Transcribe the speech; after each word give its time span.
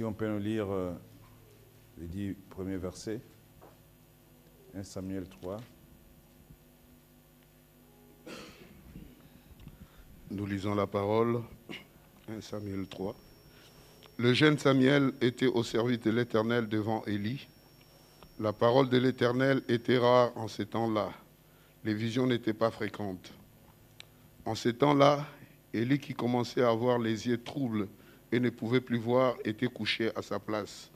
Si 0.00 0.04
on 0.04 0.14
peut 0.14 0.28
nous 0.28 0.38
lire 0.38 0.66
euh, 0.70 0.94
les 1.98 2.06
dix 2.06 2.34
premiers 2.48 2.78
versets. 2.78 3.20
1 4.74 4.82
Samuel 4.82 5.28
3. 5.28 5.58
Nous 10.30 10.46
lisons 10.46 10.74
la 10.74 10.86
parole. 10.86 11.42
1 12.30 12.40
Samuel 12.40 12.86
3. 12.86 13.14
Le 14.16 14.32
jeune 14.32 14.56
Samuel 14.56 15.12
était 15.20 15.48
au 15.48 15.62
service 15.62 16.00
de 16.00 16.10
l'Éternel 16.10 16.66
devant 16.66 17.04
Élie. 17.04 17.46
La 18.38 18.54
parole 18.54 18.88
de 18.88 18.96
l'Éternel 18.96 19.60
était 19.68 19.98
rare 19.98 20.32
en 20.34 20.48
ces 20.48 20.64
temps-là. 20.64 21.12
Les 21.84 21.92
visions 21.92 22.26
n'étaient 22.26 22.54
pas 22.54 22.70
fréquentes. 22.70 23.34
En 24.46 24.54
ces 24.54 24.72
temps-là, 24.72 25.26
Élie, 25.74 25.98
qui 25.98 26.14
commençait 26.14 26.62
à 26.62 26.70
avoir 26.70 26.98
les 26.98 27.28
yeux 27.28 27.42
troubles 27.42 27.86
et 28.32 28.40
ne 28.40 28.50
pouvait 28.50 28.80
plus 28.80 28.98
voir, 28.98 29.36
était 29.44 29.66
couché 29.66 30.10
à 30.16 30.22
sa 30.22 30.38
place. 30.38 30.90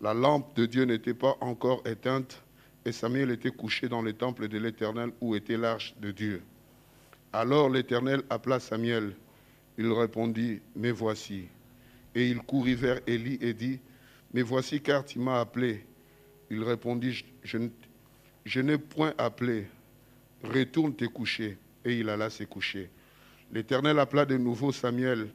La 0.00 0.14
lampe 0.14 0.54
de 0.56 0.66
Dieu 0.66 0.84
n'était 0.84 1.14
pas 1.14 1.36
encore 1.40 1.82
éteinte 1.86 2.42
et 2.84 2.92
Samuel 2.92 3.30
était 3.30 3.50
couché 3.50 3.88
dans 3.88 4.02
le 4.02 4.12
temple 4.12 4.46
de 4.46 4.58
l'Éternel 4.58 5.10
où 5.20 5.34
était 5.34 5.56
l'arche 5.56 5.94
de 6.00 6.12
Dieu. 6.12 6.42
Alors 7.32 7.68
l'Éternel 7.68 8.22
appela 8.30 8.60
Samuel. 8.60 9.14
Il 9.76 9.90
répondit, 9.92 10.60
Mais 10.74 10.92
voici. 10.92 11.48
Et 12.14 12.28
il 12.28 12.38
courut 12.38 12.76
vers 12.76 13.00
Élie 13.06 13.38
et 13.40 13.54
dit, 13.54 13.80
Mais 14.32 14.42
voici 14.42 14.80
car 14.80 15.04
tu 15.04 15.18
m'as 15.18 15.40
appelé. 15.40 15.84
Il 16.50 16.62
répondit, 16.62 17.24
Je, 17.42 18.60
n'ai 18.60 18.78
point 18.78 19.14
appelé. 19.18 19.66
Retourne 20.44 20.94
te 20.94 21.04
coucher. 21.06 21.58
Et 21.84 21.98
il 21.98 22.08
alla 22.08 22.30
se 22.30 22.44
coucher. 22.44 22.88
L'Éternel 23.52 23.98
appela 23.98 24.24
de 24.24 24.36
nouveau 24.36 24.72
Samuel. 24.72 25.28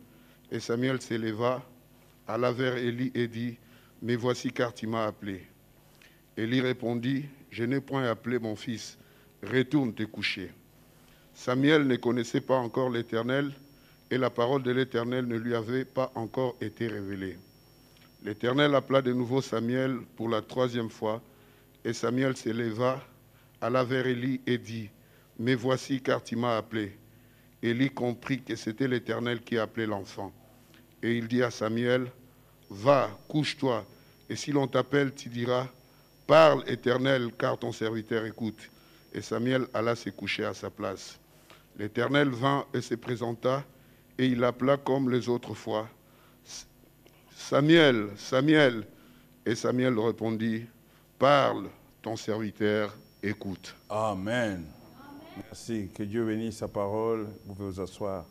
Et 0.52 0.60
Samuel 0.60 1.02
s'éleva, 1.02 1.64
alla 2.28 2.52
vers 2.52 2.76
Élie 2.76 3.12
et 3.16 3.28
dit, 3.28 3.58
Mais 4.02 4.18
voici 4.18 4.52
car 4.52 4.74
tu 4.74 4.86
m'as 4.86 5.06
appelé. 5.06 5.48
Élie 6.36 6.60
répondit, 6.60 7.26
Je 7.52 7.64
n'ai 7.64 7.80
point 7.80 8.04
appelé 8.04 8.38
mon 8.38 8.58
fils. 8.58 8.98
Retourne 9.44 9.94
te 9.94 10.04
coucher. 10.04 10.52
Samuel 11.34 11.88
ne 11.88 11.96
connaissait 11.96 12.42
pas 12.42 12.58
encore 12.58 12.90
l'Éternel 12.90 13.52
et 14.12 14.18
la 14.18 14.30
parole 14.30 14.62
de 14.62 14.72
l'Éternel 14.72 15.26
ne 15.26 15.38
lui 15.38 15.56
avait 15.56 15.86
pas 15.86 16.12
encore 16.16 16.58
été 16.60 16.88
révélée. 16.88 17.38
L'Éternel 18.24 18.76
appela 18.76 19.02
de 19.02 19.14
nouveau 19.14 19.42
Samuel 19.42 20.00
pour 20.18 20.28
la 20.28 20.42
troisième 20.42 20.90
fois 20.90 21.22
et 21.86 21.94
Samuel 21.94 22.36
s'éleva, 22.36 23.02
alla 23.62 23.84
vers 23.86 24.06
Élie 24.06 24.42
et 24.46 24.58
dit, 24.58 24.90
Mais 25.40 25.56
voici 25.56 26.02
car 26.02 26.22
tu 26.22 26.36
m'as 26.36 26.58
appelé. 26.58 26.98
Élie 27.64 27.90
comprit 27.90 28.42
que 28.42 28.56
c'était 28.56 28.88
l'Éternel 28.88 29.42
qui 29.42 29.58
appelait 29.58 29.88
l'enfant. 29.88 30.34
Et 31.04 31.18
il 31.18 31.28
dit 31.28 31.44
à 31.44 31.52
Samuel, 31.52 32.08
Va, 32.70 33.10
couche-toi, 33.28 33.86
et 34.30 34.36
si 34.36 34.52
l'on 34.52 34.68
t'appelle, 34.68 35.14
tu 35.14 35.30
diras, 35.30 35.68
Parle, 36.26 36.64
Éternel, 36.68 37.32
car 37.38 37.58
ton 37.58 37.72
serviteur 37.72 38.26
écoute. 38.26 38.70
Et 39.14 39.22
Samuel 39.22 39.68
alla 39.74 39.96
se 39.96 40.10
coucher 40.10 40.46
à 40.46 40.54
sa 40.54 40.70
place. 40.70 41.20
L'Éternel 41.78 42.30
vint 42.30 42.66
et 42.74 42.82
se 42.82 42.96
présenta, 42.96 43.64
et 44.18 44.28
il 44.28 44.44
appela 44.44 44.78
comme 44.78 45.10
les 45.10 45.28
autres 45.28 45.54
fois. 45.54 45.90
Samuel, 47.36 48.10
Samuel. 48.16 48.88
Et 49.46 49.56
Samuel 49.56 49.98
répondit, 50.00 50.66
Parle, 51.20 51.68
ton 52.02 52.16
serviteur 52.16 52.96
écoute. 53.22 53.76
Amen. 53.90 54.66
Merci. 55.36 55.90
Que 55.94 56.04
Dieu 56.04 56.26
bénisse 56.26 56.58
sa 56.58 56.68
parole. 56.68 57.28
Vous 57.46 57.54
pouvez 57.54 57.70
vous 57.70 57.82
asseoir. 57.82 58.26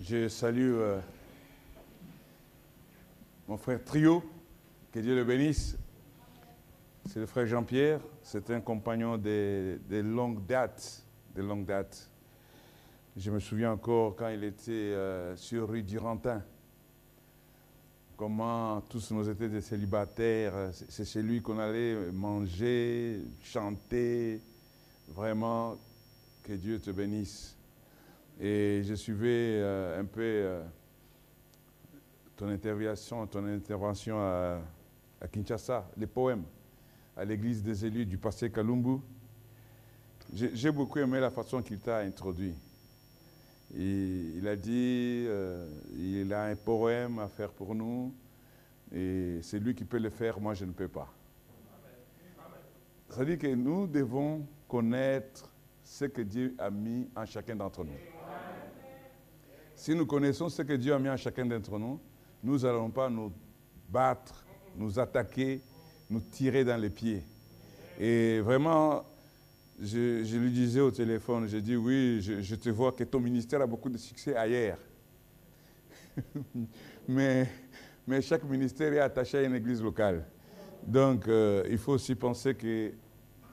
Je 0.00 0.28
salue 0.28 0.74
euh, 0.74 1.00
mon 3.48 3.56
frère 3.56 3.84
Trio. 3.84 4.22
Que 4.92 5.00
Dieu 5.00 5.16
le 5.16 5.24
bénisse. 5.24 5.76
C'est 7.04 7.18
le 7.18 7.26
frère 7.26 7.46
Jean-Pierre. 7.46 8.00
C'est 8.22 8.48
un 8.50 8.60
compagnon 8.60 9.18
de, 9.18 9.80
longue 9.90 10.46
date. 10.46 11.02
Je 13.16 13.30
me 13.32 13.40
souviens 13.40 13.72
encore 13.72 14.14
quand 14.14 14.28
il 14.28 14.44
était 14.44 14.70
euh, 14.70 15.34
sur 15.34 15.68
rue 15.68 15.82
Durantin. 15.82 16.44
Comment 18.16 18.80
tous 18.82 19.10
nous 19.10 19.28
étaient 19.28 19.48
des 19.48 19.60
célibataires. 19.60 20.70
C'est 20.88 21.04
chez 21.04 21.22
lui 21.22 21.42
qu'on 21.42 21.58
allait 21.58 22.12
manger, 22.12 23.20
chanter. 23.42 24.40
Vraiment, 25.08 25.76
que 26.44 26.52
Dieu 26.52 26.78
te 26.78 26.92
bénisse. 26.92 27.57
Et 28.40 28.82
je 28.84 28.94
suivais 28.94 29.58
euh, 29.58 30.00
un 30.00 30.04
peu 30.04 30.22
euh, 30.22 30.62
ton 32.36 32.48
intervention, 32.48 33.26
ton 33.26 33.44
intervention 33.46 34.18
à, 34.20 34.60
Kinshasa, 35.32 35.90
les 35.96 36.06
poèmes 36.06 36.44
à 37.16 37.24
l'église 37.24 37.62
des 37.64 37.84
élus 37.84 38.06
du 38.06 38.16
passé 38.16 38.50
Kalumbu. 38.50 39.00
J'ai 40.32 40.70
beaucoup 40.70 41.00
aimé 41.00 41.18
la 41.18 41.30
façon 41.30 41.62
qu'il 41.62 41.80
t'a 41.80 41.98
introduit. 41.98 42.54
Il 43.74 44.46
a 44.46 44.54
dit, 44.54 45.24
euh, 45.26 45.68
il 45.96 46.32
a 46.32 46.44
un 46.44 46.54
poème 46.54 47.18
à 47.18 47.28
faire 47.28 47.50
pour 47.50 47.74
nous, 47.74 48.14
et 48.94 49.40
c'est 49.42 49.58
lui 49.58 49.74
qui 49.74 49.84
peut 49.84 49.98
le 49.98 50.10
faire, 50.10 50.38
moi 50.38 50.54
je 50.54 50.64
ne 50.64 50.72
peux 50.72 50.88
pas. 50.88 51.12
Dit 53.24 53.36
que 53.36 53.48
nous 53.48 53.86
devons 53.88 54.46
connaître 54.68 55.50
ce 55.82 56.04
que 56.04 56.22
Dieu 56.22 56.54
a 56.58 56.70
mis 56.70 57.08
en 57.16 57.26
chacun 57.26 57.56
d'entre 57.56 57.84
nous. 57.84 58.17
Si 59.78 59.94
nous 59.94 60.06
connaissons 60.06 60.48
ce 60.48 60.62
que 60.62 60.72
Dieu 60.72 60.92
a 60.92 60.98
mis 60.98 61.08
en 61.08 61.16
chacun 61.16 61.46
d'entre 61.46 61.78
nous, 61.78 62.00
nous 62.42 62.58
n'allons 62.58 62.90
pas 62.90 63.08
nous 63.08 63.32
battre, 63.88 64.44
nous 64.76 64.98
attaquer, 64.98 65.60
nous 66.10 66.18
tirer 66.18 66.64
dans 66.64 66.76
les 66.76 66.90
pieds. 66.90 67.22
Et 67.96 68.40
vraiment, 68.40 69.04
je, 69.80 70.24
je, 70.24 70.36
lui 70.36 70.50
disais 70.50 70.80
au 70.80 70.90
téléphone, 70.90 71.46
j'ai 71.46 71.60
dit 71.60 71.76
oui, 71.76 72.18
je, 72.20 72.42
je, 72.42 72.56
te 72.56 72.70
vois 72.70 72.90
que 72.90 73.04
ton 73.04 73.20
ministère 73.20 73.62
a 73.62 73.68
beaucoup 73.68 73.88
de 73.88 73.98
succès 73.98 74.34
ailleurs. 74.34 74.78
mais, 77.08 77.48
mais 78.04 78.20
chaque 78.20 78.42
ministère 78.42 78.92
est 78.92 78.98
attaché 78.98 79.38
à 79.38 79.42
une 79.44 79.54
église 79.54 79.80
locale. 79.80 80.26
Donc, 80.84 81.28
euh, 81.28 81.62
il 81.70 81.78
faut 81.78 81.92
aussi 81.92 82.16
penser 82.16 82.56
que 82.56 82.90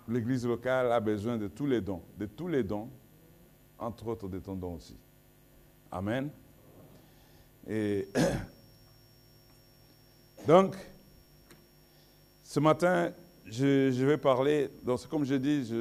l'église 0.08 0.48
locale 0.48 0.92
a 0.92 1.00
besoin 1.00 1.38
de 1.38 1.50
tous 1.50 1.68
les 1.68 1.82
dons, 1.82 2.02
de 2.18 2.26
tous 2.26 2.48
les 2.48 2.64
dons, 2.64 2.90
entre 3.78 4.08
autres 4.08 4.28
de 4.28 4.40
ton 4.40 4.56
don 4.56 4.74
aussi. 4.74 4.98
Amen. 5.96 6.30
Et 7.70 8.10
donc, 10.46 10.76
ce 12.44 12.60
matin, 12.60 13.14
je, 13.46 14.04
vais 14.04 14.18
parler, 14.18 14.70
donc 14.84 15.08
comme 15.08 15.24
je 15.24 15.36
dis, 15.36 15.72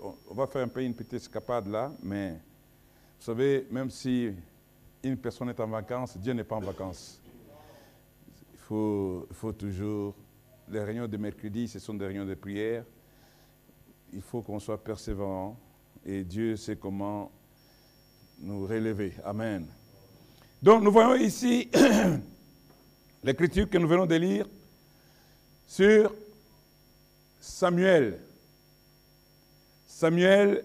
on 0.00 0.34
va 0.34 0.48
faire 0.48 0.64
un 0.64 0.68
peu 0.68 0.82
une 0.82 0.94
petite 0.94 1.12
escapade 1.12 1.68
là, 1.68 1.92
mais 2.02 2.32
vous 2.32 3.24
savez, 3.24 3.68
même 3.70 3.88
si 3.88 4.32
une 5.04 5.16
personne 5.16 5.50
est 5.50 5.60
en 5.60 5.68
vacances, 5.68 6.18
Dieu 6.18 6.32
n'est 6.32 6.42
pas 6.42 6.56
en 6.56 6.60
vacances. 6.60 7.22
Il 8.52 8.58
faut, 8.58 9.28
il 9.30 9.36
faut 9.36 9.52
toujours, 9.52 10.16
les 10.68 10.82
réunions 10.82 11.06
de 11.06 11.16
mercredi, 11.16 11.68
ce 11.68 11.78
sont 11.78 11.94
des 11.94 12.06
réunions 12.06 12.26
de 12.26 12.34
prière. 12.34 12.84
Il 14.12 14.22
faut 14.22 14.42
qu'on 14.42 14.58
soit 14.58 14.82
persévérant 14.82 15.56
et 16.04 16.24
Dieu 16.24 16.56
sait 16.56 16.74
comment 16.74 17.30
nous 18.40 18.66
relever. 18.66 19.12
Amen. 19.24 19.66
Donc 20.62 20.82
nous 20.82 20.92
voyons 20.92 21.14
ici 21.14 21.70
l'écriture 23.24 23.68
que 23.68 23.78
nous 23.78 23.88
venons 23.88 24.06
de 24.06 24.14
lire 24.16 24.46
sur 25.66 26.12
Samuel. 27.40 28.18
Samuel 29.86 30.64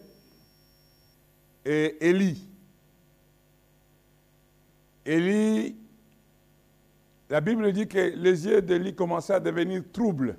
et 1.65 1.97
Élie. 2.09 2.47
Élie, 5.05 5.75
la 7.29 7.41
Bible 7.41 7.71
dit 7.71 7.87
que 7.87 7.97
les 7.97 8.45
yeux 8.45 8.61
d'Élie 8.61 8.95
commençaient 8.95 9.33
à 9.33 9.39
devenir 9.39 9.83
troubles. 9.91 10.37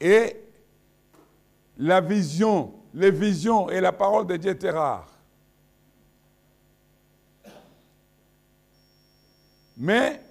Et 0.00 0.36
la 1.78 2.00
vision, 2.00 2.74
les 2.96 3.10
visions 3.10 3.68
et 3.68 3.78
la 3.78 3.92
parole 3.92 4.26
de 4.26 4.38
Dieu 4.38 4.52
étaient 4.52 4.70
rares. 4.70 5.12
Mais 9.76 10.22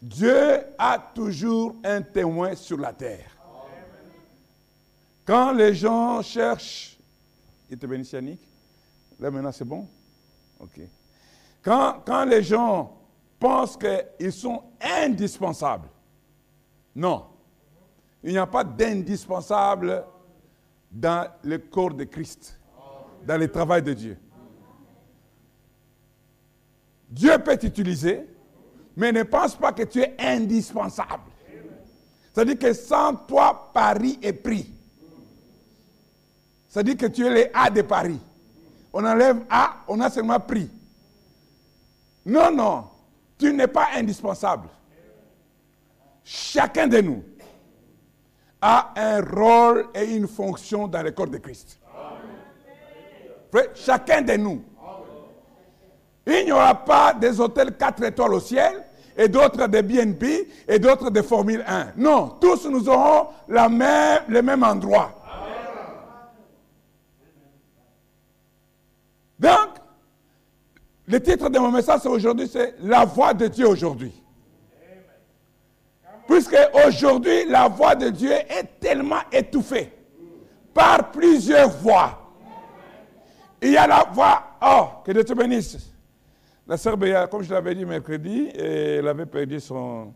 Dieu 0.00 0.62
a 0.78 0.98
toujours 1.14 1.76
un 1.84 2.00
témoin 2.00 2.54
sur 2.54 2.78
la 2.78 2.94
terre. 2.94 3.36
Quand 5.26 5.52
les 5.52 5.74
gens 5.74 6.22
cherchent, 6.22 6.96
il 7.68 7.78
te 7.78 7.86
bénisse 7.86 8.12
Yannick 8.12 8.40
Là 9.20 9.30
maintenant 9.30 9.52
c'est 9.52 9.66
bon? 9.66 9.86
Ok. 10.58 10.80
Quand, 11.60 12.00
quand 12.04 12.24
les 12.24 12.42
gens 12.42 12.96
pensent 13.38 13.76
qu'ils 13.76 14.32
sont 14.32 14.62
indispensables, 14.80 15.88
non. 16.96 17.26
Il 18.24 18.32
n'y 18.32 18.38
a 18.38 18.46
pas 18.46 18.64
d'indispensable 18.64 20.02
dans 20.92 21.26
le 21.42 21.58
corps 21.58 21.94
de 21.94 22.04
Christ, 22.04 22.58
dans 23.26 23.38
le 23.38 23.50
travail 23.50 23.82
de 23.82 23.94
Dieu. 23.94 24.18
Dieu 27.08 27.38
peut 27.38 27.56
t'utiliser, 27.56 28.26
mais 28.96 29.10
ne 29.12 29.22
pense 29.22 29.54
pas 29.54 29.72
que 29.72 29.82
tu 29.84 30.00
es 30.00 30.14
indispensable. 30.18 31.30
C'est-à-dire 32.32 32.58
que 32.58 32.72
sans 32.72 33.14
toi, 33.14 33.70
Paris 33.72 34.18
est 34.22 34.32
pris. 34.32 34.72
C'est-à-dire 36.68 36.96
que 36.96 37.06
tu 37.06 37.26
es 37.26 37.30
les 37.30 37.50
A 37.52 37.68
de 37.68 37.82
Paris. 37.82 38.18
On 38.92 39.04
enlève 39.04 39.44
A, 39.50 39.76
on 39.88 40.00
a 40.00 40.10
seulement 40.10 40.40
pris. 40.40 40.70
Non, 42.24 42.54
non, 42.54 42.84
tu 43.38 43.52
n'es 43.52 43.66
pas 43.66 43.88
indispensable. 43.94 44.68
Chacun 46.24 46.86
de 46.86 47.00
nous 47.00 47.24
a 48.62 48.92
un 48.96 49.20
rôle 49.20 49.88
et 49.92 50.14
une 50.14 50.28
fonction 50.28 50.86
dans 50.86 51.02
le 51.02 51.10
corps 51.10 51.26
de 51.26 51.38
Christ. 51.38 51.80
Chacun 53.74 54.22
de 54.22 54.34
nous. 54.34 54.62
Il 56.24 56.44
n'y 56.44 56.52
aura 56.52 56.74
pas 56.74 57.12
des 57.12 57.40
hôtels 57.40 57.76
4 57.76 58.04
étoiles 58.04 58.34
au 58.34 58.40
ciel 58.40 58.84
et 59.16 59.28
d'autres 59.28 59.66
des 59.66 59.82
BNP 59.82 60.48
et 60.68 60.78
d'autres 60.78 61.10
des 61.10 61.24
Formule 61.24 61.64
1. 61.66 61.94
Non, 61.96 62.36
tous 62.40 62.66
nous 62.66 62.88
aurons 62.88 63.28
le 63.48 64.40
même 64.40 64.62
endroit. 64.62 65.12
Donc, 69.38 69.70
le 71.08 71.20
titre 71.20 71.50
de 71.50 71.58
mon 71.58 71.72
message 71.72 72.06
aujourd'hui, 72.06 72.48
c'est 72.48 72.76
La 72.80 73.04
voix 73.04 73.34
de 73.34 73.48
Dieu 73.48 73.66
aujourd'hui. 73.66 74.22
Puisque 76.26 76.56
aujourd'hui, 76.86 77.46
la 77.46 77.68
voix 77.68 77.94
de 77.94 78.08
Dieu 78.08 78.32
est 78.32 78.78
tellement 78.80 79.20
étouffée 79.32 79.92
par 80.72 81.10
plusieurs 81.10 81.70
voix. 81.70 82.18
Il 83.60 83.72
y 83.72 83.76
a 83.76 83.86
la 83.86 84.04
voix, 84.04 84.56
oh, 84.62 84.88
que 85.04 85.12
Dieu 85.12 85.24
te 85.24 85.34
bénisse. 85.34 85.92
La 86.66 86.76
sœur 86.76 86.96
Béa, 86.96 87.26
comme 87.26 87.42
je 87.42 87.52
l'avais 87.52 87.74
dit 87.74 87.84
mercredi, 87.84 88.48
elle 88.54 89.06
avait 89.06 89.26
perdu 89.26 89.60
son, 89.60 90.12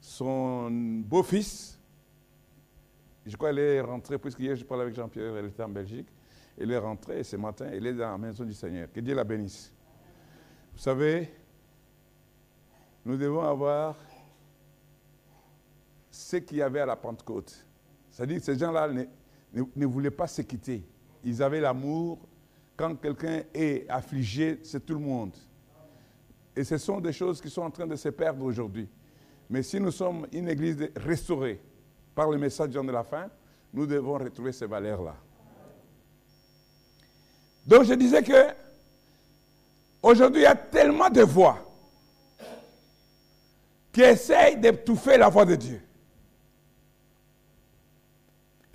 son 0.00 0.70
beau-fils. 0.70 1.78
Je 3.24 3.36
crois 3.36 3.50
qu'elle 3.50 3.58
est 3.58 3.80
rentrée, 3.80 4.18
puisque 4.18 4.38
hier 4.38 4.54
je 4.54 4.64
parlais 4.64 4.84
avec 4.84 4.94
Jean-Pierre, 4.94 5.36
elle 5.36 5.46
était 5.46 5.62
en 5.62 5.68
Belgique. 5.68 6.08
Elle 6.58 6.70
est 6.70 6.78
rentrée 6.78 7.20
et 7.20 7.24
ce 7.24 7.36
matin, 7.36 7.66
elle 7.70 7.86
est 7.86 7.92
dans 7.92 8.12
la 8.12 8.18
maison 8.18 8.44
du 8.44 8.54
Seigneur. 8.54 8.88
Que 8.92 9.00
Dieu 9.00 9.14
la 9.14 9.24
bénisse. 9.24 9.72
Vous 10.72 10.78
savez, 10.78 11.30
nous 13.04 13.16
devons 13.16 13.42
avoir 13.42 13.96
ce 16.16 16.36
qu'il 16.36 16.58
y 16.58 16.62
avait 16.62 16.80
à 16.80 16.86
la 16.86 16.96
Pentecôte. 16.96 17.54
C'est-à-dire 18.10 18.38
que 18.38 18.44
ces 18.44 18.58
gens-là 18.58 18.88
ne, 19.52 19.86
voulaient 19.86 20.10
pas 20.10 20.26
se 20.26 20.40
quitter. 20.42 20.82
Ils 21.22 21.42
avaient 21.42 21.60
l'amour. 21.60 22.18
Quand 22.74 22.94
quelqu'un 22.96 23.42
est 23.52 23.86
affligé, 23.88 24.60
c'est 24.62 24.84
tout 24.84 24.94
le 24.94 25.00
monde. 25.00 25.36
Et 26.54 26.64
ce 26.64 26.78
sont 26.78 27.00
des 27.00 27.12
choses 27.12 27.40
qui 27.40 27.50
sont 27.50 27.62
en 27.62 27.70
train 27.70 27.86
de 27.86 27.96
se 27.96 28.08
perdre 28.08 28.42
aujourd'hui. 28.44 28.88
Mais 29.50 29.62
si 29.62 29.78
nous 29.78 29.90
sommes 29.90 30.26
une 30.32 30.48
église 30.48 30.88
restaurée 30.96 31.60
par 32.14 32.30
le 32.30 32.38
message 32.38 32.70
de 32.70 32.90
la 32.90 33.04
fin, 33.04 33.28
nous 33.72 33.86
devons 33.86 34.14
retrouver 34.14 34.52
ces 34.52 34.66
valeurs-là. 34.66 35.16
Donc 37.66 37.84
je 37.84 37.94
disais 37.94 38.22
que 38.22 38.54
aujourd'hui 40.02 40.40
il 40.40 40.44
y 40.44 40.46
a 40.46 40.54
tellement 40.54 41.10
de 41.10 41.22
voix 41.22 41.58
qui 43.92 44.00
essayent 44.00 44.56
d'étouffer 44.56 45.18
la 45.18 45.28
voix 45.28 45.44
de 45.44 45.56
Dieu. 45.56 45.85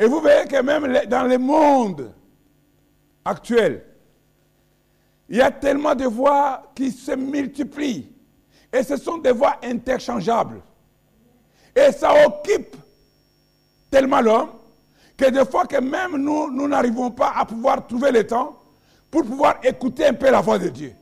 Et 0.02 0.08
vous 0.08 0.20
verrez 0.20 0.48
que 0.48 0.60
même 0.64 1.06
dans 1.06 1.28
le 1.28 1.38
monde 1.38 2.12
actuel, 3.24 3.86
il 5.30 5.38
y 5.38 5.42
a 5.42 5.52
tellement 5.52 5.94
de 5.94 6.06
voix 6.06 6.72
qui 6.74 6.92
se 6.92 7.12
multiplient. 7.12 8.12
Et 8.74 8.82
ce 8.82 8.98
sont 8.98 9.20
des 9.20 9.32
voix 9.32 9.58
interchangeables. 9.62 10.60
Et 11.76 11.92
ça 11.92 12.26
occupe 12.26 12.76
tellement 13.92 14.22
l'homme 14.22 14.50
que 15.16 15.30
des 15.30 15.46
fois 15.46 15.68
que 15.68 15.78
même 15.78 16.18
nous, 16.18 16.52
nous 16.52 16.68
n'arrivons 16.68 17.12
pas 17.12 17.34
à 17.36 17.46
pouvoir 17.46 17.86
trouver 17.86 18.12
le 18.12 18.26
temps 18.26 18.60
pour 19.12 19.24
pouvoir 19.24 19.60
écouter 19.64 20.08
un 20.08 20.14
peu 20.16 20.32
la 20.32 20.42
voix 20.42 20.58
de 20.58 20.70
Dieu. 20.70 20.96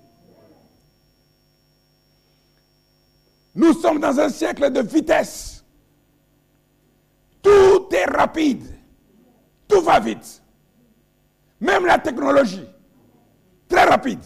Nous 3.56 3.74
sommes 3.80 4.02
dans 4.02 4.19
un 4.19 4.28
siècle 4.28 4.69
de 4.69 4.81
vitesse. 4.81 5.63
Tout 7.42 7.88
est 7.92 8.06
rapide. 8.06 8.79
Tout 9.69 9.81
va 9.81 10.00
vite. 10.00 10.42
Même 11.62 11.86
la 11.86 12.00
technologie. 12.00 12.68
Très 13.69 13.83
rapide. 13.83 14.19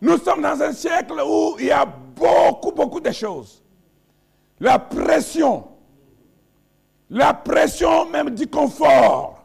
Nous 0.00 0.16
sommes 0.18 0.40
dans 0.40 0.62
un 0.62 0.72
siècle 0.72 1.20
où 1.26 1.56
il 1.58 1.66
y 1.66 1.70
a 1.70 1.84
beaucoup, 1.84 2.72
beaucoup 2.72 3.00
de 3.00 3.10
choses. 3.10 3.62
La 4.60 4.78
pression. 4.78 5.68
La 7.10 7.34
pression 7.34 8.08
même 8.08 8.30
du 8.30 8.46
confort. 8.46 9.44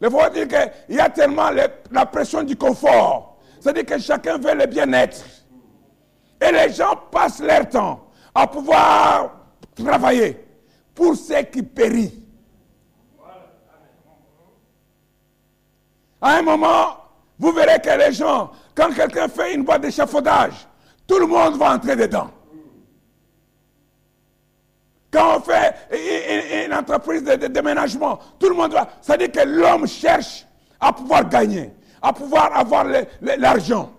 Il 0.00 0.10
faut 0.10 0.28
dire 0.30 0.46
qu'il 0.48 0.96
y 0.96 1.00
a 1.00 1.08
tellement 1.08 1.50
la 1.90 2.06
pression 2.06 2.42
du 2.42 2.56
confort. 2.56 3.38
C'est-à-dire 3.60 3.86
que 3.86 3.98
chacun 3.98 4.36
veut 4.36 4.54
le 4.54 4.66
bien-être. 4.66 5.24
Et 6.40 6.50
les 6.52 6.72
gens 6.72 6.96
passent 7.10 7.40
leur 7.40 7.68
temps 7.68 8.08
à 8.34 8.46
pouvoir 8.46 9.36
travailler 9.74 10.44
pour 10.94 11.14
ceux 11.14 11.42
qui 11.42 11.62
périssent. 11.62 12.21
À 16.22 16.36
un 16.38 16.42
moment, 16.42 16.96
vous 17.36 17.50
verrez 17.50 17.80
que 17.80 17.90
les 17.98 18.12
gens, 18.12 18.52
quand 18.76 18.94
quelqu'un 18.94 19.26
fait 19.26 19.54
une 19.54 19.64
boîte 19.64 19.82
d'échafaudage, 19.82 20.68
tout 21.08 21.18
le 21.18 21.26
monde 21.26 21.56
va 21.56 21.74
entrer 21.74 21.96
dedans. 21.96 22.30
Quand 25.10 25.38
on 25.38 25.40
fait 25.40 26.64
une, 26.64 26.72
entreprise 26.72 27.24
de, 27.24 27.48
déménagement, 27.48 28.20
tout 28.38 28.48
le 28.48 28.54
monde 28.54 28.72
va. 28.72 28.88
Ça 29.02 29.16
dit 29.16 29.28
que 29.30 29.40
l'homme 29.44 29.86
cherche 29.86 30.46
à 30.80 30.92
pouvoir 30.92 31.28
gagner, 31.28 31.72
à 32.00 32.12
pouvoir 32.12 32.56
avoir 32.56 32.86
l'argent. 33.20 33.92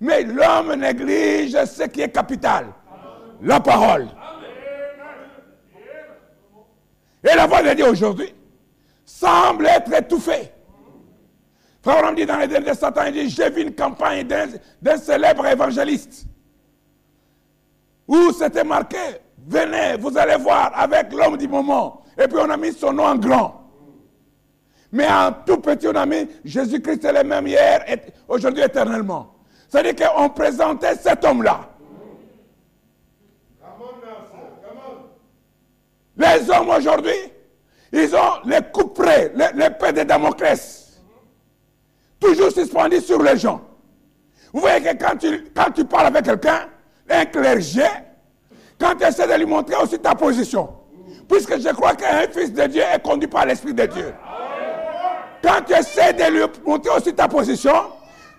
Mais 0.00 0.22
l'homme 0.22 0.74
néglige 0.76 1.52
ce 1.64 1.82
qui 1.88 2.02
est 2.02 2.08
capital. 2.10 2.66
La 3.42 3.58
parole. 3.58 4.06
Et 7.28 7.34
la 7.34 7.46
voix 7.46 7.62
de 7.62 7.74
Dieu 7.74 7.88
aujourd'hui 7.88 8.32
semble 9.04 9.66
être 9.66 9.92
étouffée. 9.92 10.52
Frère 11.88 12.14
dit 12.14 12.26
dans 12.26 12.36
les 12.36 12.46
derniers 12.46 12.74
Satan, 12.74 13.04
il 13.06 13.12
dit, 13.12 13.30
j'ai 13.30 13.48
vu 13.48 13.62
une 13.62 13.74
campagne 13.74 14.26
d'un 14.26 14.96
célèbre 14.98 15.46
évangéliste 15.46 16.26
où 18.06 18.30
c'était 18.30 18.62
marqué, 18.62 18.98
venez, 19.46 19.96
vous 19.98 20.18
allez 20.18 20.36
voir 20.36 20.70
avec 20.74 21.10
l'homme 21.14 21.38
du 21.38 21.48
moment. 21.48 22.02
Et 22.22 22.28
puis 22.28 22.36
on 22.38 22.50
a 22.50 22.58
mis 22.58 22.74
son 22.74 22.92
nom 22.92 23.04
en 23.04 23.16
grand. 23.16 23.70
Mais 24.92 25.06
en 25.08 25.32
tout 25.46 25.56
petit, 25.58 25.88
on 25.88 25.94
a 25.94 26.04
mis 26.04 26.28
Jésus-Christ 26.44 27.06
est 27.06 27.12
le 27.12 27.24
même 27.26 27.46
hier 27.46 27.82
et 27.90 27.98
aujourd'hui 28.28 28.64
éternellement. 28.64 29.34
C'est-à-dire 29.70 30.10
qu'on 30.12 30.28
présentait 30.28 30.94
cet 30.94 31.24
homme-là. 31.24 31.70
Les 36.18 36.50
hommes 36.50 36.68
aujourd'hui, 36.68 37.32
ils 37.92 38.14
ont 38.14 38.42
les 38.44 38.60
couperets, 38.72 39.32
l'épée 39.54 39.92
de 39.92 40.02
Damoclès 40.02 40.77
toujours 42.20 42.50
suspendu 42.50 43.00
sur 43.00 43.22
les 43.22 43.36
gens. 43.36 43.60
Vous 44.52 44.60
voyez 44.60 44.80
que 44.80 44.96
quand 44.96 45.16
tu, 45.16 45.50
quand 45.54 45.70
tu 45.70 45.84
parles 45.84 46.06
avec 46.06 46.24
quelqu'un, 46.24 46.68
un 47.10 47.24
clergé, 47.26 47.84
quand 48.80 48.94
tu 48.96 49.04
essaies 49.04 49.26
de 49.26 49.34
lui 49.34 49.46
montrer 49.46 49.76
aussi 49.76 49.98
ta 49.98 50.14
position, 50.14 50.68
puisque 51.28 51.58
je 51.60 51.68
crois 51.70 51.94
qu'un 51.94 52.26
fils 52.32 52.52
de 52.52 52.66
Dieu 52.66 52.82
est 52.82 53.02
conduit 53.02 53.28
par 53.28 53.46
l'Esprit 53.46 53.74
de 53.74 53.86
Dieu. 53.86 54.14
Quand 55.42 55.62
tu 55.66 55.74
essaies 55.74 56.12
de 56.12 56.24
lui 56.32 56.42
montrer 56.66 56.90
aussi 56.96 57.14
ta 57.14 57.28
position, 57.28 57.74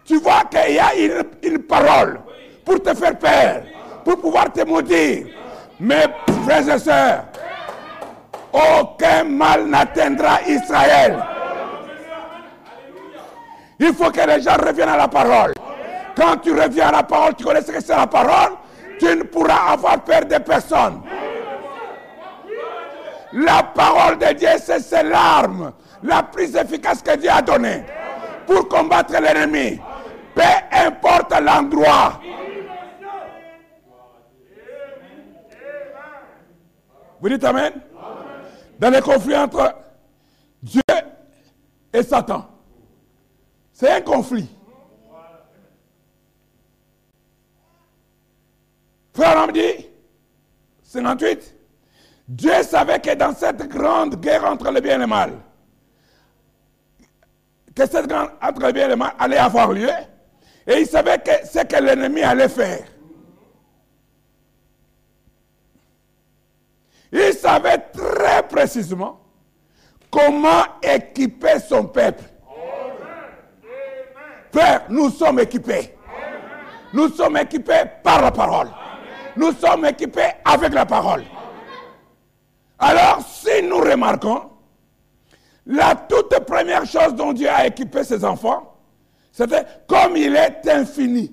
tu 0.06 0.18
vois 0.18 0.44
qu'il 0.50 0.76
y 0.76 0.80
a 0.80 0.96
une, 0.96 1.24
une, 1.44 1.60
parole 1.60 2.20
pour 2.66 2.82
te 2.82 2.94
faire 2.94 3.18
peur, 3.18 3.64
pour 4.04 4.20
pouvoir 4.20 4.52
te 4.52 4.66
maudire. 4.66 5.28
Mes 5.80 6.06
frères 6.44 6.76
et 6.76 6.80
sœurs, 6.80 7.26
aucun 8.52 9.24
mal 9.24 9.68
n'atteindra 9.68 10.42
Israël. 10.48 11.24
Il 13.80 13.94
faut 13.94 14.12
que 14.12 14.28
les 14.28 14.42
gens 14.42 14.58
reviennent 14.58 14.90
à 14.90 14.98
la 14.98 15.08
parole. 15.08 15.54
Quand 16.16 16.38
tu 16.38 16.52
reviens 16.52 16.90
à 16.90 16.92
la 16.92 17.04
parole, 17.04 17.34
tu 17.36 17.46
connais 17.46 17.62
ce 17.62 17.72
que 17.72 17.82
c'est 17.82 17.96
la 17.96 18.08
parole, 18.08 18.54
tu 19.00 19.06
ne 19.06 19.24
pourras 19.24 19.72
avoir 19.72 20.04
peur 20.04 20.26
de 20.26 20.38
personne. 20.38 21.02
La 23.32 23.64
parole 23.64 24.18
de 24.18 24.34
Dieu, 24.34 24.50
c'est 24.58 25.04
l'arme 25.04 25.72
la 26.04 26.24
plus 26.24 26.56
efficace 26.56 27.02
que 27.02 27.16
Dieu 27.16 27.30
a 27.30 27.42
donnée 27.42 27.84
pour 28.46 28.68
combattre 28.68 29.14
l'ennemi. 29.14 29.80
Peu 30.36 30.42
importe 30.72 31.40
l'endroit. 31.40 32.20
Vous 37.22 37.30
dites 37.30 37.44
Amen? 37.44 37.74
Dans 38.80 38.90
les 38.90 39.02
conflits 39.02 39.36
entre 39.36 39.74
Dieu 40.64 40.82
et 41.94 42.04
Satan. 42.04 42.46
C'est 43.80 43.90
un 43.90 44.02
conflit. 44.02 44.50
Frère 49.14 49.48
me 49.48 49.54
dit, 49.54 49.88
58, 50.84 51.56
Dieu 52.28 52.62
savait 52.64 53.00
que 53.00 53.16
dans 53.16 53.34
cette 53.34 53.70
grande 53.70 54.20
guerre 54.20 54.44
entre 54.44 54.70
le 54.70 54.82
bien 54.82 54.96
et 54.96 54.98
le 54.98 55.08
mal, 55.08 55.32
que 57.74 57.88
cette 57.88 58.08
grande 58.08 58.32
entre 58.42 58.66
le 58.66 58.74
bien 58.74 58.88
et 58.88 58.90
le 58.90 58.96
mal 58.98 59.14
allait 59.18 59.38
avoir 59.38 59.72
lieu, 59.72 59.90
et 60.68 60.82
il 60.82 60.86
savait 60.86 61.20
que 61.20 61.48
ce 61.48 61.60
que 61.60 61.82
l'ennemi 61.82 62.22
allait 62.22 62.50
faire. 62.50 62.86
Il 67.14 67.34
savait 67.34 67.78
très 67.94 68.46
précisément 68.46 69.22
comment 70.12 70.64
équiper 70.84 71.60
son 71.62 71.86
peuple. 71.86 72.29
Père, 74.52 74.86
nous 74.90 75.10
sommes 75.10 75.40
équipés. 75.40 75.96
Nous 76.94 77.10
sommes 77.10 77.38
équipés 77.38 77.84
par 78.04 78.22
la 78.22 78.32
parole. 78.32 78.70
Nous 79.36 79.52
sommes 79.54 79.86
équipés 79.86 80.32
avec 80.44 80.74
la 80.74 80.86
parole. 80.86 81.24
Alors, 82.80 83.22
si 83.28 83.62
nous 83.64 83.78
remarquons, 83.78 84.50
la 85.66 85.96
toute 85.96 86.40
première 86.46 86.86
chose 86.86 87.14
dont 87.14 87.34
Dieu 87.34 87.50
a 87.50 87.68
équipé 87.68 88.04
ses 88.04 88.26
enfants, 88.26 88.76
c'était 89.32 89.66
comme 89.88 90.18
il 90.18 90.36
est 90.36 90.68
infini. 90.68 91.32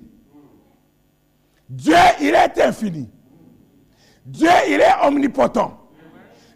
Dieu, 1.67 1.95
il 2.21 2.35
est 2.35 2.61
infini. 2.61 3.09
Dieu, 4.25 4.49
il 4.69 4.79
est 4.79 5.05
omnipotent. 5.05 5.89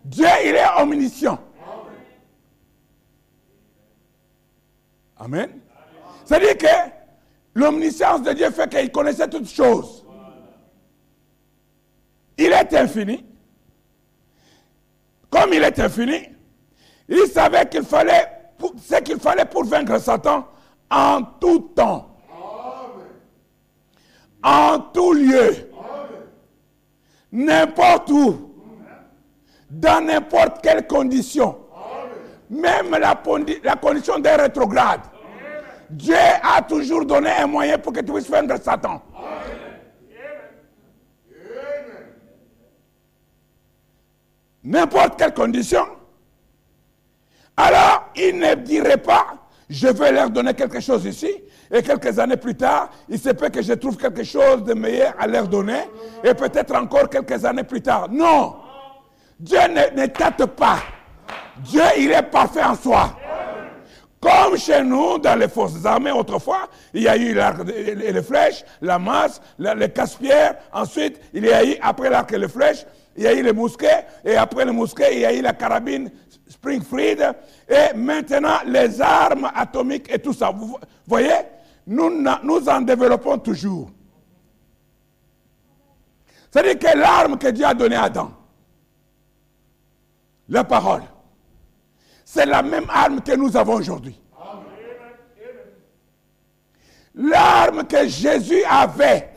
Dieu, 0.03 0.27
il 0.45 0.55
est 0.55 0.81
omniscient. 0.81 1.39
Amen. 5.17 5.49
C'est-à-dire 6.31 6.57
que 6.57 6.91
l'omniscience 7.55 8.21
de 8.23 8.31
Dieu 8.31 8.49
fait 8.51 8.69
qu'il 8.69 8.89
connaissait 8.89 9.27
toutes 9.27 9.49
choses. 9.49 10.05
Il 12.37 12.53
est 12.53 12.73
infini. 12.73 13.25
Comme 15.29 15.51
il 15.51 15.61
est 15.61 15.77
infini, 15.77 16.29
il 17.09 17.27
savait 17.27 17.67
qu'il 17.67 17.83
fallait 17.83 18.29
ce 18.77 19.01
qu'il 19.01 19.19
fallait 19.19 19.43
pour 19.43 19.65
vaincre 19.65 19.97
Satan 19.99 20.47
en 20.89 21.21
tout 21.21 21.71
temps. 21.75 22.15
En 24.41 24.79
tout 24.93 25.11
lieu. 25.11 25.69
N'importe 27.33 28.09
où. 28.09 28.53
Dans 29.69 30.05
n'importe 30.05 30.61
quelle 30.63 30.87
condition. 30.87 31.57
Même 32.49 32.91
la, 32.91 33.21
la 33.63 33.75
condition 33.75 34.17
d'un 34.19 34.37
rétrograde. 34.37 35.10
Dieu 35.91 36.15
a 36.15 36.61
toujours 36.61 37.05
donné 37.05 37.29
un 37.31 37.47
moyen 37.47 37.77
pour 37.77 37.91
que 37.91 37.99
tu 37.99 38.11
puisses 38.11 38.29
vaincre 38.29 38.61
Satan. 38.61 39.01
N'importe 44.63 45.17
quelle 45.17 45.33
condition. 45.33 45.85
Alors, 47.57 48.09
il 48.15 48.37
ne 48.37 48.55
dirait 48.55 48.97
pas, 48.97 49.35
je 49.69 49.87
vais 49.87 50.11
leur 50.11 50.29
donner 50.29 50.53
quelque 50.53 50.79
chose 50.79 51.05
ici, 51.05 51.31
et 51.71 51.81
quelques 51.81 52.17
années 52.19 52.37
plus 52.37 52.55
tard, 52.55 52.89
il 53.09 53.19
se 53.19 53.29
peut 53.29 53.49
que 53.49 53.61
je 53.61 53.73
trouve 53.73 53.97
quelque 53.97 54.23
chose 54.23 54.63
de 54.63 54.73
meilleur 54.73 55.13
à 55.19 55.27
leur 55.27 55.47
donner, 55.47 55.81
et 56.23 56.33
peut-être 56.33 56.75
encore 56.75 57.09
quelques 57.09 57.43
années 57.43 57.63
plus 57.63 57.81
tard. 57.81 58.07
Non. 58.09 58.55
Dieu 59.39 59.59
ne, 59.69 60.01
ne 60.01 60.05
tâte 60.07 60.45
pas. 60.45 60.79
Dieu, 61.57 61.81
il 61.97 62.11
est 62.11 62.23
parfait 62.23 62.63
en 62.63 62.75
soi. 62.75 63.17
Comme 64.21 64.55
chez 64.55 64.83
nous, 64.83 65.17
dans 65.17 65.37
les 65.37 65.47
forces 65.47 65.83
armées 65.83 66.11
autrefois, 66.11 66.69
il 66.93 67.01
y 67.01 67.07
a 67.07 67.17
eu 67.17 67.33
l'arc 67.33 67.67
et 67.67 67.95
les 67.95 68.21
flèches, 68.21 68.63
la 68.79 68.99
masse, 68.99 69.41
les 69.57 69.89
casse-pierres. 69.89 70.57
Ensuite, 70.71 71.19
il 71.33 71.43
y 71.43 71.51
a 71.51 71.65
eu, 71.65 71.75
après 71.81 72.11
l'arc 72.11 72.31
et 72.31 72.37
les 72.37 72.47
flèches, 72.47 72.85
il 73.17 73.23
y 73.23 73.27
a 73.27 73.33
eu 73.33 73.41
les 73.41 73.51
mousquets. 73.51 74.05
Et 74.23 74.35
après 74.35 74.63
les 74.63 74.71
mousquets, 74.71 75.15
il 75.15 75.19
y 75.21 75.25
a 75.25 75.33
eu 75.33 75.41
la 75.41 75.53
carabine 75.53 76.11
Springfield. 76.47 77.35
Et 77.67 77.95
maintenant, 77.95 78.59
les 78.67 79.01
armes 79.01 79.49
atomiques 79.55 80.13
et 80.13 80.19
tout 80.19 80.33
ça. 80.33 80.51
Vous 80.51 80.77
voyez, 81.07 81.33
nous, 81.87 82.23
nous 82.43 82.69
en 82.69 82.81
développons 82.81 83.39
toujours. 83.39 83.89
C'est-à-dire 86.51 86.77
que 86.77 86.95
l'arme 86.95 87.39
que 87.39 87.47
Dieu 87.47 87.65
a 87.65 87.73
donnée 87.73 87.95
à 87.95 88.03
Adam, 88.03 88.31
la 90.47 90.63
parole, 90.63 91.03
c'est 92.33 92.45
la 92.45 92.61
même 92.61 92.85
arme 92.89 93.19
que 93.19 93.33
nous 93.33 93.57
avons 93.57 93.73
aujourd'hui. 93.73 94.17
L'arme 97.13 97.83
que 97.83 98.07
Jésus 98.07 98.63
avait 98.69 99.29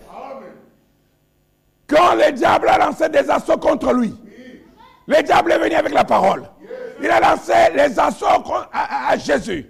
quand 1.88 2.14
le 2.14 2.30
diable 2.30 2.68
a 2.68 2.78
lancé 2.78 3.08
des 3.08 3.28
assauts 3.28 3.56
contre 3.56 3.92
lui. 3.92 4.14
Le 5.08 5.22
diable 5.24 5.50
est 5.52 5.58
venu 5.58 5.74
avec 5.74 5.92
la 5.92 6.04
parole. 6.04 6.48
Il 7.02 7.10
a 7.10 7.18
lancé 7.18 7.52
les 7.74 7.98
assauts 7.98 8.26
à, 8.72 9.16
Jésus. 9.18 9.68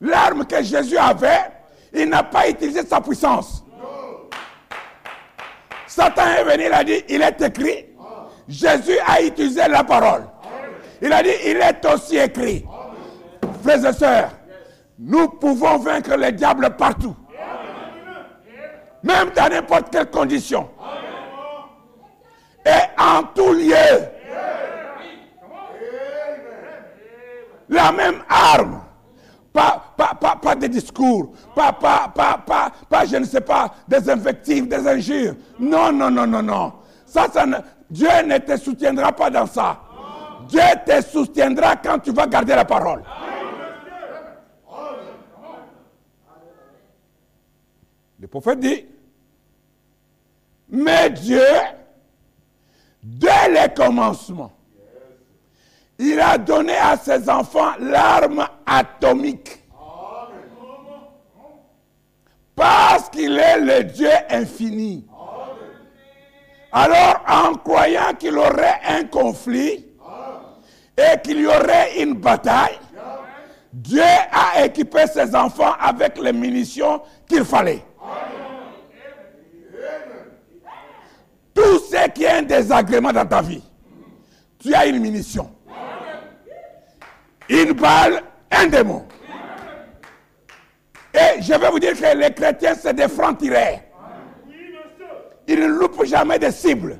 L'arme 0.00 0.44
que 0.44 0.60
Jésus 0.60 0.98
avait, 0.98 1.52
il 1.94 2.08
n'a 2.08 2.24
pas 2.24 2.48
utilisé 2.48 2.84
sa 2.84 3.00
puissance. 3.00 3.62
Satan 5.86 6.26
est 6.36 6.44
venu, 6.44 6.64
il 6.66 6.72
a 6.72 6.82
dit, 6.82 7.04
il 7.08 7.22
est 7.22 7.40
écrit. 7.40 7.86
Jésus 8.48 8.98
a 9.06 9.22
utilisé 9.22 9.68
la 9.68 9.84
parole. 9.84 10.24
Il 11.02 11.12
a 11.12 11.22
dit, 11.22 11.30
il 11.44 11.56
est 11.56 11.84
aussi 11.92 12.16
écrit. 12.16 12.64
Frères 13.62 13.84
et 13.84 13.92
sœurs, 13.92 14.30
nous 14.98 15.28
pouvons 15.28 15.78
vaincre 15.78 16.16
les 16.16 16.32
diables 16.32 16.70
partout. 16.76 17.14
Même 19.02 19.30
dans 19.36 19.48
n'importe 19.48 19.90
quelle 19.90 20.10
condition. 20.10 20.68
Et 22.64 23.00
en 23.00 23.22
tout 23.34 23.52
lieu. 23.52 23.74
La 27.68 27.92
même 27.92 28.22
arme. 28.28 28.82
Pas, 29.52 29.82
pas, 29.96 30.12
pas, 30.20 30.36
pas 30.36 30.54
des 30.54 30.68
discours, 30.68 31.32
pas, 31.54 31.72
pas, 31.72 32.12
pas, 32.14 32.70
pas, 32.90 33.04
je 33.06 33.16
ne 33.16 33.24
sais 33.24 33.40
pas, 33.40 33.72
des 33.88 34.10
invectives, 34.10 34.68
des 34.68 34.86
injures. 34.86 35.34
Non, 35.58 35.90
non, 35.92 36.10
non, 36.10 36.26
non, 36.26 36.42
non. 36.42 36.72
Dieu 37.88 38.08
ne 38.26 38.36
te 38.36 38.56
soutiendra 38.58 39.12
pas 39.12 39.30
dans 39.30 39.46
ça. 39.46 39.78
Dieu 40.48 40.60
te 40.84 41.02
soutiendra 41.02 41.76
quand 41.76 41.98
tu 41.98 42.12
vas 42.12 42.26
garder 42.26 42.54
la 42.54 42.64
parole. 42.64 43.02
Le 48.18 48.26
prophète 48.26 48.60
dit, 48.60 48.86
mais 50.68 51.10
Dieu, 51.10 51.46
dès 53.02 53.48
le 53.48 53.74
commencement, 53.74 54.52
il 55.98 56.18
a 56.20 56.36
donné 56.38 56.76
à 56.76 56.96
ses 56.96 57.28
enfants 57.28 57.72
l'arme 57.78 58.46
atomique. 58.66 59.62
Parce 62.54 63.10
qu'il 63.10 63.38
est 63.38 63.60
le 63.60 63.84
Dieu 63.84 64.10
infini. 64.30 65.06
Alors, 66.72 67.22
en 67.28 67.54
croyant 67.54 68.14
qu'il 68.18 68.36
aurait 68.36 68.80
un 68.86 69.04
conflit 69.04 69.86
et 70.96 71.20
qu'il 71.22 71.40
y 71.40 71.46
aurait 71.46 72.00
une 72.00 72.14
bataille, 72.14 72.78
Dieu 73.72 74.02
a 74.02 74.64
équipé 74.64 75.06
ses 75.06 75.34
enfants 75.34 75.74
avec 75.78 76.18
les 76.18 76.32
munitions 76.32 77.02
qu'il 77.28 77.44
fallait. 77.44 77.84
Tout 81.54 81.78
ce 81.78 82.08
qui 82.10 82.24
est 82.24 82.30
un 82.30 82.42
désagrément 82.42 83.12
dans 83.12 83.26
ta 83.26 83.42
vie, 83.42 83.62
tu 84.58 84.74
as 84.74 84.86
une 84.86 85.00
munition. 85.00 85.50
Une 87.48 87.72
balle, 87.72 88.22
un 88.50 88.66
démon. 88.66 89.06
Et 91.14 91.40
je 91.40 91.52
vais 91.52 91.70
vous 91.70 91.78
dire 91.78 91.92
que 91.92 92.16
les 92.16 92.32
chrétiens, 92.32 92.74
c'est 92.74 92.94
des 92.94 93.08
francs-tireurs. 93.08 93.80
Ils 95.48 95.60
ne 95.60 95.66
loupent 95.66 96.04
jamais 96.04 96.38
de 96.38 96.50
cibles. 96.50 96.98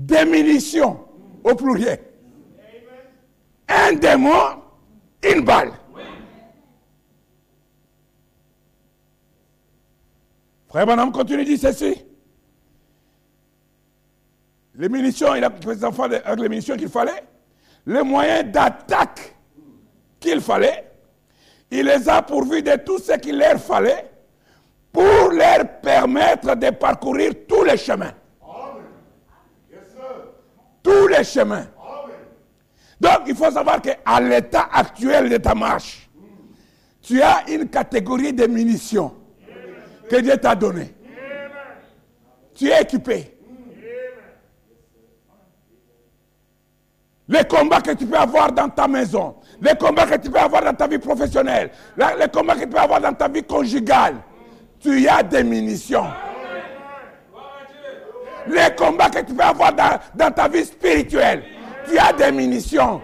Des 0.00 0.24
munitions 0.24 0.98
au 1.44 1.54
pluriel. 1.54 2.00
Un 3.68 3.92
démon, 3.92 4.62
une 5.22 5.44
balle. 5.44 5.72
Frère 10.68 10.86
Bonhomme 10.86 11.12
continue 11.12 11.44
dit 11.44 11.58
ceci. 11.58 12.02
Les 14.74 14.88
munitions, 14.88 15.34
il 15.34 15.44
a 15.44 15.50
pris 15.50 15.76
les 15.76 15.84
enfants 15.84 16.04
avec 16.04 16.24
les 16.40 16.48
munitions 16.48 16.76
qu'il 16.78 16.88
fallait, 16.88 17.22
les 17.84 18.02
moyens 18.02 18.50
d'attaque 18.50 19.36
qu'il 20.18 20.40
fallait, 20.40 20.90
il 21.70 21.84
les 21.84 22.08
a 22.08 22.22
pourvus 22.22 22.62
de 22.62 22.76
tout 22.76 22.98
ce 22.98 23.18
qu'il 23.18 23.38
leur 23.38 23.60
fallait 23.60 24.10
pour 24.90 25.30
leur 25.32 25.80
permettre 25.82 26.56
de 26.56 26.70
parcourir 26.70 27.32
tous 27.46 27.64
les 27.64 27.76
chemins. 27.76 28.14
Tous 30.82 31.08
les 31.08 31.24
chemins. 31.24 31.66
Donc, 33.00 33.20
il 33.26 33.34
faut 33.34 33.50
savoir 33.50 33.80
qu'à 33.80 34.20
l'état 34.20 34.68
actuel 34.72 35.30
de 35.30 35.36
ta 35.38 35.54
marche, 35.54 36.08
tu 37.02 37.22
as 37.22 37.48
une 37.48 37.68
catégorie 37.68 38.32
de 38.32 38.46
munitions 38.46 39.14
que 40.08 40.16
Dieu 40.16 40.36
t'a 40.36 40.54
donné. 40.54 40.94
tu 42.54 42.68
es 42.68 42.82
équipé. 42.82 43.36
Les 47.28 47.44
combats 47.44 47.80
que 47.80 47.92
tu 47.92 48.06
peux 48.06 48.18
avoir 48.18 48.52
dans 48.52 48.68
ta 48.68 48.88
maison, 48.88 49.36
les 49.62 49.74
combats 49.76 50.04
que 50.04 50.16
tu 50.16 50.30
peux 50.30 50.38
avoir 50.38 50.64
dans 50.64 50.74
ta 50.74 50.88
vie 50.88 50.98
professionnelle, 50.98 51.70
les 51.96 52.28
combats 52.28 52.56
que 52.56 52.62
tu 52.62 52.68
peux 52.68 52.78
avoir 52.78 53.00
dans 53.00 53.14
ta 53.14 53.28
vie 53.28 53.44
conjugale, 53.44 54.16
tu 54.80 55.06
as 55.08 55.22
des 55.22 55.44
munitions. 55.44 56.06
Les 58.50 58.74
combats 58.76 59.10
que 59.10 59.20
tu 59.20 59.34
peux 59.34 59.44
avoir 59.44 59.72
dans, 60.14 60.30
ta 60.32 60.48
vie 60.48 60.64
spirituelle, 60.64 61.44
tu 61.88 61.98
as 61.98 62.12
des 62.12 62.32
munitions. 62.32 63.00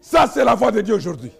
Ça, 0.00 0.26
c'est 0.32 0.44
la 0.44 0.54
voix 0.54 0.70
de 0.70 0.80
Dieu 0.80 0.94
aujourd'hui. 0.94 1.32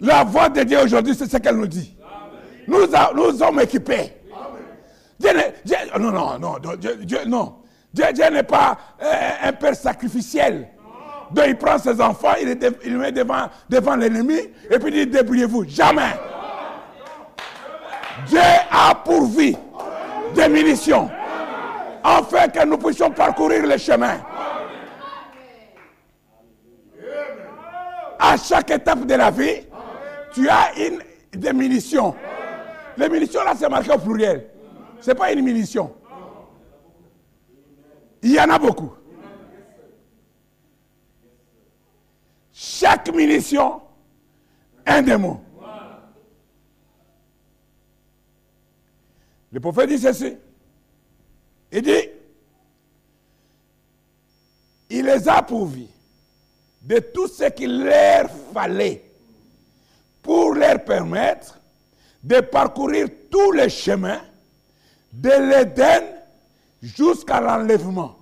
La 0.00 0.22
voix 0.22 0.48
de 0.48 0.62
Dieu 0.62 0.78
aujourd'hui, 0.80 1.14
c'est 1.14 1.28
ce 1.28 1.36
qu'elle 1.38 1.56
nous 1.56 1.66
dit. 1.66 1.96
Nous, 2.68 2.86
nous 3.14 3.38
sommes 3.38 3.60
équipés. 3.60 4.12
Dieu, 5.18 5.30
non, 5.98 6.12
non, 6.12 6.38
non, 6.38 6.56
Dieu, 6.78 7.18
non. 7.26 7.56
Dieu, 7.92 8.30
n'est 8.30 8.42
pas 8.44 8.78
euh, 9.02 9.30
un 9.42 9.52
père 9.52 9.74
sacrificiel. 9.74 10.68
Donc 11.32 11.44
il 11.48 11.56
prend 11.56 11.78
ses 11.78 12.00
enfants, 12.00 12.34
il 12.40 12.48
les, 12.48 12.90
met 12.90 13.12
devant, 13.12 13.48
devant 13.68 13.96
l'ennemi 13.96 14.38
et 14.70 14.78
puis 14.78 14.92
il 14.94 15.06
dit 15.06 15.06
débrouillez-vous. 15.06 15.64
Jamais. 15.68 16.14
Dieu 18.28 18.40
a 18.70 18.94
pourvu 18.94 19.54
des 20.34 20.48
munitions 20.48 21.10
afin 22.04 22.48
que 22.48 22.64
nous 22.64 22.78
puissions 22.78 23.10
parcourir 23.10 23.66
le 23.66 23.76
chemin. 23.78 24.20
À 28.18 28.36
chaque 28.36 28.70
étape 28.70 29.06
de 29.06 29.14
la 29.14 29.30
vie, 29.30 29.62
tu 30.32 30.48
as 30.48 30.72
une, 30.78 31.00
des 31.32 31.52
munitions. 31.52 32.14
Les 32.96 33.08
munitions, 33.08 33.44
là, 33.44 33.52
c'est 33.56 33.68
marqué 33.68 33.92
au 33.92 33.98
pluriel. 33.98 34.48
Ce 35.00 35.10
n'est 35.10 35.14
pas 35.14 35.32
une 35.32 35.42
munition. 35.42 35.94
Il 38.22 38.32
y 38.32 38.40
en 38.40 38.50
a 38.50 38.58
beaucoup. 38.58 38.92
Chaque 42.52 43.14
munition, 43.14 43.80
un 44.84 45.02
démon. 45.02 45.40
Le 49.52 49.60
prophète 49.60 49.88
dit 49.88 49.98
ceci. 49.98 50.36
Il 51.72 51.82
dit, 51.82 52.08
il 54.90 55.04
les 55.04 55.28
a 55.28 55.42
pourvus 55.42 55.88
de 56.82 56.98
tout 56.98 57.28
ce 57.28 57.50
qu'il 57.50 57.84
leur 57.84 58.30
fallait 58.54 59.04
pour 60.22 60.54
leur 60.54 60.82
permettre 60.84 61.58
de 62.22 62.40
parcourir 62.40 63.08
tous 63.30 63.52
les 63.52 63.68
chemins 63.68 64.20
de 65.12 65.28
l'Éden 65.28 66.04
jusqu'à 66.82 67.40
l'enlèvement. 67.40 68.16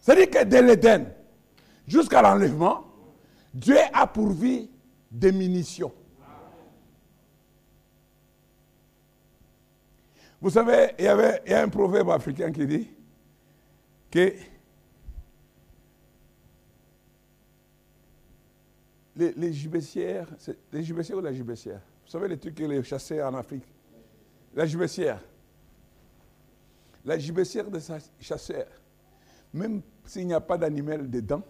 C'est-à-dire 0.00 0.30
que 0.30 0.44
de 0.44 0.56
l'Éden 0.56 1.06
jusqu'à 1.86 2.22
l'enlèvement, 2.22 2.84
Dieu 3.52 3.78
a 3.92 4.06
pourvu 4.06 4.68
des 5.10 5.32
munitions. 5.32 5.92
Vous 10.40 10.50
savez, 10.50 10.94
il 10.98 11.04
y, 11.04 11.08
a 11.08 11.62
un 11.62 11.68
proverbe 11.68 12.10
africain 12.10 12.52
qui 12.52 12.66
dit 12.66 12.88
que 14.10 14.32
les, 19.16 19.32
les 19.32 19.32
les 19.36 19.52
gibecières 19.52 20.28
ou 21.16 21.20
la 21.20 21.32
gibecière? 21.32 21.80
Vous 22.04 22.10
savez 22.10 22.28
les 22.28 22.38
trucs 22.38 22.54
que 22.54 22.64
les 22.64 22.82
chassaient 22.84 23.22
en 23.22 23.34
Afrique 23.34 23.64
La 24.54 24.64
gibecière. 24.64 25.20
La 27.04 27.18
gibecière 27.18 27.70
de 27.70 27.80
chasseur, 28.20 28.66
même 29.52 29.82
s'il 30.04 30.26
n'y 30.26 30.34
a 30.34 30.40
pas 30.40 30.56
d'animal 30.56 31.08
dedans, 31.10 31.42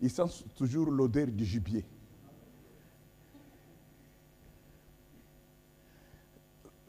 il 0.00 0.10
sent 0.10 0.44
toujours 0.54 0.90
l'odeur 0.90 1.28
du 1.28 1.44
gibier. 1.44 1.84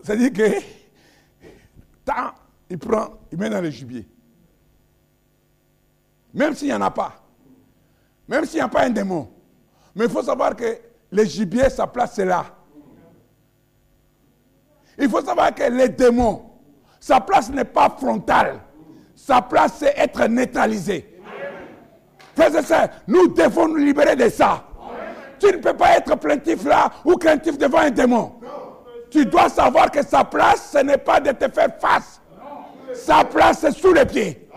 C'est-à-dire 0.01 0.31
que, 0.31 0.76
il 2.69 2.77
prend, 2.77 3.09
il 3.31 3.37
met 3.37 3.49
dans 3.49 3.61
le 3.61 3.69
gibier. 3.69 4.07
Même 6.33 6.53
s'il 6.53 6.67
n'y 6.67 6.73
en 6.73 6.81
a 6.81 6.91
pas. 6.91 7.15
Même 8.27 8.45
s'il 8.45 8.55
n'y 8.55 8.61
a 8.61 8.67
pas 8.67 8.83
un 8.83 8.89
démon. 8.89 9.29
Mais 9.95 10.05
il 10.05 10.11
faut 10.11 10.21
savoir 10.21 10.55
que 10.55 10.77
le 11.11 11.23
gibier, 11.23 11.69
sa 11.69 11.87
place, 11.87 12.13
c'est 12.15 12.25
là. 12.25 12.45
Il 14.99 15.09
faut 15.09 15.21
savoir 15.21 15.53
que 15.53 15.63
les 15.63 15.89
démons, 15.89 16.43
sa 16.99 17.21
place 17.21 17.49
n'est 17.49 17.63
pas 17.63 17.89
frontale. 17.89 18.59
Sa 19.15 19.41
place, 19.41 19.75
c'est 19.79 19.93
être 19.97 20.25
neutralisé. 20.27 21.19
Frères 22.35 22.55
et 22.55 22.63
sœurs, 22.63 22.89
nous 23.07 23.29
devons 23.29 23.67
nous 23.67 23.77
libérer 23.77 24.15
de 24.15 24.29
ça. 24.29 24.63
Tu 25.39 25.47
ne 25.47 25.57
peux 25.57 25.73
pas 25.73 25.97
être 25.97 26.15
plaintif 26.17 26.63
là 26.65 26.91
ou 27.05 27.15
craintif 27.15 27.57
devant 27.57 27.79
un 27.79 27.91
démon. 27.91 28.33
Tu 29.09 29.25
dois 29.25 29.49
savoir 29.49 29.89
que 29.91 30.03
sa 30.03 30.23
place, 30.23 30.71
ce 30.73 30.79
n'est 30.79 30.97
pas 30.97 31.19
de 31.19 31.31
te 31.31 31.49
faire 31.49 31.69
face. 31.79 32.21
Sa 32.93 33.23
place, 33.23 33.59
c'est 33.59 33.71
sous 33.71 33.93
les 33.93 34.05
pieds. 34.05 34.47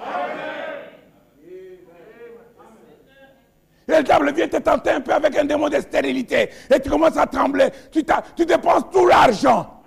Et 3.91 3.97
le 3.97 4.03
diable 4.03 4.33
vient 4.33 4.49
te 4.49 4.57
tenter 4.59 4.91
un 4.91 5.01
peu 5.01 5.13
avec 5.13 5.37
un 5.37 5.45
démon 5.45 5.69
de 5.69 5.81
stérilité. 5.81 6.51
Et 6.73 6.81
tu 6.81 6.89
commences 6.89 7.17
à 7.17 7.27
trembler. 7.27 7.71
Tu, 7.91 8.05
dépenses 8.45 8.85
tout 8.93 9.07
l'argent. 9.07 9.83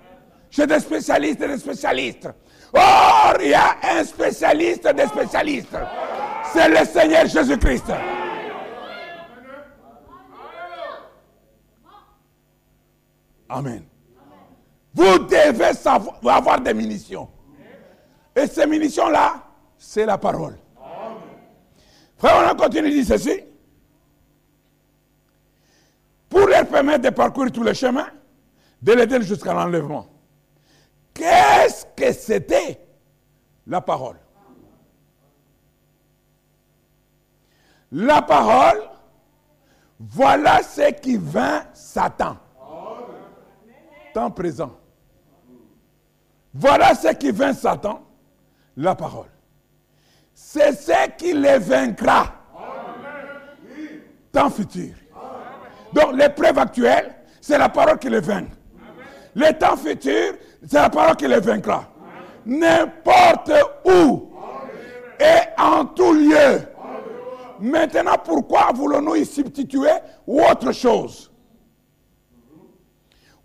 Chez 0.50 0.68
des 0.68 0.80
spécialistes 0.80 1.42
et 1.42 1.48
des 1.48 1.58
spécialistes. 1.58 2.30
Or, 2.74 3.36
il 3.42 3.50
y 3.50 3.54
a 3.54 3.76
un 3.98 4.04
spécialiste 4.04 4.88
des 4.94 5.08
spécialistes. 5.08 5.78
C'est 6.52 6.70
le 6.70 6.86
Seigneur 6.86 7.26
Jésus-Christ. 7.28 7.92
Amen. 13.50 13.93
Vous 14.94 15.20
devez 15.20 15.74
savoir, 15.74 16.20
avoir 16.26 16.62
des 16.62 16.74
munitions. 16.74 17.30
Et 18.36 18.48
ces 18.48 18.66
munitions-là, 18.68 19.44
c'est 19.78 20.06
la 20.06 20.18
parole. 20.18 20.58
Frère, 22.18 22.44
on 22.44 22.50
a 22.50 22.56
continué 22.56 22.90
de 22.90 23.02
dire 23.02 23.18
ceci 23.18 23.44
pour 26.30 26.48
leur 26.48 26.68
permettre 26.68 27.02
de 27.02 27.10
parcourir 27.10 27.52
tous 27.52 27.64
les 27.64 27.74
chemins, 27.76 28.08
de 28.82 28.94
l'aider 28.94 29.22
jusqu'à 29.22 29.54
l'enlèvement. 29.54 30.08
Qu'est-ce 31.14 31.86
que 31.96 32.12
c'était 32.12 32.80
la 33.68 33.82
parole? 33.82 34.18
La 37.92 38.24
parole, 38.24 38.82
voilà 40.00 40.64
ce 40.64 40.92
qui 40.94 41.18
vint 41.18 41.66
Satan. 41.74 42.38
Temps 44.14 44.32
présent. 44.32 44.76
Voilà 46.54 46.94
ce 46.94 47.10
qui 47.14 47.32
vint 47.32 47.54
Satan, 47.54 48.04
la 48.78 48.94
parole. 48.96 49.30
C'est 50.34 50.74
ce 50.74 51.10
qui 51.18 51.34
les 51.34 51.58
vaincra. 51.58 52.34
Temps 54.32 54.50
futur. 54.50 54.94
Donc 55.94 56.14
l'épreuve 56.14 56.58
actuelle, 56.60 57.16
c'est 57.42 57.58
la 57.58 57.70
parole 57.70 57.98
qui 58.00 58.10
les 58.10 58.20
vainc. 58.20 58.48
Le 59.36 59.52
temps 59.58 59.78
futur, 59.78 60.36
c'est 60.62 60.80
la 60.80 60.90
parole 60.90 61.16
qui 61.16 61.28
les 61.28 61.40
vaincra. 61.40 61.86
N'importe 62.46 63.52
où 63.86 64.30
et 65.20 65.62
en 65.62 65.86
tout 65.86 66.14
lieu. 66.14 66.62
Maintenant, 67.60 68.18
pourquoi 68.24 68.72
voulons-nous 68.74 69.16
y 69.16 69.26
substituer 69.26 69.92
autre 70.28 70.72
chose? 70.72 71.32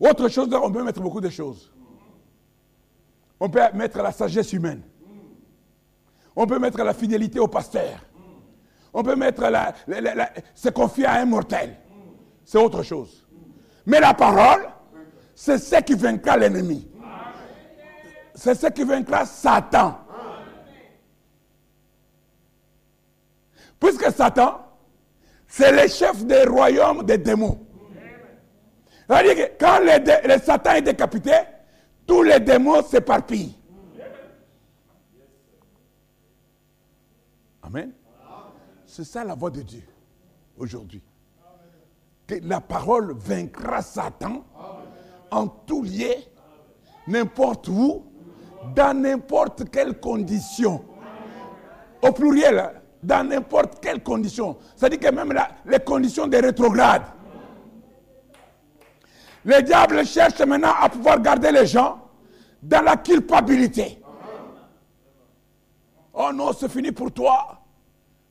Autre 0.01 0.29
chose, 0.29 0.49
on 0.53 0.71
peut 0.71 0.83
mettre 0.83 1.01
beaucoup 1.01 1.21
de 1.21 1.29
choses. 1.29 1.71
On 3.41 3.49
peut 3.49 3.61
mettre 3.75 4.03
la 4.03 4.13
sagesse 4.13 4.53
humaine. 4.53 4.83
On 6.35 6.47
peut 6.47 6.59
mettre 6.59 6.83
la 6.83 6.95
fidélité 6.95 7.39
au 7.39 7.49
pasteur. 7.49 8.05
On 8.93 9.03
peut 9.03 9.17
mettre 9.17 9.43
la, 9.49 9.75
se 10.55 10.69
confier 10.71 11.07
à 11.07 11.15
un 11.21 11.25
mortel 11.25 11.77
c'est 12.49 12.57
autre 12.57 12.83
chose. 12.83 13.27
Mais 13.85 14.01
la 14.01 14.15
parole, 14.15 14.67
c'est 15.35 15.59
ce 15.59 15.83
qui 15.83 15.93
vaincra 15.93 16.39
l'ennemi. 16.39 16.91
C'est 18.35 18.55
ce 18.55 18.69
qui 18.69 18.85
vaincra 18.85 19.27
Satan. 19.27 19.99
Puisque 23.79 24.11
Satan, 24.13 24.65
c'est 25.47 25.73
le 25.73 25.89
chef 25.89 26.25
des 26.25 26.45
royaumes 26.45 27.05
des 27.05 27.19
démons. 27.19 27.67
C'est-à-dire 29.07 29.35
que 29.35 29.53
quand 29.61 29.81
le, 29.81 30.39
Satan 30.41 30.73
est 30.73 30.83
décapité, 30.83 31.33
tous 32.09 32.23
les 32.23 32.41
démons 32.41 32.83
s'éparpillent. 32.83 33.55
Amen. 37.63 37.93
C'est 38.87 39.05
ça 39.05 39.23
la 39.23 39.35
voix 39.35 39.51
de 39.51 39.61
Dieu 39.61 39.83
aujourd'hui. 40.57 41.03
que 42.27 42.37
la 42.43 42.61
parole 42.61 43.13
vaincra 43.13 43.81
Satan 43.83 44.45
en 45.31 45.47
tout 45.47 45.83
lieu, 45.83 46.15
n'importe 47.07 47.69
où, 47.69 48.05
dans 48.75 48.99
n'importe 48.99 49.69
quelle 49.71 50.01
condition. 50.01 50.83
Au 52.03 52.13
pluriel, 52.13 52.71
dans 53.03 53.29
n'importe 53.29 53.81
quelle 53.81 54.03
condition. 54.03 54.57
C'est-à-dire 54.77 55.01
que 55.01 55.15
même 55.15 55.35
les 55.67 55.81
conditions 55.81 56.27
des 56.27 56.41
rétrogrades. 56.41 57.03
Le 59.49 59.63
diable 59.63 60.05
cherche 60.05 60.39
maintenant 60.41 60.75
à 60.79 60.91
pouvoir 60.91 61.23
garder 61.23 61.51
les 61.51 61.67
gens 61.67 61.99
dans 62.63 62.83
la 62.85 62.99
culpabilité. 62.99 63.99
Oh 66.13 66.31
non, 66.35 66.53
c'est 66.53 66.69
fini 66.71 66.93
pour 66.93 67.11
toi. 67.11 67.59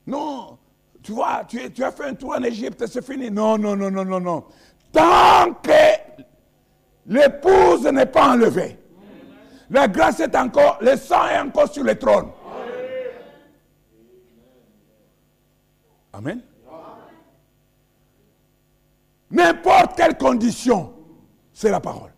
Non, 0.06 0.60
tu 1.02 1.14
vois, 1.14 1.42
tu, 1.48 1.84
as 1.84 1.92
fait 1.92 2.04
un 2.04 2.14
tour 2.14 2.36
en 2.36 2.44
Égypte, 2.44 2.86
c'est 2.86 3.04
fini. 3.04 3.32
Non, 3.32 3.58
non, 3.58 3.76
non, 3.76 3.90
non, 3.90 4.06
non, 4.06 4.20
non. 4.20 4.44
Tant 4.92 5.54
que 5.64 6.24
l'épouse 7.08 7.88
n'est 7.88 8.06
pas 8.06 8.34
enlevée, 8.34 8.78
la 9.72 9.88
grâce 9.88 10.20
est 10.20 10.36
encore, 10.36 10.78
le 10.82 10.96
sang 10.98 11.30
est 11.30 11.40
encore 11.40 11.74
sur 11.74 11.84
le 11.84 11.98
trône. 11.98 12.30
Amen. 16.14 16.42
N'importe 19.32 19.98
quelle 19.98 20.16
condition, 20.16 20.94
c'est 21.58 21.72
la 21.72 21.80
parole. 21.80 22.12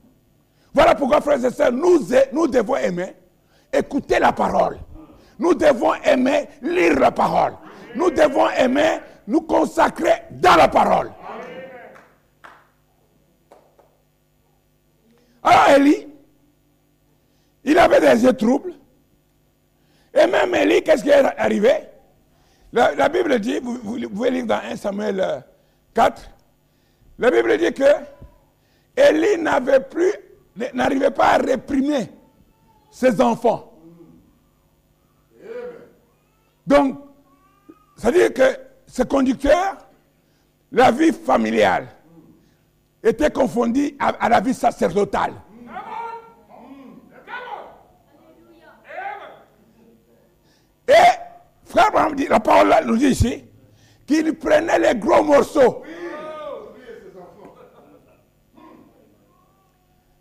Voilà 0.73 0.95
pourquoi, 0.95 1.21
frères 1.21 1.43
et 1.43 1.49
sœurs, 1.49 1.71
nous, 1.71 1.99
nous 2.33 2.47
devons 2.47 2.75
aimer 2.75 3.15
écouter 3.71 4.19
la 4.19 4.33
parole. 4.33 4.77
Nous 5.39 5.53
devons 5.53 5.93
aimer 6.03 6.49
lire 6.61 6.99
la 6.99 7.09
parole. 7.09 7.53
Nous 7.95 8.11
devons 8.11 8.49
aimer 8.49 8.99
nous 9.25 9.39
consacrer 9.41 10.23
dans 10.31 10.57
la 10.57 10.67
parole. 10.67 11.13
Alors 15.41 15.69
Élie, 15.77 16.05
il 17.63 17.77
avait 17.79 18.01
des 18.01 18.25
yeux 18.25 18.33
troubles. 18.33 18.73
Et 20.13 20.27
même 20.27 20.53
Élie, 20.53 20.83
qu'est-ce 20.83 21.03
qui 21.03 21.11
est 21.11 21.23
arrivé? 21.39 21.71
La, 22.73 23.07
Bible 23.07 23.39
dit, 23.39 23.59
vous, 23.63 24.09
pouvez 24.09 24.31
lire 24.31 24.45
dans 24.45 24.59
1 24.69 24.75
Samuel 24.75 25.45
4, 25.93 26.21
euh, 26.21 26.25
la 27.19 27.31
Bible 27.31 27.57
dit 27.57 27.71
que 27.73 28.18
Élie 28.99 29.41
n'avait 29.41 29.79
plus, 29.79 30.13
n'arrivait 30.73 31.11
pas 31.11 31.33
à 31.33 31.37
réprimer 31.37 32.09
ses 32.91 33.21
enfants. 33.21 33.73
Donc, 36.67 36.99
c'est-à-dire 37.95 38.33
que 38.33 38.57
ce 38.85 39.03
conducteur, 39.03 39.77
la 40.71 40.91
vie 40.91 41.11
familiale, 41.11 41.87
était 43.01 43.31
confondue 43.31 43.95
à, 43.99 44.27
la 44.29 44.39
vie 44.41 44.53
sacerdotale. 44.53 45.33
Et, 50.87 50.93
frère 51.65 51.91
la 52.29 52.39
parole 52.39 52.73
nous 52.85 52.97
dit 52.97 53.07
ici, 53.07 53.45
qu'il 54.05 54.33
prenait 54.35 54.79
les 54.79 54.95
gros 54.99 55.23
morceaux. 55.23 55.83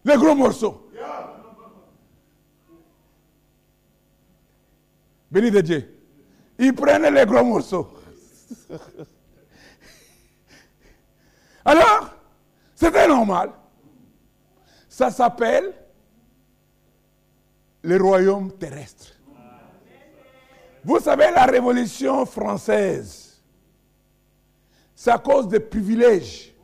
Les 0.09 0.16
gros 0.16 0.35
morceaux. 0.35 0.90
Béni 5.31 5.51
de 5.51 5.61
Dieu. 5.61 5.99
Il 6.59 6.75
prenait 6.75 7.11
les 7.11 7.27
gros 7.27 7.44
morceaux. 7.44 7.90
Alors, 11.62 12.11
c'était 12.75 13.07
normal. 13.07 13.51
Ça 14.88 15.11
s'appelle 15.11 15.75
le 17.83 18.03
royaume 18.03 18.51
terrestre. 18.53 19.12
Vous 20.85 21.01
savez, 21.01 21.31
la 21.35 21.44
révolution 21.44 22.25
française, 22.25 23.42
c'est 24.94 25.11
à 25.11 25.18
cause 25.18 25.49
des 25.49 25.61
privilèges 25.61 26.55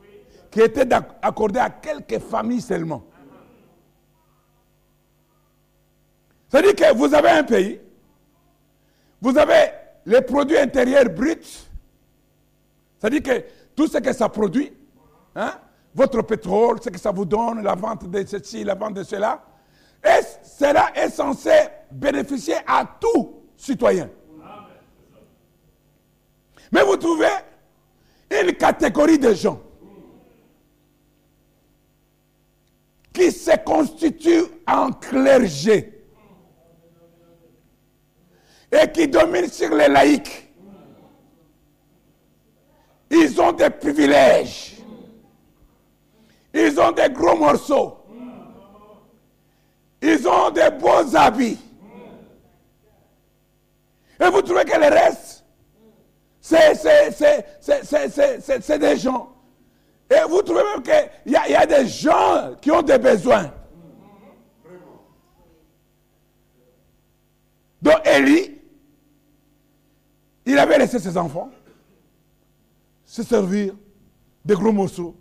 qui 0.51 0.63
étaient 0.63 0.89
accordés 1.21 1.61
à 1.61 1.69
quelques 1.69 2.21
familles 2.21 2.63
seulement. 2.63 3.05
C'est-à-dire 6.55 6.77
que 6.77 6.95
vous 6.95 7.13
avez 7.13 7.31
un 7.31 7.43
pays, 7.43 7.81
vous 9.21 9.37
avez 9.37 9.73
les 10.07 10.21
produits 10.23 10.57
intérieurs 10.57 11.07
bruts, 11.07 11.67
c'est-à-dire 12.97 13.23
que 13.25 13.45
tout 13.75 13.89
ce 13.89 13.99
que 13.99 14.13
ça 14.13 14.29
produit, 14.29 14.73
hein, 15.35 15.59
votre 15.93 16.23
pétrole, 16.23 16.81
ce 16.81 16.91
que 16.91 16.99
ça 17.01 17.11
vous 17.11 17.25
donne, 17.25 17.65
la 17.65 17.75
vente 17.75 18.09
de 18.09 18.25
ceci, 18.25 18.63
la 18.63 18.77
vente 18.77 18.95
de 18.95 19.03
cela, 19.03 19.45
et 20.05 20.21
cela 20.45 20.93
est 20.95 21.09
censé 21.09 21.51
bénéficier 21.91 22.55
à 22.69 22.87
tout 23.01 23.43
citoyen. 23.57 24.09
Mais 26.71 26.85
vous 26.85 26.97
trouvez 26.97 27.27
une 28.31 28.53
catégorie 28.53 29.19
de 29.19 29.35
gens 29.35 29.61
qui 33.13 33.33
se 33.33 33.57
constituent 33.65 34.47
en 34.69 34.93
clergé 34.93 35.94
et 38.75 38.91
qui 38.91 39.09
dominent 39.09 39.51
sur 39.51 39.75
les 39.75 39.89
laïcs. 39.89 40.51
Ils 43.11 43.41
ont 43.41 43.53
des 43.53 43.71
privilèges. 43.71 44.77
Ils 46.53 46.81
ont 46.81 46.93
des 46.93 47.09
gros 47.11 47.37
morceaux. 47.37 47.99
Ils 50.03 50.27
ont 50.29 50.51
des 50.51 50.71
beaux 50.71 51.17
habits. 51.17 51.59
Et 54.21 54.29
vous 54.31 54.43
trouvez 54.43 54.65
que 54.65 54.77
le 54.79 54.89
reste, 54.89 55.45
c'est 56.41 56.73
des 58.79 58.97
gens. 58.97 59.29
Et 60.11 60.29
vous 60.29 60.43
trouvez 60.43 60.63
même 60.63 60.83
qu'il 60.83 61.33
y, 61.33 61.53
y, 61.53 61.57
a 61.57 61.67
des 61.67 61.87
gens 61.87 62.55
qui 62.61 62.71
ont 62.71 62.83
des 62.83 62.99
besoins. 62.99 63.51
Donc 67.81 68.07
Élie, 68.07 68.54
il 70.47 70.59
avait 70.59 70.79
laissé 70.79 70.99
ses 70.99 71.17
enfants 71.17 71.51
se 73.05 73.23
servir 73.23 73.75
des 74.45 74.55
gros 74.55 74.73
morceaux. 74.73 75.17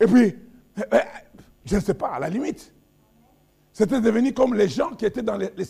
Et 0.00 0.06
puis, 0.06 0.36
eh, 0.76 0.82
eh, 0.92 0.96
je 1.64 1.76
ne 1.76 1.80
sais 1.80 1.94
pas, 1.94 2.14
à 2.14 2.18
la 2.18 2.28
limite, 2.28 2.72
c'était 3.72 4.00
devenu 4.00 4.32
comme 4.32 4.54
les 4.54 4.68
gens 4.68 4.90
qui 4.90 5.06
étaient 5.06 5.22
dans 5.22 5.36
les, 5.36 5.50
les. 5.56 5.64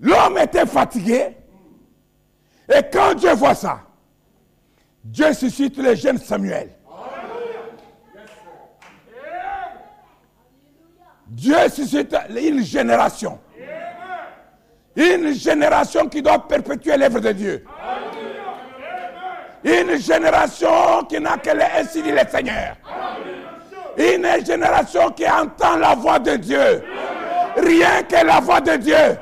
L'homme 0.00 0.38
était 0.38 0.66
fatigué. 0.66 1.36
Et 2.68 2.82
quand 2.92 3.14
Dieu 3.14 3.32
voit 3.34 3.54
ça, 3.54 3.80
Dieu 5.02 5.32
suscite 5.32 5.76
le 5.78 5.94
jeune 5.94 6.18
Samuel. 6.18 6.77
Dieu 11.28 11.56
suscite 11.68 12.16
une 12.30 12.64
génération. 12.64 13.38
Une 14.96 15.32
génération 15.32 16.08
qui 16.08 16.22
doit 16.22 16.46
perpétuer 16.48 16.96
l'œuvre 16.96 17.20
de 17.20 17.32
Dieu. 17.32 17.64
Une 19.62 19.96
génération 19.98 21.04
qui 21.08 21.20
n'a 21.20 21.36
que 21.36 21.50
ainsi 21.50 22.02
dit 22.02 22.12
le 22.12 22.26
Seigneur. 22.30 22.76
Une 23.96 24.44
génération 24.44 25.10
qui 25.10 25.28
entend 25.28 25.76
la 25.76 25.94
voix 25.94 26.18
de 26.18 26.36
Dieu. 26.36 26.82
Rien 27.56 28.02
que 28.08 28.24
la 28.24 28.40
voix 28.40 28.60
de 28.60 28.76
Dieu. 28.76 29.18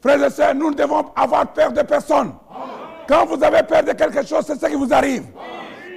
Frères 0.00 0.22
et 0.22 0.30
sœurs, 0.30 0.54
nous 0.54 0.70
ne 0.70 0.76
devons 0.76 1.10
avoir 1.16 1.46
peur 1.52 1.72
de 1.72 1.80
personne. 1.82 2.34
Quand 3.08 3.24
vous 3.24 3.42
avez 3.42 3.62
peur 3.62 3.82
de 3.82 3.92
quelque 3.92 4.24
chose, 4.26 4.44
c'est 4.46 4.60
ce 4.60 4.66
qui 4.66 4.74
vous 4.74 4.92
arrive. 4.92 5.24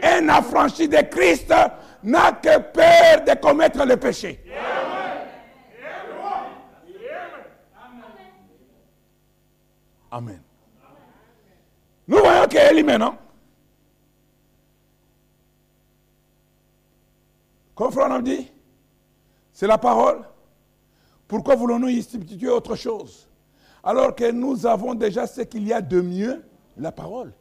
Un 0.03 0.29
affranchi 0.29 0.87
de 0.87 1.01
Christ 1.01 1.53
n'a 2.03 2.31
que 2.33 2.59
peur 2.59 3.23
de 3.25 3.39
commettre 3.39 3.85
le 3.85 3.97
péché. 3.97 4.43
Amen. 10.09 10.41
Nous 12.07 12.17
voyons 12.17 12.47
qu'Élie 12.47 12.83
maintenant, 12.83 13.17
comme 17.75 17.91
Frère 17.91 18.21
dit, 18.21 18.49
c'est 19.51 19.67
la 19.67 19.77
parole. 19.77 20.21
Pourquoi 21.27 21.55
voulons-nous 21.55 21.89
y 21.89 22.01
substituer 22.01 22.49
autre 22.49 22.75
chose? 22.75 23.27
Alors 23.83 24.15
que 24.15 24.31
nous 24.31 24.65
avons 24.65 24.95
déjà 24.95 25.27
ce 25.27 25.41
qu'il 25.41 25.67
y 25.67 25.73
a 25.73 25.81
de 25.81 25.99
mieux, 25.99 26.43
la 26.77 26.91
parole. 26.91 27.33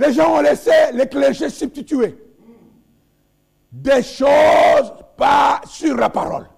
Les 0.00 0.14
gens 0.14 0.34
ont 0.34 0.40
laissé 0.40 0.70
les 0.94 1.06
clergés 1.06 1.50
substituer. 1.50 2.16
des 3.70 4.02
choses 4.02 4.94
pas 5.16 5.60
sur 5.66 5.94
la 5.94 6.08
parole. 6.08 6.48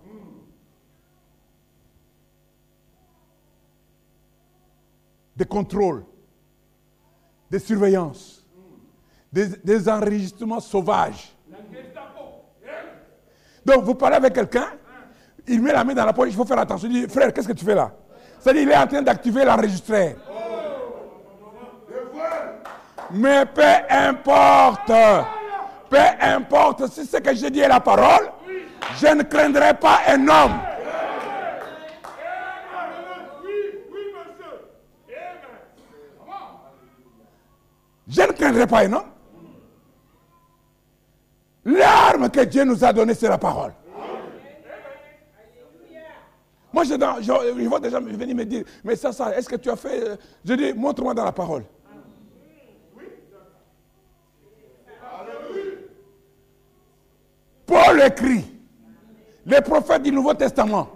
Des 5.36 5.44
contrôles, 5.44 6.04
des 7.50 7.58
surveillances, 7.58 8.46
des, 9.32 9.88
enregistrements 9.88 10.60
sauvages. 10.60 11.34
Donc 13.64 13.82
vous 13.82 13.94
parlez 13.96 14.16
avec 14.16 14.34
quelqu'un, 14.34 14.68
il 15.48 15.60
met 15.60 15.72
la 15.72 15.82
main 15.82 15.94
dans 15.94 16.04
la 16.04 16.12
poche, 16.12 16.28
il 16.28 16.36
faut 16.36 16.44
faire 16.44 16.60
attention. 16.60 16.88
Il 16.88 17.06
dit, 17.06 17.12
frère, 17.12 17.32
qu'est-ce 17.32 17.48
que 17.48 17.52
tu 17.54 17.64
fais 17.64 17.74
là? 17.74 17.92
C'est-à-dire, 18.38 18.62
il 18.62 18.70
est 18.70 18.76
en 18.76 18.86
train 18.86 19.02
d'activer 19.02 19.44
l'enregistreur. 19.44 20.14
Mais 23.12 23.44
peu 23.46 23.62
importe, 23.90 24.90
peu 25.90 25.98
importe 26.20 26.86
si 26.88 27.04
ce 27.04 27.18
que 27.18 27.34
j'ai 27.34 27.50
dit 27.50 27.60
est 27.60 27.68
la 27.68 27.80
parole, 27.80 28.30
je 29.00 29.06
ne 29.08 29.22
craindrai 29.22 29.74
pas 29.74 30.00
un 30.08 30.26
homme. 30.28 30.58
Je 38.08 38.22
ne 38.22 38.32
craindrai 38.32 38.66
pas 38.66 38.80
un 38.84 38.92
homme. 38.92 39.04
L'arme 41.64 42.28
que 42.30 42.40
Dieu 42.40 42.64
nous 42.64 42.84
a 42.84 42.92
donnée, 42.92 43.14
c'est 43.14 43.28
la 43.28 43.38
parole. 43.38 43.72
Moi, 46.72 46.84
je, 46.84 46.94
je- 47.20 47.60
ils 47.60 47.68
vont 47.68 47.78
déjà 47.78 48.00
venir 48.00 48.34
me 48.34 48.44
dire, 48.44 48.64
mais 48.82 48.96
ça, 48.96 49.12
ça, 49.12 49.36
est-ce 49.36 49.48
que 49.48 49.56
tu 49.56 49.70
as 49.70 49.76
fait 49.76 50.02
euh, 50.02 50.16
Je 50.44 50.54
dis, 50.54 50.72
montre-moi 50.72 51.12
dans 51.14 51.24
la 51.24 51.32
parole. 51.32 51.64
Paul 57.72 58.02
écrit, 58.02 58.44
les 59.46 59.62
prophètes 59.62 60.02
du 60.02 60.12
Nouveau 60.12 60.34
Testament, 60.34 60.88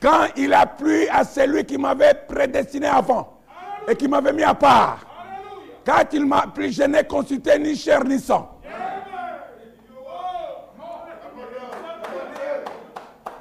quand 0.00 0.26
il 0.36 0.52
a 0.52 0.66
plu 0.66 1.08
à 1.08 1.24
celui 1.24 1.64
qui 1.64 1.78
m'avait 1.78 2.12
prédestiné 2.28 2.86
avant 2.86 3.40
et 3.88 3.96
qui 3.96 4.06
m'avait 4.06 4.34
mis 4.34 4.42
à 4.42 4.52
part, 4.54 4.98
quand 5.86 6.04
il 6.12 6.26
m'a 6.26 6.42
plu, 6.54 6.70
je 6.70 6.82
n'ai 6.82 7.04
consulté 7.04 7.58
ni 7.58 7.74
chair 7.74 8.04
ni 8.04 8.18
sang. 8.18 8.60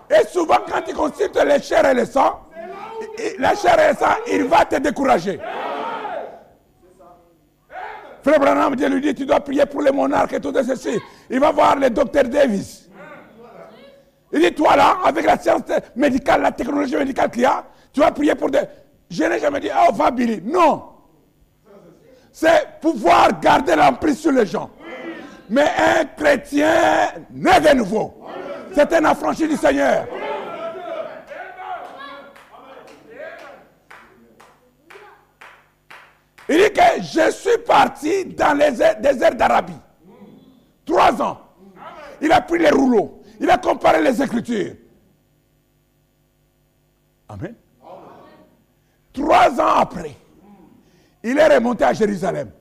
Et 0.10 0.25
souvent, 0.28 0.60
quand 0.65 0.82
il 0.88 0.93
consulte 0.95 1.38
les 1.45 1.62
chairs 1.62 1.86
et 1.88 1.93
les 1.93 2.06
sangs, 2.06 2.39
il- 3.17 3.39
la 3.41 3.54
chair 3.54 3.78
et 3.80 3.91
le 3.91 3.97
sang, 3.97 4.15
il 4.32 4.45
va 4.45 4.63
te 4.63 4.78
décourager. 4.78 5.39
Frère 8.23 8.39
Branham, 8.39 8.75
Dieu 8.75 8.89
lui 8.89 9.01
dit, 9.01 9.15
tu 9.15 9.25
dois 9.25 9.39
prier 9.39 9.65
pour 9.65 9.82
les 9.82 9.91
monarques 9.91 10.34
et 10.34 10.39
tout 10.39 10.51
de 10.51 10.62
ceci. 10.62 10.99
Il 11.29 11.39
va 11.39 11.51
voir 11.51 11.77
le 11.77 11.89
docteur 11.89 12.25
Davis. 12.25 12.89
Il 14.32 14.41
dit, 14.41 14.53
toi 14.53 14.75
là, 14.75 14.97
avec 15.03 15.25
la 15.25 15.38
science 15.38 15.62
médicale, 15.95 16.41
la 16.41 16.51
technologie 16.51 16.95
médicale 16.95 17.32
qu'il 17.32 17.41
y 17.41 17.45
a, 17.45 17.63
tu 17.91 17.99
vas 17.99 18.12
prier 18.12 18.36
pour 18.36 18.49
des... 18.49 18.62
Je 19.10 19.23
n'ai 19.23 19.39
jamais 19.39 19.60
dit, 19.60 19.69
oh, 19.73 19.93
va 19.93 20.12
Billy. 20.12 20.41
Non. 20.45 20.84
C'est 22.32 22.79
pouvoir 22.79 23.39
garder 23.39 23.75
l'emprise 23.75 24.19
sur 24.19 24.32
les 24.32 24.45
gens. 24.45 24.69
Mais 25.49 25.63
un 25.63 26.05
chrétien 26.05 27.12
né 27.32 27.51
de 27.60 27.77
nouveau. 27.77 28.13
C'est 28.75 28.93
un 28.93 29.05
affranchi 29.05 29.47
du 29.47 29.55
Seigneur. 29.55 30.08
Il 36.49 36.57
dit 36.57 36.73
que 36.73 37.03
je 37.03 37.31
suis 37.31 37.57
parti 37.59 38.25
dans 38.25 38.57
les 38.57 38.71
déserts 38.71 39.35
d'Arabie. 39.35 39.77
Trois 40.83 41.21
ans. 41.21 41.39
Il 42.19 42.31
a 42.31 42.41
pris 42.41 42.57
les 42.57 42.71
rouleaux. 42.71 43.21
Il 43.39 43.47
a 43.49 43.57
comparé 43.59 44.01
les 44.01 44.19
Écritures. 44.21 44.75
Amen. 47.29 47.55
Trois 49.13 49.59
ans 49.62 49.75
après, 49.75 50.15
il 51.23 51.38
est 51.38 51.55
remonté 51.55 51.83
à 51.83 51.93
Jérusalem. 51.93 52.51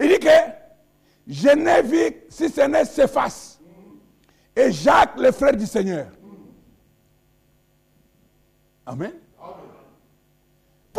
Il 0.00 0.08
dit 0.08 0.18
que 0.18 0.28
je 1.28 2.12
si 2.28 2.48
ce 2.48 2.60
n'est 2.62 2.84
Cephas 2.84 3.58
et 4.56 4.72
Jacques, 4.72 5.16
le 5.18 5.30
frère 5.30 5.56
du 5.56 5.66
Seigneur. 5.66 6.08
Amen. 8.86 9.12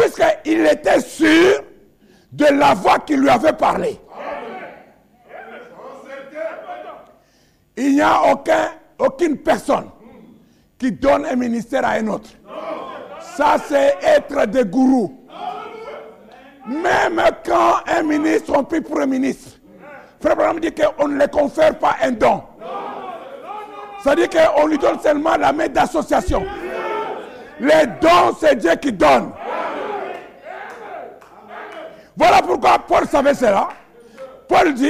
Puisqu'il 0.09 0.65
était 0.65 0.99
sûr 1.01 1.63
de 2.31 2.45
la 2.45 2.73
voix 2.73 2.99
qui 2.99 3.15
lui 3.15 3.29
avait 3.29 3.53
parlé? 3.53 3.99
Il 7.77 7.95
n'y 7.95 8.01
a 8.01 8.31
aucun, 8.31 8.71
aucune 8.97 9.37
personne 9.37 9.89
qui 10.77 10.91
donne 10.91 11.25
un 11.25 11.35
ministère 11.35 11.85
à 11.85 11.91
un 11.91 12.07
autre. 12.07 12.29
Ça, 13.35 13.55
c'est 13.67 13.97
être 14.01 14.47
des 14.47 14.65
gourous. 14.65 15.15
Même 16.67 17.21
quand 17.45 17.77
un 17.87 18.03
ministre, 18.03 18.53
on 18.55 18.63
prie 18.63 18.81
pour 18.81 18.99
un 18.99 19.05
ministre, 19.05 19.57
Frère 20.21 20.35
Branham 20.35 20.59
dit 20.59 20.73
qu'on 20.73 21.07
ne 21.07 21.19
lui 21.19 21.27
confère 21.29 21.77
pas 21.79 21.95
un 22.03 22.11
don. 22.11 22.43
Ça 24.03 24.15
dit 24.15 24.27
qu'on 24.27 24.67
lui 24.67 24.77
donne 24.77 24.99
seulement 24.99 25.35
la 25.37 25.53
main 25.53 25.67
d'association. 25.67 26.45
Les 27.59 27.85
dons, 28.01 28.35
c'est 28.39 28.55
Dieu 28.55 28.75
qui 28.75 28.91
donne. 28.91 29.31
Voilà 32.19 32.41
pourquoi 32.41 32.79
Paul 32.79 33.07
savait 33.07 33.33
cela. 33.33 33.69
Paul 34.49 34.73
dit, 34.73 34.89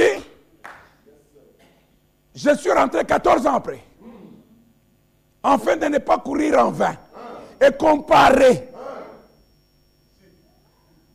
je 2.34 2.56
suis 2.56 2.72
rentré 2.72 3.04
14 3.04 3.46
ans 3.46 3.54
après, 3.54 3.78
afin 5.40 5.76
de 5.76 5.86
ne 5.86 5.98
pas 5.98 6.18
courir 6.18 6.58
en 6.58 6.72
vain 6.72 6.96
et 7.64 7.70
comparer. 7.70 8.68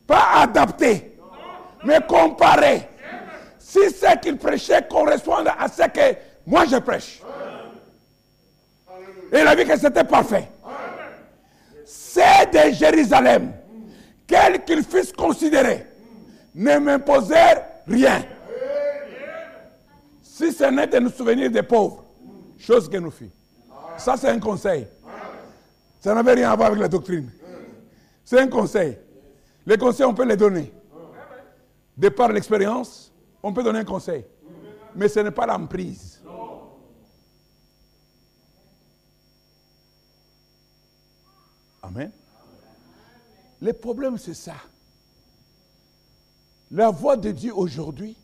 Pas 0.07 0.43
adapter, 0.43 1.17
mais 1.83 1.99
comparer. 2.07 2.87
Si 3.59 3.89
ce 3.89 4.17
qu'il 4.19 4.37
prêchait 4.37 4.87
correspond 4.89 5.43
à 5.45 5.67
ce 5.67 5.83
que 5.89 6.17
moi 6.47 6.63
je 6.65 6.77
prêche. 6.77 7.21
Et 9.33 9.41
il 9.41 9.47
a 9.47 9.53
vu 9.53 9.65
que 9.65 9.77
c'était 9.77 10.05
parfait. 10.05 10.47
C'est 11.83 12.53
de 12.53 12.73
Jérusalem, 12.73 13.51
quel 14.25 14.63
qu'il 14.63 14.81
fût 14.81 15.11
considéré, 15.11 15.87
ne 16.55 16.77
m'imposèrent 16.79 17.65
rien. 17.85 18.25
Si 20.21 20.51
ce 20.51 20.63
n'est 20.65 20.87
de 20.87 20.99
nous 20.99 21.09
souvenir 21.09 21.51
des 21.51 21.63
pauvres, 21.63 22.05
chose 22.57 22.89
que 22.89 22.97
nous 22.97 23.11
fîmes. 23.11 23.29
Ça, 23.97 24.15
c'est 24.17 24.29
un 24.29 24.39
conseil. 24.39 24.87
Ça 25.99 26.13
n'avait 26.13 26.33
rien 26.33 26.51
à 26.51 26.55
voir 26.55 26.69
avec 26.69 26.79
la 26.79 26.87
doctrine. 26.87 27.29
C'est 28.23 28.39
un 28.39 28.47
conseil. 28.47 28.97
Les 29.65 29.77
conseils, 29.77 30.05
on 30.05 30.13
peut 30.13 30.25
les 30.25 30.37
donner. 30.37 30.71
De 31.97 32.09
par 32.09 32.31
l'expérience, 32.31 33.11
on 33.41 33.53
peut 33.53 33.63
donner 33.63 33.79
un 33.79 33.85
conseil. 33.85 34.25
Mais 34.95 35.07
ce 35.07 35.19
n'est 35.19 35.31
pas 35.31 35.45
l'emprise. 35.45 36.21
Amen. 41.81 42.11
Le 43.61 43.73
problème, 43.73 44.17
c'est 44.17 44.33
ça. 44.33 44.55
La 46.75 46.89
voix 46.89 47.15
de 47.15 47.31
Dieu 47.31 47.53
aujourd'hui 47.55 48.17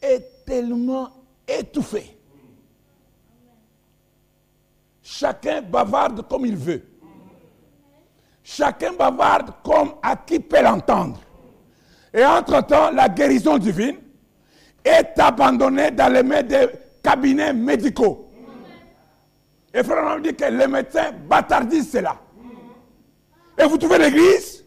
est 0.00 0.44
tellement 0.44 1.10
étouffée. 1.48 2.16
Chacun 5.02 5.60
bavarde 5.60 6.28
comme 6.28 6.46
il 6.46 6.54
veut. 6.56 6.84
Chacun 8.44 8.92
bavarde 8.92 9.54
comme 9.64 9.94
à 10.00 10.14
qui 10.14 10.38
peut 10.38 10.62
l'entendre. 10.62 11.20
Et 12.14 12.24
entre-temps, 12.24 12.92
la 12.92 13.08
guérison 13.08 13.58
divine 13.58 13.96
est 14.84 15.18
abandonnée 15.18 15.90
dans 15.90 16.12
les 16.12 16.22
mains 16.22 16.44
des 16.44 16.68
cabinets 17.02 17.52
médicaux. 17.52 18.30
Et 19.74 19.82
frère 19.82 20.00
Branham 20.00 20.22
dit 20.22 20.36
que 20.36 20.44
les 20.44 20.68
médecins 20.68 21.10
bâtardisent 21.10 21.90
cela. 21.90 22.20
Et 23.58 23.64
vous 23.64 23.78
trouvez 23.78 23.98
l'église? 23.98 24.61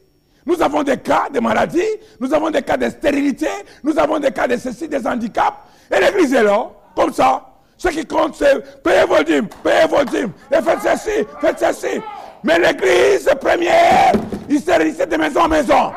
Nous 0.45 0.61
avons 0.61 0.83
des 0.83 0.97
cas 0.97 1.27
de 1.33 1.39
maladies, 1.39 1.81
nous 2.19 2.33
avons 2.33 2.51
des 2.51 2.61
cas 2.61 2.77
de 2.77 2.89
stérilité, 2.89 3.47
nous 3.83 3.97
avons 3.97 4.19
des 4.19 4.31
cas 4.31 4.47
de 4.47 4.57
ceci, 4.57 4.87
des 4.87 5.05
handicaps. 5.07 5.57
Et 5.91 5.99
l'église 5.99 6.33
est 6.33 6.43
là, 6.43 6.67
comme 6.95 7.11
ça. 7.11 7.43
Ce 7.77 7.89
qui 7.89 8.05
compte, 8.05 8.35
c'est 8.35 8.81
payez 8.83 9.05
vos 9.05 9.23
dîmes, 9.23 9.47
payez 9.63 9.87
vos 9.87 10.03
dîmes, 10.03 10.31
et 10.51 10.61
faites 10.61 10.79
ceci, 10.81 11.25
faites 11.41 11.59
ceci. 11.59 12.01
Mais 12.43 12.59
l'église 12.59 13.27
première, 13.41 14.13
il 14.47 14.61
s'est 14.61 15.07
de 15.07 15.17
maison 15.17 15.41
en 15.41 15.47
maison. 15.47 15.91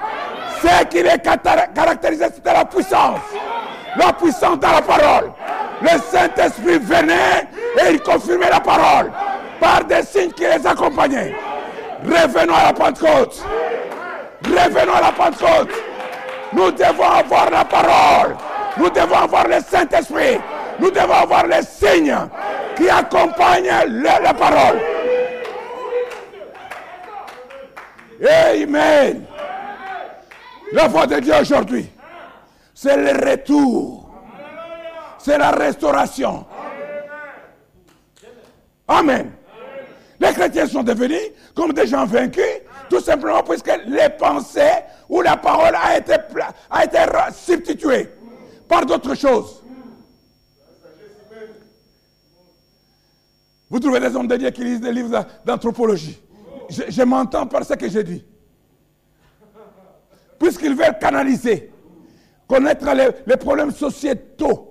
Ce 0.62 0.84
qui 0.86 1.02
les 1.02 1.18
caractérisait, 1.22 2.30
c'était 2.34 2.52
la 2.52 2.64
puissance. 2.64 3.20
La 3.96 4.12
puissance 4.12 4.58
dans 4.58 4.72
la 4.72 4.82
parole. 4.82 5.30
Le 5.82 5.88
Saint-Esprit 6.10 6.78
venait 6.78 7.48
et 7.80 7.92
il 7.92 8.00
confirmait 8.00 8.50
la 8.50 8.60
parole 8.60 9.12
par 9.60 9.84
des 9.84 10.02
signes 10.02 10.32
qui 10.32 10.42
les 10.42 10.66
accompagnaient. 10.66 11.34
Revenons 12.04 12.54
à 12.54 12.64
la 12.64 12.72
Pentecôte. 12.72 13.44
Revenons 14.44 14.94
à 14.94 15.00
la 15.00 15.12
Pentecôte. 15.12 15.70
Nous 16.52 16.70
devons 16.70 17.10
avoir 17.10 17.50
la 17.50 17.64
parole. 17.64 18.36
Nous 18.76 18.90
devons 18.90 19.16
avoir 19.16 19.48
le 19.48 19.60
Saint-Esprit. 19.60 20.38
Nous 20.78 20.90
devons 20.90 21.12
avoir 21.12 21.46
les 21.46 21.62
signes 21.62 22.16
qui 22.76 22.88
accompagnent 22.88 23.70
la 23.88 24.34
parole. 24.34 24.80
Amen. 28.26 29.24
La 30.72 30.88
voix 30.88 31.06
de 31.06 31.18
Dieu 31.20 31.34
aujourd'hui, 31.40 31.88
c'est 32.74 32.96
le 32.96 33.30
retour. 33.30 34.10
C'est 35.18 35.38
la 35.38 35.50
restauration. 35.50 36.46
Amen. 38.86 39.32
Les 40.20 40.32
chrétiens 40.32 40.66
sont 40.66 40.82
devenus 40.82 41.20
comme 41.54 41.72
des 41.72 41.86
gens 41.86 42.04
vaincus, 42.06 42.44
tout 42.88 43.00
simplement 43.00 43.42
parce 43.42 43.62
que 43.62 43.70
les 43.86 44.08
pensées 44.10 44.84
ou 45.08 45.20
la 45.20 45.36
parole 45.36 45.74
a 45.74 45.98
été, 45.98 46.14
a 46.70 46.84
été 46.84 46.98
substituée 47.32 48.08
par 48.68 48.84
d'autres 48.84 49.14
choses. 49.14 49.62
Vous 53.70 53.80
trouvez 53.80 54.00
des 54.00 54.14
hommes 54.16 54.26
de 54.28 54.36
Dieu 54.36 54.50
qui 54.50 54.64
lisent 54.64 54.80
des 54.80 54.92
livres 54.92 55.26
d'anthropologie. 55.44 56.18
Je, 56.70 57.02
m'entends 57.02 57.46
par 57.46 57.64
ce 57.64 57.74
que 57.74 57.88
je 57.88 58.00
dis. 58.00 58.24
Puisqu'ils 60.38 60.74
veulent 60.74 60.98
canaliser, 60.98 61.72
connaître 62.46 62.86
les 63.26 63.36
problèmes 63.36 63.72
sociétaux 63.72 64.68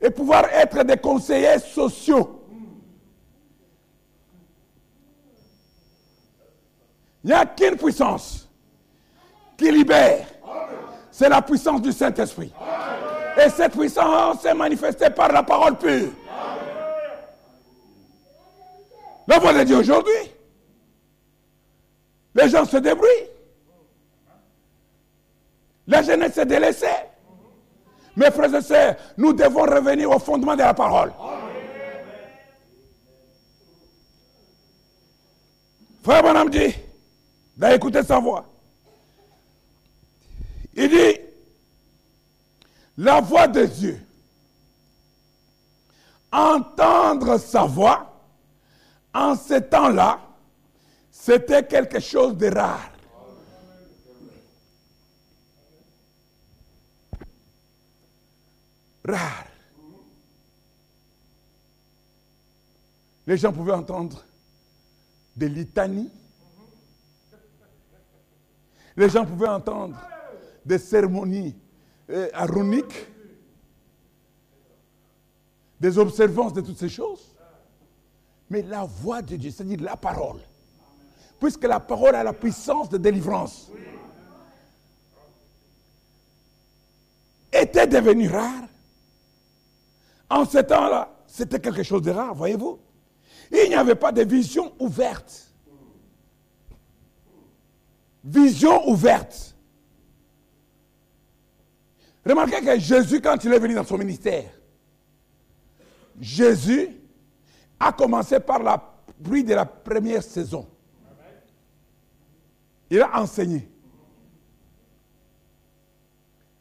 et 0.00 0.10
pouvoir 0.10 0.44
être 0.52 0.82
des 0.84 0.96
conseillers 0.96 1.58
sociaux. 1.58 2.39
Il 7.22 7.28
n'y 7.28 7.32
a 7.32 7.44
qu'une 7.46 7.76
puissance 7.76 8.48
qui 9.56 9.70
libère. 9.70 10.26
C'est 11.10 11.28
la 11.28 11.42
puissance 11.42 11.82
du 11.82 11.92
Saint-Esprit. 11.92 12.52
Et 13.36 13.50
cette 13.50 13.72
puissance 13.72 14.44
est 14.44 14.54
manifestée 14.54 15.10
par 15.10 15.30
la 15.30 15.42
parole 15.42 15.76
pure. 15.76 16.10
La 19.26 19.38
voix 19.38 19.52
de 19.52 19.74
aujourd'hui. 19.74 20.12
Les 22.34 22.48
gens 22.48 22.64
se 22.64 22.78
débrouillent. 22.78 23.28
La 25.86 26.02
jeunesse 26.02 26.34
s'est 26.34 26.46
délaissée. 26.46 26.86
Mes 28.16 28.30
frères 28.30 28.54
et 28.54 28.62
sœurs, 28.62 28.96
nous 29.16 29.32
devons 29.32 29.62
revenir 29.62 30.10
au 30.10 30.18
fondement 30.18 30.54
de 30.54 30.60
la 30.60 30.74
parole. 30.74 31.12
Frère 36.02 36.22
Bonhomme 36.22 36.50
dit, 36.50 36.74
d'écouter 37.68 38.02
sa 38.02 38.18
voix. 38.18 38.46
Il 40.74 40.88
dit, 40.88 41.20
la 42.96 43.20
voix 43.20 43.46
de 43.48 43.66
Dieu, 43.66 44.00
entendre 46.32 47.38
sa 47.38 47.64
voix, 47.64 48.06
en 49.12 49.36
ce 49.36 49.54
temps-là, 49.54 50.20
c'était 51.10 51.66
quelque 51.66 52.00
chose 52.00 52.36
de 52.36 52.46
rare. 52.46 52.92
Rare. 59.04 59.46
Les 63.26 63.36
gens 63.36 63.52
pouvaient 63.52 63.72
entendre 63.72 64.22
des 65.36 65.48
litanies. 65.48 66.10
Les 69.00 69.08
gens 69.08 69.24
pouvaient 69.24 69.48
entendre 69.48 69.96
des 70.62 70.76
cérémonies 70.76 71.56
euh, 72.10 72.28
aroniques, 72.34 73.06
des 75.80 75.96
observances 75.96 76.52
de 76.52 76.60
toutes 76.60 76.76
ces 76.76 76.90
choses. 76.90 77.34
Mais 78.50 78.60
la 78.60 78.84
voix 78.84 79.22
de 79.22 79.36
Dieu, 79.36 79.50
c'est-à-dire 79.50 79.80
la 79.80 79.96
parole, 79.96 80.40
puisque 81.38 81.64
la 81.64 81.80
parole 81.80 82.14
a 82.14 82.22
la 82.22 82.34
puissance 82.34 82.90
de 82.90 82.98
délivrance, 82.98 83.70
était 87.50 87.86
devenue 87.86 88.28
rare. 88.28 88.64
En 90.28 90.44
ce 90.44 90.58
temps-là, 90.58 91.10
c'était 91.26 91.58
quelque 91.58 91.84
chose 91.84 92.02
de 92.02 92.10
rare, 92.10 92.34
voyez-vous. 92.34 92.78
Il 93.50 93.70
n'y 93.70 93.76
avait 93.76 93.94
pas 93.94 94.12
de 94.12 94.24
vision 94.24 94.74
ouverte. 94.78 95.49
Vision 98.22 98.88
ouverte. 98.88 99.56
Remarquez 102.24 102.60
que 102.60 102.78
Jésus, 102.78 103.20
quand 103.20 103.42
il 103.44 103.52
est 103.52 103.58
venu 103.58 103.74
dans 103.74 103.84
son 103.84 103.96
ministère, 103.96 104.50
Jésus 106.20 106.88
a 107.78 107.92
commencé 107.92 108.38
par 108.40 108.62
la 108.62 108.78
pluie 109.22 109.42
de 109.42 109.54
la 109.54 109.64
première 109.64 110.22
saison. 110.22 110.68
Il 112.90 113.00
a 113.00 113.20
enseigné. 113.20 113.68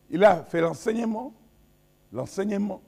Il 0.10 0.24
a 0.24 0.44
fait 0.44 0.62
l'enseignement, 0.62 1.34
l'enseignement, 2.12 2.82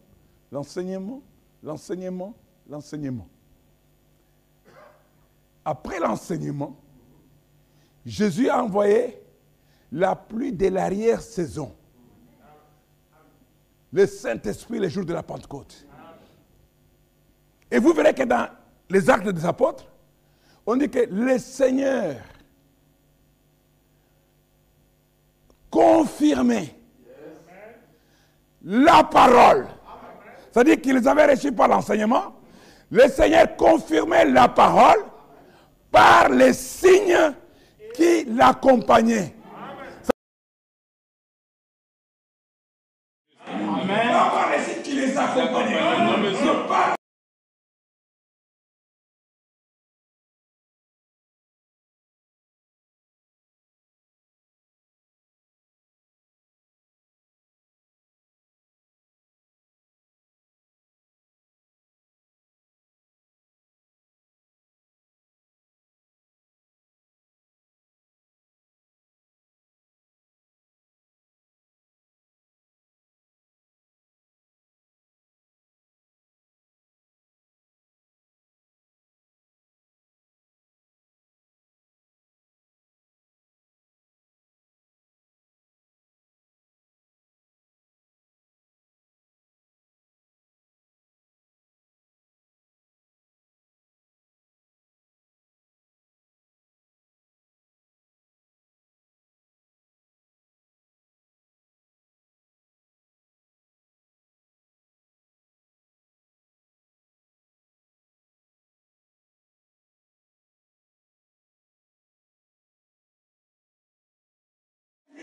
l'enseignement, 0.52 1.22
l'enseignement, 1.62 2.34
l'enseignement. 2.70 3.28
Après 5.64 6.00
l'enseignement, 6.00 6.76
Jésus 8.06 8.50
a 8.50 8.64
envoyé 8.64 9.22
la 9.92 10.16
pluie 10.16 10.52
de 10.52 10.68
l'arrière-saison. 10.68 11.76
Le 13.94 14.06
Saint-Esprit 14.08 14.80
les 14.80 14.90
jours 14.90 15.06
de 15.06 15.14
la 15.14 15.22
Pentecôte. 15.22 15.86
Et 17.70 17.80
vous 17.80 17.94
verrez 17.94 18.14
que 18.14 18.24
dans 18.24 18.50
les 18.90 19.10
actes 19.10 19.28
des 19.28 19.46
apôtres, 19.46 19.86
on 20.66 20.76
dit 20.76 20.90
que 20.90 21.08
le 21.10 21.38
Seigneur 21.38 22.16
confirmait 25.70 26.76
la 28.64 29.04
parole. 29.04 29.68
C'est-à-dire 30.52 30.82
qu'ils 30.82 31.08
avaient 31.08 31.32
reçu 31.32 31.52
par 31.52 31.68
l'enseignement. 31.68 32.36
Le 32.90 33.08
Seigneur 33.08 33.56
confirmait 33.56 34.26
la 34.26 34.50
parole 34.50 35.00
par 35.90 36.30
les 36.30 36.54
signes 36.54 37.34
qui 38.02 38.26
l'accompagnaient. 38.36 39.34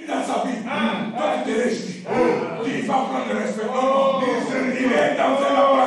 Dans 0.06 0.22
sa 0.22 0.46
vie. 0.46 0.62
Toi, 1.16 1.26
tu 1.44 1.52
te 1.52 1.58
réjouis. 1.58 2.04
Tu 2.64 2.82
vas 2.86 2.94
prendre 2.94 3.32
le 3.32 3.38
respect. 3.38 3.62
Il 4.80 4.92
est 4.92 5.16
dans 5.16 5.36
un 5.44 5.77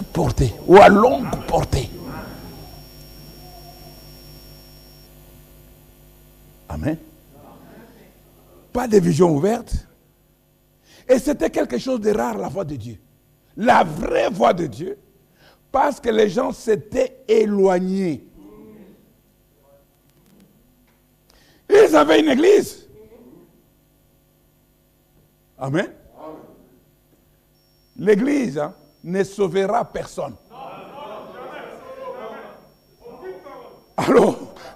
portée 0.00 0.54
ou 0.66 0.76
à 0.76 0.88
longue 0.88 1.28
portée. 1.46 1.90
Amen. 6.68 6.96
Pas 8.72 8.88
de 8.88 8.98
vision 8.98 9.34
ouverte. 9.34 9.74
Et 11.08 11.18
c'était 11.18 11.50
quelque 11.50 11.78
chose 11.78 12.00
de 12.00 12.10
rare, 12.10 12.38
la 12.38 12.48
voix 12.48 12.64
de 12.64 12.76
Dieu. 12.76 12.98
La 13.56 13.84
vraie 13.84 14.30
voix 14.30 14.54
de 14.54 14.66
Dieu. 14.66 14.98
Parce 15.70 16.00
que 16.00 16.08
les 16.08 16.30
gens 16.30 16.52
s'étaient 16.52 17.18
éloignés. 17.28 18.24
Ils 21.68 21.96
avaient 21.96 22.20
une 22.20 22.28
église. 22.28 22.88
Amen. 25.58 25.90
L'église 27.96 28.58
hein, 28.58 28.74
ne 29.02 29.24
sauvera 29.24 29.84
personne. 29.84 30.34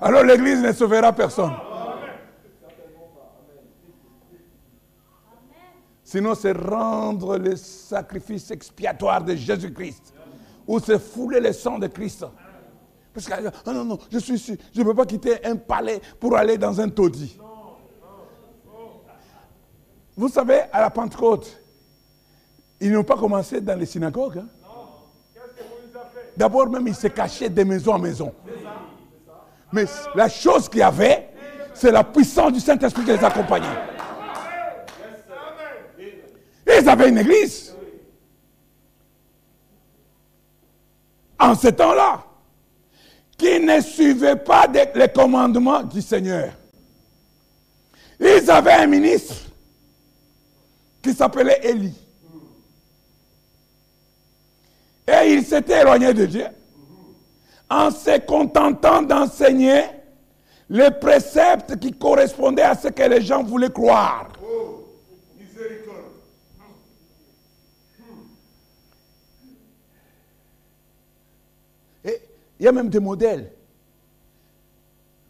Alors, 0.00 0.22
l'église 0.24 0.62
ne 0.62 0.72
sauvera 0.72 1.12
personne. 1.12 1.52
Sinon, 6.04 6.34
c'est 6.34 6.52
rendre 6.52 7.36
le 7.36 7.56
sacrifice 7.56 8.50
expiatoire 8.50 9.24
de 9.24 9.34
Jésus-Christ. 9.34 10.14
Ou 10.66 10.78
c'est 10.78 10.98
fouler 10.98 11.40
le 11.40 11.52
sang 11.52 11.78
de 11.78 11.88
Christ. 11.88 12.24
Parce 13.12 13.26
que, 13.26 13.48
oh 13.66 13.72
non, 13.72 13.84
non, 13.84 13.98
je 14.10 14.18
suis 14.18 14.36
je 14.38 14.80
ne 14.80 14.84
peux 14.84 14.94
pas 14.94 15.06
quitter 15.06 15.44
un 15.44 15.56
palais 15.56 16.00
pour 16.20 16.36
aller 16.36 16.58
dans 16.58 16.80
un 16.80 16.88
taudis. 16.88 17.38
Vous 20.16 20.28
savez, 20.28 20.62
à 20.72 20.80
la 20.80 20.90
Pentecôte, 20.90 21.58
ils 22.80 22.92
n'ont 22.92 23.04
pas 23.04 23.16
commencé 23.16 23.60
dans 23.60 23.78
les 23.78 23.86
synagogues. 23.86 24.38
Hein? 24.38 24.48
D'abord, 26.36 26.68
même, 26.68 26.86
ils 26.86 26.94
se 26.94 27.06
cachaient 27.08 27.48
de 27.48 27.64
maison 27.64 27.94
en 27.94 27.98
maison. 27.98 28.32
Mais 29.72 29.84
la 30.14 30.28
chose 30.28 30.68
qu'il 30.68 30.80
y 30.80 30.82
avait, 30.82 31.30
c'est 31.74 31.90
la 31.90 32.04
puissance 32.04 32.52
du 32.52 32.60
Saint-Esprit 32.60 33.04
qui 33.04 33.12
les 33.12 33.24
accompagnait. 33.24 33.66
Ils 36.66 36.88
avaient 36.88 37.08
une 37.08 37.18
église. 37.18 37.74
En 41.38 41.54
ce 41.54 41.68
temps-là, 41.68 42.24
qui 43.36 43.60
ne 43.60 43.80
suivait 43.80 44.36
pas 44.36 44.66
les 44.66 45.08
commandements 45.08 45.82
du 45.82 46.00
Seigneur. 46.00 46.52
Ils 48.18 48.50
avaient 48.50 48.72
un 48.72 48.86
ministre 48.86 49.34
qui 51.02 51.12
s'appelait 51.12 51.60
Élie. 51.62 52.05
Et 55.08 55.34
il 55.34 55.44
s'était 55.44 55.80
éloigné 55.80 56.12
de 56.12 56.26
Dieu 56.26 56.46
en 57.68 57.90
se 57.90 58.18
contentant 58.20 59.02
d'enseigner 59.02 59.82
les 60.68 60.90
préceptes 60.90 61.78
qui 61.78 61.92
correspondaient 61.92 62.62
à 62.62 62.74
ce 62.74 62.88
que 62.88 63.02
les 63.02 63.20
gens 63.20 63.42
voulaient 63.42 63.70
croire. 63.70 64.32
Et 72.04 72.20
il 72.58 72.64
y 72.64 72.68
a 72.68 72.72
même 72.72 72.88
des 72.88 73.00
modèles 73.00 73.52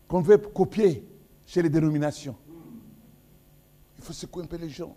qu'on 0.08 0.20
veut 0.20 0.38
copier 0.38 1.06
chez 1.46 1.62
les 1.62 1.68
dénominations. 1.68 2.36
Il 3.98 4.04
faut 4.04 4.12
secouer 4.12 4.44
un 4.44 4.46
peu 4.46 4.56
les 4.56 4.70
gens, 4.70 4.94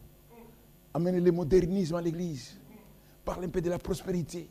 amener 0.93 1.19
le 1.19 1.32
modernisme 1.32 1.95
à 1.95 2.01
l'église, 2.01 2.57
parler 3.25 3.47
un 3.47 3.49
peu 3.49 3.61
de 3.61 3.69
la 3.69 3.80
prospérité. 3.80 4.49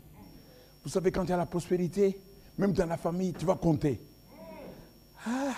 Vous 0.84 0.90
savez, 0.90 1.10
quand 1.10 1.24
il 1.24 1.30
y 1.30 1.32
a 1.32 1.36
la 1.36 1.46
prospérité, 1.46 2.18
même 2.56 2.72
dans 2.72 2.86
la 2.86 2.96
famille, 2.96 3.32
tu 3.32 3.44
vas 3.44 3.56
compter. 3.56 4.00
Ah. 5.26 5.54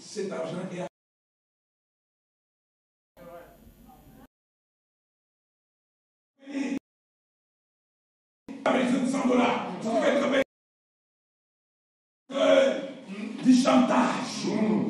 Cet 0.00 0.32
argent 0.32 0.56
est 0.72 0.86
avec 8.64 8.88
100 9.10 9.28
dollars, 9.28 9.66
tu 9.80 9.88
fais 10.02 10.18
travailler 10.18 10.42
du 13.42 13.54
chantage, 13.54 14.46
de 14.46 14.89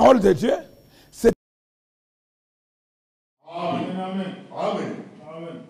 parole 0.00 0.20
de 0.20 0.32
Dieu, 0.32 0.54
c'est... 1.10 1.32
Amen. 3.46 3.96
Amen. 4.00 4.34
Amen. 4.56 4.96
Amen. 5.28 5.60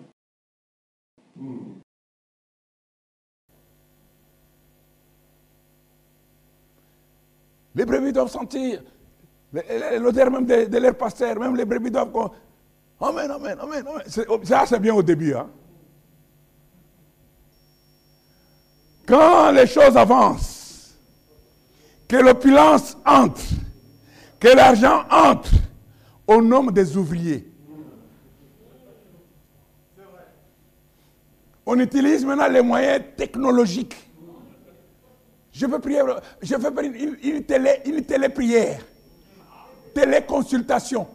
Les 7.75 7.85
brebis 7.85 8.13
doivent 8.13 8.31
sentir 8.31 8.81
l'odeur 9.99 10.31
même 10.31 10.45
de, 10.45 10.65
de, 10.65 10.77
leur 10.77 10.95
pasteur, 10.95 11.37
même 11.37 11.55
les 11.57 11.65
brebis 11.65 11.91
doivent... 11.91 12.31
Amen, 13.01 13.31
amen, 13.31 13.57
amen, 13.59 13.85
amen. 13.85 14.45
Ça, 14.45 14.63
c'est 14.65 14.79
bien 14.79 14.93
au 14.93 15.03
début. 15.03 15.33
Hein? 15.33 15.49
Quand 19.05 19.51
les 19.51 19.67
choses 19.67 19.97
avancent, 19.97 20.95
que 22.07 22.15
l'opulence 22.17 22.97
entre, 23.05 23.41
que 24.41 24.47
l'argent 24.47 25.03
entre 25.09 25.51
au 26.27 26.41
nom 26.41 26.63
des 26.63 26.97
ouvriers. 26.97 27.47
On 31.63 31.79
utilise 31.79 32.25
maintenant 32.25 32.47
les 32.47 32.61
moyens 32.63 33.03
technologiques. 33.15 33.95
Je 35.53 35.65
veux 35.67 35.77
prier, 35.79 36.01
je 36.41 36.55
veux 36.55 36.73
une, 37.23 37.43
télé, 37.43 37.81
téléprière, 38.07 38.81
téléconsultation. 39.93 41.07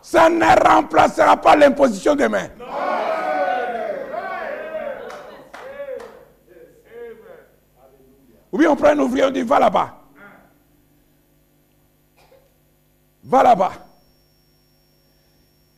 Ça 0.00 0.30
ne 0.30 0.66
remplacera 0.66 1.36
pas 1.36 1.54
l'imposition 1.54 2.14
des 2.16 2.28
mains. 2.28 2.48
Ou 8.52 8.58
bien 8.58 8.70
on 8.70 8.76
prend 8.76 8.88
un 8.88 8.98
ouvrier, 8.98 9.24
on 9.24 9.30
dit 9.30 9.42
va 9.42 9.58
là-bas. 9.58 10.02
Va 13.24 13.42
là-bas. 13.42 13.72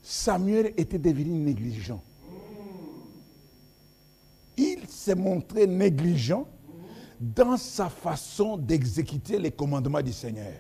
Samuel 0.03 0.73
était 0.77 0.99
devenu 0.99 1.31
négligent. 1.31 2.01
Il 4.57 4.87
s'est 4.89 5.15
montré 5.15 5.67
négligent 5.67 6.47
dans 7.19 7.57
sa 7.57 7.89
façon 7.89 8.57
d'exécuter 8.57 9.39
les 9.39 9.51
commandements 9.51 10.03
du 10.03 10.13
Seigneur. 10.13 10.53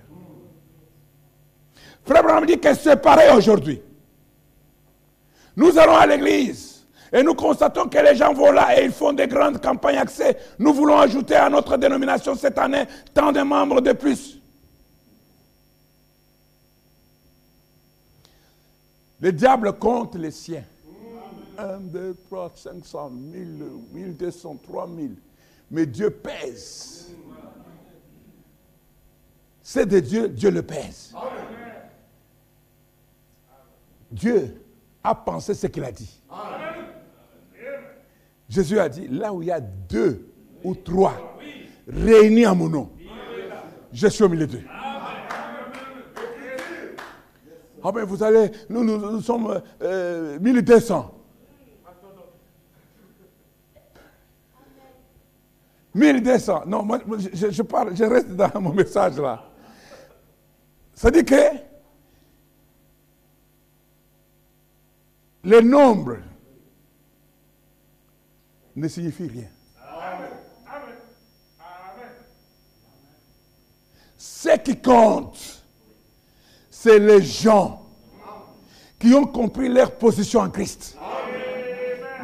Frère 2.05 2.21
Abraham 2.21 2.47
dit 2.47 2.59
que 2.59 2.75
c'est 2.75 2.97
pareil 2.97 3.31
aujourd'hui. 3.37 3.81
Nous 5.57 5.77
allons 5.79 5.97
à 5.97 6.07
l'église 6.07 6.80
Et 7.13 7.23
nous 7.23 7.35
constatons 7.35 7.89
que 7.89 7.99
les 7.99 8.15
gens 8.15 8.33
vont 8.33 8.53
là 8.53 8.81
et 8.81 8.85
ils 8.85 8.93
font 8.93 9.13
des 9.13 9.27
grandes 9.27 9.61
campagnes 9.61 9.99
accès. 9.99 10.37
Nous 10.59 10.73
voulons 10.73 10.99
ajouter 10.99 11.35
à 11.35 11.49
notre 11.49 11.77
dénomination 11.77 12.35
cette 12.37 12.59
année 12.59 12.85
tant 13.13 13.33
de 13.33 13.41
membres 13.41 13.81
de 13.81 13.93
plus. 13.93 14.41
Le 19.21 19.33
diable 19.33 19.73
compte 19.75 20.15
les 20.15 20.31
siens. 20.31 20.65
1, 21.59 21.79
2, 21.81 22.17
3, 22.27 22.53
500, 22.55 23.11
1000, 23.11 23.65
1200, 23.93 24.57
3000. 24.67 25.15
Mais 25.71 25.87
Dieu 25.87 26.11
pèse. 26.11 27.09
C'est 29.63 29.87
de 29.87 30.01
Dieu, 30.01 30.29
Dieu 30.29 30.51
le 30.51 30.63
pèse. 30.63 31.15
Dieu 34.11 34.65
a 35.05 35.15
pensé 35.15 35.55
ce 35.55 35.67
qu'il 35.67 35.85
a 35.85 35.93
dit. 35.93 36.21
Jésus 38.51 38.80
a 38.80 38.88
dit, 38.88 39.07
là 39.07 39.32
où 39.32 39.42
il 39.42 39.46
y 39.46 39.53
a 39.53 39.61
deux 39.61 40.28
ou 40.64 40.74
trois 40.74 41.38
réunis 41.86 42.46
en 42.46 42.57
mon 42.57 42.68
nom, 42.68 42.90
je 43.92 44.09
suis 44.09 44.24
au 44.24 44.28
milieu 44.28 44.48
d'eux. 44.48 44.64
Ah 47.82 47.92
ben 47.92 48.05
vous 48.05 48.22
allez, 48.22 48.51
nous, 48.68 48.84
nous, 48.84 48.98
nous 48.98 49.20
sommes 49.22 49.62
euh, 49.82 50.38
1200. 50.40 51.14
1200. 55.94 56.62
Non, 56.66 56.82
moi, 56.82 56.98
je, 57.32 57.51
je 57.51 57.62
parle, 57.62 57.96
je 57.96 58.05
reste 58.05 58.30
dans 58.30 58.61
mon 58.61 58.74
message 58.74 59.16
là. 59.18 59.44
Ça 60.92 61.11
dit 61.11 61.24
que 61.24 61.34
le 65.44 65.61
nombre 65.62 66.18
ne 68.81 68.89
signifie 68.89 69.28
rien. 69.28 69.49
Ce 74.16 74.57
qui 74.57 74.81
compte, 74.81 75.39
c'est 76.70 76.99
les 76.99 77.22
gens 77.22 77.83
qui 78.99 79.14
ont 79.14 79.26
compris 79.26 79.68
leur 79.68 79.93
position 79.93 80.41
en 80.41 80.51
Christ. 80.51 80.97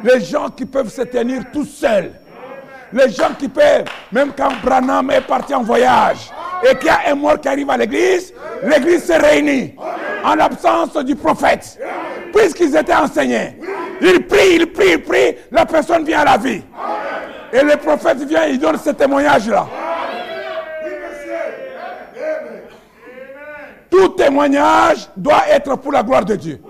Les 0.03 0.19
gens 0.21 0.49
qui 0.49 0.65
peuvent 0.65 0.91
se 0.91 1.03
tenir 1.03 1.43
tout 1.51 1.65
seuls. 1.65 2.19
Les 2.93 3.09
gens 3.11 3.33
qui 3.37 3.47
peuvent, 3.49 3.85
même 4.11 4.31
quand 4.35 4.51
Branham 4.63 5.11
est 5.11 5.21
parti 5.21 5.53
en 5.53 5.63
voyage 5.63 6.31
et 6.63 6.75
qu'il 6.75 6.87
y 6.87 6.89
a 6.89 7.11
un 7.11 7.15
mort 7.15 7.39
qui 7.39 7.47
arrive 7.49 7.69
à 7.69 7.77
l'église, 7.77 8.33
l'église 8.63 9.05
se 9.05 9.13
réunit 9.13 9.75
en 10.23 10.35
l'absence 10.35 10.95
du 10.97 11.15
prophète. 11.15 11.79
Puisqu'ils 12.33 12.75
étaient 12.75 12.95
enseignés, 12.95 13.59
ils 14.01 14.25
prient, 14.25 14.55
ils 14.55 14.71
prient, 14.71 14.93
ils 14.93 15.03
prient, 15.03 15.35
la 15.51 15.65
personne 15.65 16.03
vient 16.03 16.19
à 16.19 16.25
la 16.25 16.37
vie. 16.37 16.61
Et 17.51 17.61
le 17.61 17.77
prophète 17.77 18.17
vient, 18.23 18.45
il 18.45 18.59
donne 18.59 18.77
ce 18.77 18.89
témoignage-là. 18.91 19.67
Tout 23.89 24.09
témoignage 24.09 25.09
doit 25.15 25.47
être 25.49 25.75
pour 25.77 25.91
la 25.91 26.03
gloire 26.03 26.25
de 26.25 26.35
Dieu. 26.35 26.61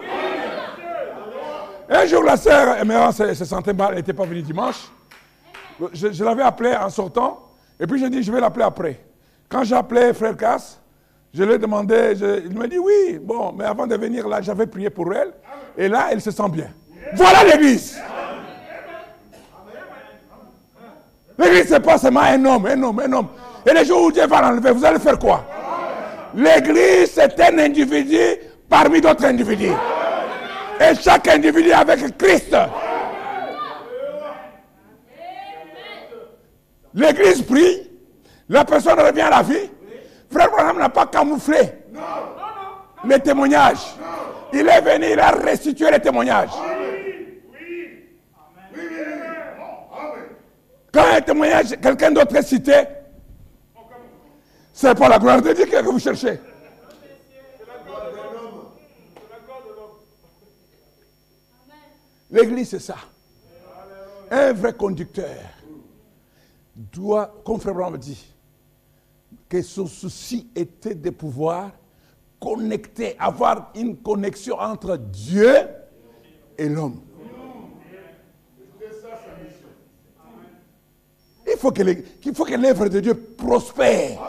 Un 1.89 2.05
jour, 2.05 2.23
la 2.23 2.37
sœur 2.37 2.77
Emerance 2.77 3.17
se, 3.17 3.33
se 3.33 3.45
sentait 3.45 3.73
mal, 3.73 3.89
elle 3.91 3.97
n'était 3.97 4.13
pas 4.13 4.25
venue 4.25 4.41
dimanche. 4.41 4.91
Je, 5.93 6.23
l'avais 6.23 6.43
appelée 6.43 6.75
en 6.75 6.89
sortant, 6.89 7.51
et 7.79 7.87
puis 7.87 7.99
j'ai 7.99 8.09
dit, 8.09 8.23
je 8.23 8.31
vais 8.31 8.39
l'appeler 8.39 8.65
après. 8.65 8.99
Quand 9.47 9.63
j'ai 9.63 9.75
appelé 9.75 10.13
Frère 10.13 10.35
Casse, 10.35 10.81
je 11.33 11.43
lui 11.43 11.53
ai 11.53 11.57
demandé, 11.57 12.13
il 12.45 12.57
m'a 12.57 12.67
dit 12.67 12.79
oui, 12.79 13.19
bon, 13.21 13.53
mais 13.53 13.65
avant 13.65 13.85
de 13.87 13.95
venir 13.95 14.27
là, 14.27 14.41
j'avais 14.41 14.67
prié 14.67 14.89
pour 14.89 15.13
elle, 15.13 15.31
et 15.77 15.87
là, 15.87 16.07
elle 16.11 16.21
se 16.21 16.31
sent 16.31 16.49
bien. 16.49 16.69
Voilà 17.15 17.43
l'église. 17.43 17.99
L'église, 21.37 21.67
c'est 21.69 21.79
pas 21.79 21.97
seulement 21.97 22.21
un 22.21 22.43
homme, 22.45 22.65
un 22.65 22.83
homme, 22.83 22.99
un 22.99 23.13
homme. 23.13 23.27
Et 23.65 23.73
les 23.73 23.85
jours 23.85 24.03
où 24.03 24.11
Dieu 24.11 24.25
va 24.25 24.41
l'enlever, 24.41 24.71
vous 24.71 24.85
allez 24.85 24.99
faire 24.99 25.19
quoi? 25.19 25.45
L'église, 26.33 27.11
c'est 27.13 27.39
un 27.41 27.59
individu 27.59 28.19
parmi 28.69 29.01
d'autres 29.01 29.25
individus. 29.25 29.73
Et 30.79 30.95
chaque 30.95 31.27
individu 31.27 31.71
avec 31.71 32.17
Christ. 32.17 32.55
L'église 36.93 37.41
prie, 37.43 37.89
la 38.49 38.65
personne 38.65 38.99
revient 38.99 39.21
à 39.21 39.29
la 39.29 39.41
vie. 39.43 39.69
Frère 40.31 40.49
Branham 40.49 40.79
n'a 40.79 40.89
pas 40.89 41.05
camouflé 41.05 41.59
les 43.05 43.19
témoignages. 43.19 43.95
Il 44.51 44.67
est 44.67 44.81
venu, 44.81 45.11
il 45.11 45.19
a 45.19 45.31
restitué 45.31 45.91
les 45.91 45.99
témoignages. 45.99 46.49
Quand 50.97 51.13
un 51.13 51.21
témoignage, 51.21 51.79
quelqu'un 51.79 52.09
d'autre 52.09 52.35
est 52.35 52.41
cité, 52.41 52.73
c'est 54.73 54.97
pas 54.97 55.07
la 55.07 55.19
gloire 55.19 55.39
de 55.39 55.53
Dieu 55.53 55.67
que 55.67 55.83
vous 55.83 55.99
cherchez. 55.99 56.39
L'église, 62.31 62.69
c'est 62.71 62.79
ça. 62.79 62.95
Un 64.31 64.53
vrai 64.53 64.73
conducteur 64.73 65.37
doit, 66.75 67.31
comme 67.45 67.59
Frère 67.59 67.75
Branham 67.75 67.99
dit, 67.99 68.33
que 69.47 69.61
son 69.61 69.85
souci 69.85 70.49
était 70.55 70.95
de 70.95 71.11
pouvoir 71.11 71.73
connecter, 72.39 73.15
avoir 73.19 73.71
une 73.75 73.97
connexion 73.97 74.59
entre 74.59 74.97
Dieu 74.97 75.57
et 76.57 76.67
l'homme. 76.67 77.01
Il 82.25 82.35
faut 82.35 82.45
que 82.45 82.53
l'œuvre 82.55 82.87
de 82.89 82.99
Dieu 82.99 83.13
prospère. 83.15 84.19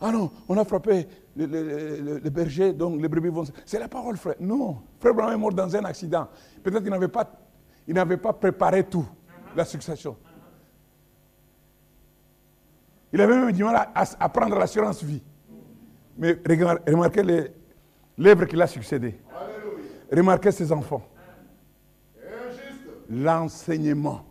Ah 0.00 0.10
non, 0.10 0.30
on 0.48 0.56
a 0.58 0.64
frappé 0.64 1.06
le, 1.36 2.28
berger, 2.28 2.72
donc 2.72 3.00
les 3.00 3.08
brebis 3.08 3.28
vont. 3.28 3.44
C'est 3.64 3.78
la 3.78 3.88
parole, 3.88 4.16
frère. 4.16 4.34
Non, 4.40 4.78
frère 4.98 5.14
Branham 5.14 5.34
est 5.34 5.36
mort 5.36 5.52
dans 5.52 5.74
un 5.76 5.84
accident. 5.84 6.26
Peut-être 6.62 6.82
qu'il 6.82 6.90
n'avait 6.90 7.08
pas, 7.08 7.30
il 7.86 7.94
n'avait 7.94 8.16
pas 8.16 8.32
préparé 8.32 8.84
tout, 8.84 9.06
la 9.54 9.64
succession. 9.64 10.16
Il 13.12 13.20
avait 13.20 13.36
même 13.36 13.52
du 13.52 13.62
mal 13.62 13.76
à, 13.76 13.92
à- 13.94 14.24
à 14.24 14.28
prendre 14.28 14.56
l'assurance 14.58 15.02
vie. 15.04 15.22
Mais 16.18 16.36
remarquez 16.88 17.22
l'œuvre 18.18 18.44
qu'il 18.46 18.60
a 18.60 18.66
succédé. 18.66 19.18
Remarquez 20.10 20.50
ses 20.50 20.72
enfants. 20.72 21.02
L'enseignement. 23.08 24.24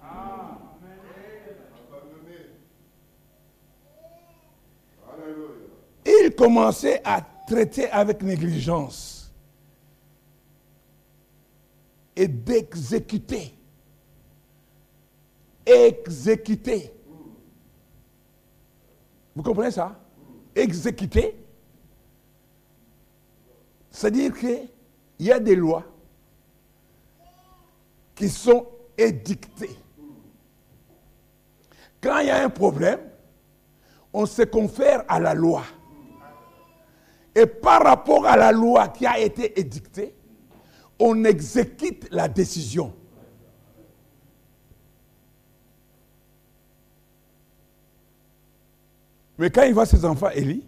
Il 6.06 6.36
commençait 6.36 7.02
à 7.04 7.22
traiter 7.48 7.90
avec 7.90 8.22
négligence 8.24 9.32
et 12.16 12.28
d'exécuter. 12.28 13.54
Exécuter. 15.66 16.94
Vous 19.36 19.44
comprenez 19.44 19.72
ça? 19.72 20.00
Exécuter. 20.56 21.36
C'est-à-dire 23.90 24.38
qu'il 24.38 24.70
y 25.20 25.32
a 25.32 25.40
des 25.40 25.56
lois 25.56 25.86
qui 28.22 28.30
sont 28.30 28.68
édictées. 28.96 29.76
Quand 32.00 32.20
il 32.20 32.28
y 32.28 32.30
a 32.30 32.44
un 32.46 32.52
problème, 32.52 33.00
on 34.14 34.28
se 34.28 34.44
confère 34.44 35.04
à 35.08 35.20
la 35.20 35.34
loi. 35.34 35.64
Et 37.34 37.48
par 37.48 37.82
rapport 37.82 38.28
à 38.28 38.38
la 38.38 38.52
loi 38.52 38.90
qui 38.90 39.08
a 39.08 39.18
été 39.18 39.60
édictée, 39.60 40.14
on 41.00 41.24
exécute 41.24 42.08
la 42.12 42.28
décision. 42.28 42.94
Mais 49.40 49.50
quand 49.50 49.64
il 49.64 49.74
voit 49.74 49.88
ses 49.88 50.06
enfants, 50.06 50.30
Élie, 50.30 50.64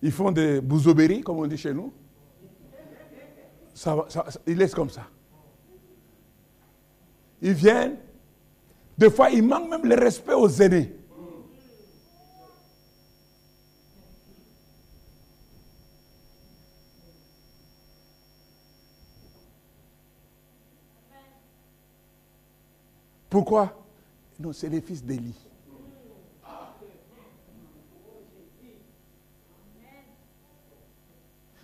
ils 0.00 0.12
font 0.12 0.30
des 0.30 0.62
bouzobéries, 0.62 1.20
comme 1.20 1.40
on 1.40 1.46
dit 1.46 1.58
chez 1.58 1.74
nous. 1.74 1.92
Ça 3.74 3.94
ça- 4.08 4.24
ça- 4.30 4.40
ils 4.46 4.56
laissent 4.56 4.74
comme 4.74 4.88
ça. 4.88 5.02
Ils 7.42 7.52
viennent. 7.52 7.96
Des 8.98 9.10
fois, 9.10 9.30
ils 9.30 9.42
manquent 9.42 9.70
même 9.70 9.86
le 9.86 9.94
respect 9.94 10.34
aux 10.34 10.48
aînés. 10.48 10.94
Pourquoi? 23.30 23.86
Non, 24.38 24.52
c'est 24.52 24.68
les 24.68 24.80
fils 24.80 25.04
d'Élie. 25.04 25.36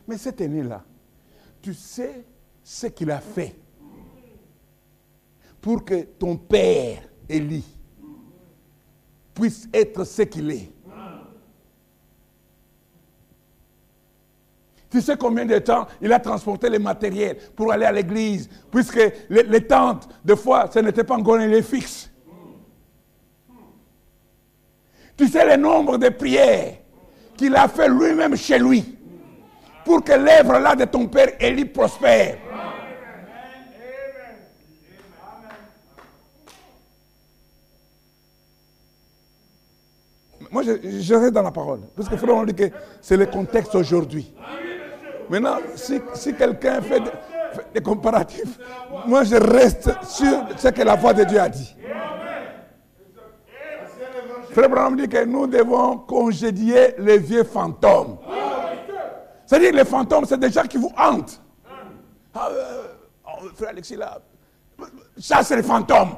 Mais 0.06 0.16
cet 0.16 0.40
aîné-là, 0.40 0.84
tu 1.60 1.74
sais 1.74 2.24
ce 2.62 2.86
qu'il 2.86 3.10
a 3.10 3.20
fait 3.20 3.56
pour 5.66 5.84
que 5.84 6.00
ton 6.16 6.36
père, 6.36 7.02
Élie, 7.28 7.64
puisse 9.34 9.68
être 9.74 10.04
ce 10.04 10.22
qu'il 10.22 10.48
est. 10.52 10.70
Tu 14.88 15.00
sais 15.00 15.16
combien 15.16 15.44
de 15.44 15.58
temps 15.58 15.88
il 16.00 16.12
a 16.12 16.20
transporté 16.20 16.70
les 16.70 16.78
matériels 16.78 17.38
pour 17.56 17.72
aller 17.72 17.84
à 17.84 17.90
l'église, 17.90 18.48
puisque 18.70 19.00
les, 19.28 19.66
tentes, 19.66 20.08
de 20.24 20.36
fois, 20.36 20.70
ce 20.72 20.78
n'était 20.78 21.02
pas 21.02 21.16
encore 21.16 21.38
les 21.38 21.62
fixes. 21.62 22.12
Tu 25.16 25.26
sais 25.26 25.44
le 25.44 25.60
nombre 25.60 25.98
de 25.98 26.10
prières 26.10 26.74
qu'il 27.36 27.56
a 27.56 27.66
fait 27.66 27.88
lui-même 27.88 28.36
chez 28.36 28.60
lui 28.60 28.96
pour 29.84 30.04
que 30.04 30.12
l'œuvre 30.12 30.60
là 30.60 30.76
de 30.76 30.84
ton 30.84 31.08
père 31.08 31.30
Élie 31.40 31.64
prospère. 31.64 32.45
Moi, 40.56 40.62
je, 40.62 41.14
reste 41.14 41.34
dans 41.34 41.42
la 41.42 41.50
parole. 41.50 41.80
Parce 41.94 42.08
que 42.08 42.16
frère, 42.16 42.34
on 42.34 42.44
dit 42.44 42.54
que 42.54 42.70
c'est 43.02 43.18
le 43.18 43.26
contexte 43.26 43.74
aujourd'hui. 43.74 44.32
Maintenant, 45.28 45.58
si, 45.74 46.32
quelqu'un 46.34 46.80
fait, 46.80 47.02
des 47.74 47.82
comparatifs, 47.82 48.58
moi, 49.06 49.22
je 49.24 49.36
reste 49.36 49.90
sur 50.02 50.46
ce 50.56 50.68
que 50.68 50.80
la 50.80 50.94
voix 50.94 51.12
de 51.12 51.24
Dieu 51.24 51.38
a 51.38 51.50
dit. 51.50 51.76
Frère 54.52 54.70
Branham 54.70 54.96
dit 54.96 55.06
que 55.06 55.26
nous 55.26 55.46
devons 55.46 55.98
congédier 55.98 56.94
les 57.00 57.18
vieux 57.18 57.44
fantômes. 57.44 58.16
C'est-à-dire 59.44 59.72
que 59.72 59.76
les 59.76 59.84
fantômes, 59.84 60.24
c'est 60.24 60.40
des 60.40 60.50
gens 60.50 60.62
qui 60.64 60.78
vous 60.78 60.92
hantent. 60.96 61.38
Ah, 62.34 62.48
euh, 62.50 62.82
oh, 63.26 63.44
frère 63.54 63.68
Alexis, 63.68 63.96
là, 63.96 64.20
ça 65.18 65.42
c'est 65.42 65.56
les 65.56 65.62
fantômes. 65.62 66.16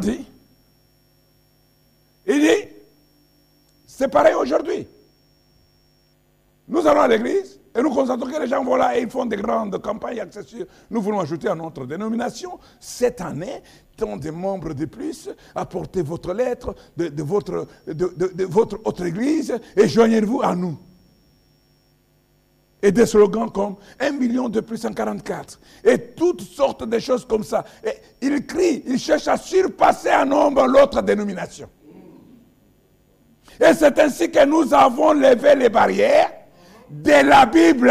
Dit, 0.00 0.26
il 2.26 2.40
dit, 2.40 2.68
c'est 3.86 4.08
pareil 4.08 4.34
aujourd'hui. 4.34 4.86
Nous 6.66 6.84
allons 6.86 7.02
à 7.02 7.08
l'église 7.08 7.60
et 7.76 7.80
nous 7.80 7.90
constatons 7.90 8.26
que 8.26 8.40
les 8.40 8.48
gens 8.48 8.64
vont 8.64 8.74
là 8.74 8.98
et 8.98 9.02
ils 9.02 9.10
font 9.10 9.26
des 9.26 9.36
grandes 9.36 9.80
campagnes 9.80 10.20
accessibles. 10.20 10.66
Nous 10.90 11.00
voulons 11.00 11.20
ajouter 11.20 11.48
à 11.48 11.54
notre 11.54 11.86
dénomination, 11.86 12.58
cette 12.80 13.20
année, 13.20 13.62
tant 13.96 14.16
de 14.16 14.30
membres 14.30 14.74
de 14.74 14.86
plus, 14.86 15.30
apportez 15.54 16.02
votre 16.02 16.32
lettre 16.32 16.74
de, 16.96 17.22
votre, 17.22 17.68
de 17.86 18.44
votre 18.44 18.80
autre 18.84 19.04
église 19.06 19.56
et 19.76 19.86
joignez-vous 19.86 20.42
à 20.42 20.56
nous 20.56 20.76
et 22.84 22.92
des 22.92 23.06
slogans 23.06 23.50
comme 23.50 23.76
un 23.98 24.10
million 24.10 24.50
de 24.50 24.60
plus 24.60 24.84
en 24.84 24.92
44 24.92 25.58
et 25.84 25.98
toutes 26.14 26.42
sortes 26.42 26.84
de 26.86 26.98
choses 26.98 27.24
comme 27.24 27.42
ça. 27.42 27.64
Et 27.82 27.94
il 28.20 28.44
crie, 28.46 28.82
il 28.86 28.98
cherche 28.98 29.26
à 29.26 29.38
surpasser 29.38 30.10
un 30.10 30.26
nombre 30.26 30.66
l'autre 30.66 31.00
dénomination. 31.00 31.66
Et 33.58 33.72
c'est 33.72 33.98
ainsi 33.98 34.30
que 34.30 34.44
nous 34.44 34.74
avons 34.74 35.14
levé 35.14 35.54
les 35.54 35.70
barrières 35.70 36.30
de 36.90 37.26
la 37.26 37.46
Bible. 37.46 37.90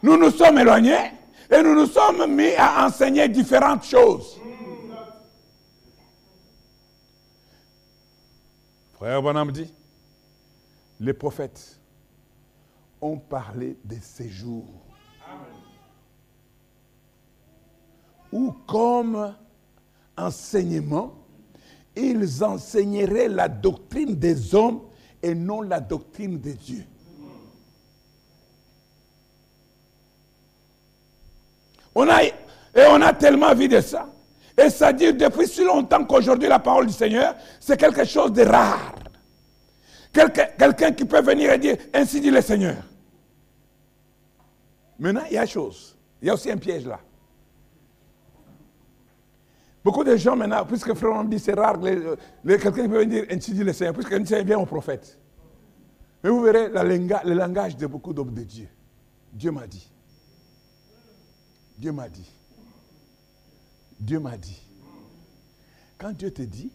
Nous 0.00 0.16
nous 0.16 0.30
sommes 0.30 0.58
éloignés 0.58 1.10
et 1.50 1.60
nous 1.60 1.74
nous 1.74 1.86
sommes 1.86 2.32
mis 2.32 2.54
à 2.56 2.86
enseigner 2.86 3.28
différentes 3.28 3.84
choses. 3.84 4.38
Frère 8.96 9.20
Bonhomme 9.20 9.50
dit, 9.50 9.72
les 11.00 11.12
prophètes 11.12 11.80
ont 13.00 13.18
parlé 13.18 13.76
de 13.84 13.96
séjour. 14.00 14.64
Ou 18.32 18.52
comme 18.66 19.34
enseignement, 20.16 21.14
ils 21.96 22.42
enseigneraient 22.42 23.28
la 23.28 23.48
doctrine 23.48 24.16
des 24.16 24.54
hommes 24.54 24.82
et 25.22 25.34
non 25.34 25.62
la 25.62 25.80
doctrine 25.80 26.40
de 26.40 26.52
Dieu. 26.52 26.84
On 31.94 32.08
a, 32.08 32.24
et 32.24 32.32
on 32.90 33.00
a 33.00 33.12
tellement 33.12 33.54
vu 33.54 33.68
de 33.68 33.80
ça. 33.80 34.08
Et 34.56 34.70
ça 34.70 34.92
dit 34.92 35.12
depuis 35.12 35.46
si 35.46 35.64
longtemps 35.64 36.04
qu'aujourd'hui 36.04 36.48
la 36.48 36.58
parole 36.58 36.86
du 36.86 36.92
Seigneur, 36.92 37.34
c'est 37.60 37.78
quelque 37.78 38.04
chose 38.04 38.32
de 38.32 38.42
rare. 38.42 38.94
Quelqu'un 40.14 40.92
qui 40.92 41.04
peut 41.04 41.20
venir 41.20 41.52
et 41.52 41.58
dire, 41.58 41.76
ainsi 41.92 42.20
dit 42.20 42.30
le 42.30 42.40
Seigneur. 42.40 42.82
Maintenant, 44.98 45.24
il 45.28 45.34
y 45.34 45.38
a 45.38 45.44
chose. 45.44 45.96
Il 46.22 46.28
y 46.28 46.30
a 46.30 46.34
aussi 46.34 46.50
un 46.50 46.56
piège 46.56 46.86
là. 46.86 47.00
Beaucoup 49.82 50.04
de 50.04 50.16
gens 50.16 50.36
maintenant, 50.36 50.64
puisque 50.64 50.94
Frère 50.94 51.24
dit 51.24 51.38
c'est 51.38 51.52
rare, 51.52 51.78
quelqu'un 51.78 52.88
peut 52.88 53.00
venir 53.00 53.26
ainsi 53.30 53.52
dit 53.52 53.64
le 53.64 53.72
Seigneur, 53.72 53.92
puisque 53.92 54.12
Seigneur 54.26 54.44
vient 54.44 54.58
au 54.58 54.66
prophète. 54.66 55.18
Mais 56.22 56.30
vous 56.30 56.40
verrez 56.40 56.68
le 56.70 57.34
langage 57.34 57.76
de 57.76 57.86
beaucoup 57.86 58.14
d'hommes 58.14 58.32
de 58.32 58.44
Dieu. 58.44 58.68
Dieu 59.32 59.50
m'a 59.50 59.66
dit. 59.66 59.90
Dieu 61.76 61.92
m'a 61.92 62.08
dit. 62.08 62.30
Dieu 64.00 64.20
m'a 64.20 64.38
dit. 64.38 64.62
Quand 65.98 66.12
Dieu 66.12 66.30
te 66.30 66.42
dit, 66.42 66.70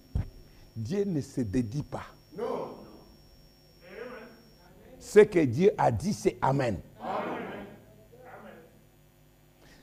Dieu 0.75 1.05
ne 1.05 1.21
se 1.21 1.41
dédie 1.41 1.83
pas. 1.83 2.05
Non. 2.37 2.75
Ce 5.09 5.21
que 5.21 5.39
Dieu 5.39 5.71
a 5.75 5.91
dit, 5.91 6.13
c'est 6.13 6.37
Amen. 6.39 6.77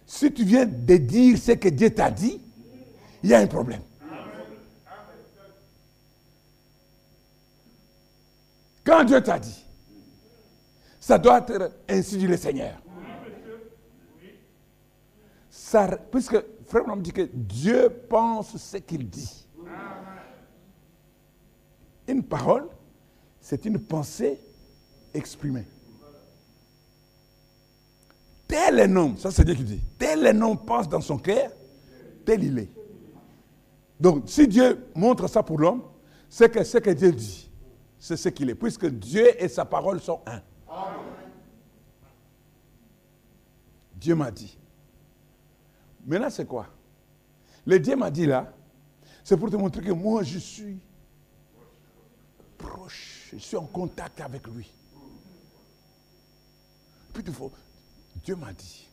Si 0.06 0.32
tu 0.32 0.44
viens 0.44 0.64
de 0.64 0.96
dire 0.98 1.36
ce 1.36 1.50
que 1.50 1.68
Dieu 1.68 1.90
t'a 1.90 2.12
dit, 2.12 2.40
il 3.24 3.30
y 3.30 3.34
a 3.34 3.40
un 3.40 3.48
problème. 3.48 3.80
Quand 8.84 9.02
Dieu 9.02 9.20
t'a 9.20 9.40
dit, 9.40 9.64
ça 11.00 11.18
doit 11.18 11.38
être 11.38 11.72
ainsi 11.88 12.18
dit 12.18 12.28
le 12.28 12.36
Seigneur. 12.36 12.80
Ça, 15.50 15.88
puisque 16.12 16.40
Frère 16.66 16.86
me 16.86 17.02
dit 17.02 17.12
que 17.12 17.28
Dieu 17.32 17.88
pense 18.08 18.56
ce 18.56 18.76
qu'il 18.76 19.10
dit. 19.10 19.48
Une 22.06 22.22
parole, 22.22 22.68
c'est 23.40 23.64
une 23.64 23.80
pensée 23.80 24.38
exprimée. 25.16 25.66
Tel 28.46 28.80
un 28.80 28.96
homme, 28.96 29.16
ça 29.18 29.30
c'est 29.30 29.44
Dieu 29.44 29.54
qui 29.54 29.64
dit, 29.64 29.80
tel 29.98 30.26
un 30.26 30.40
homme 30.40 30.58
pense 30.58 30.88
dans 30.88 31.00
son 31.00 31.18
cœur, 31.18 31.50
tel 32.24 32.44
il 32.44 32.58
est. 32.58 32.70
Donc 33.98 34.24
si 34.26 34.46
Dieu 34.46 34.86
montre 34.94 35.26
ça 35.28 35.42
pour 35.42 35.58
l'homme, 35.58 35.82
c'est 36.28 36.50
que 36.50 36.62
ce 36.62 36.78
que 36.78 36.90
Dieu 36.90 37.12
dit, 37.12 37.50
c'est 37.98 38.16
ce 38.16 38.28
qu'il 38.28 38.50
est, 38.50 38.54
puisque 38.54 38.86
Dieu 38.86 39.42
et 39.42 39.48
sa 39.48 39.64
parole 39.64 40.00
sont 40.00 40.20
un. 40.26 40.40
Dieu 43.94 44.14
m'a 44.14 44.30
dit. 44.30 44.56
Maintenant, 46.06 46.30
c'est 46.30 46.46
quoi? 46.46 46.68
Le 47.64 47.80
Dieu 47.80 47.96
m'a 47.96 48.10
dit 48.10 48.26
là, 48.26 48.52
c'est 49.24 49.36
pour 49.36 49.50
te 49.50 49.56
montrer 49.56 49.82
que 49.82 49.90
moi, 49.90 50.22
je 50.22 50.38
suis 50.38 50.78
proche, 52.56 53.30
je 53.32 53.38
suis 53.38 53.56
en 53.56 53.66
contact 53.66 54.20
avec 54.20 54.46
lui. 54.46 54.70
Dieu 58.22 58.36
m'a 58.36 58.52
dit. 58.52 58.88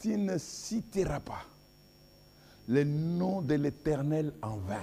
Tu 0.00 0.16
ne 0.16 0.38
citeras 0.38 1.20
pas 1.20 1.44
le 2.68 2.84
nom 2.84 3.42
de 3.42 3.54
l'Éternel 3.54 4.32
en 4.42 4.56
vain. 4.58 4.76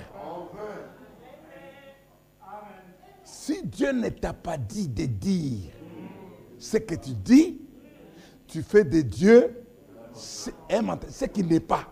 Si 3.23 3.63
Dieu 3.63 3.91
ne 3.91 4.09
t'a 4.09 4.33
pas 4.33 4.57
dit 4.57 4.87
de 4.87 5.05
dire 5.05 5.71
ce 6.59 6.77
que 6.77 6.95
tu 6.95 7.11
dis, 7.11 7.61
tu 8.47 8.61
fais 8.61 8.83
de 8.83 9.01
Dieu 9.01 9.63
ce 10.15 11.25
qui 11.25 11.43
n'est 11.43 11.59
pas. 11.59 11.87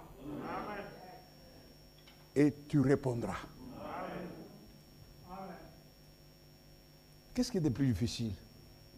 Et 2.35 2.53
tu 2.67 2.79
répondras. 2.79 3.37
Qu'est-ce 7.33 7.51
qui 7.51 7.57
est 7.57 7.61
de 7.61 7.69
plus 7.69 7.87
difficile 7.87 8.31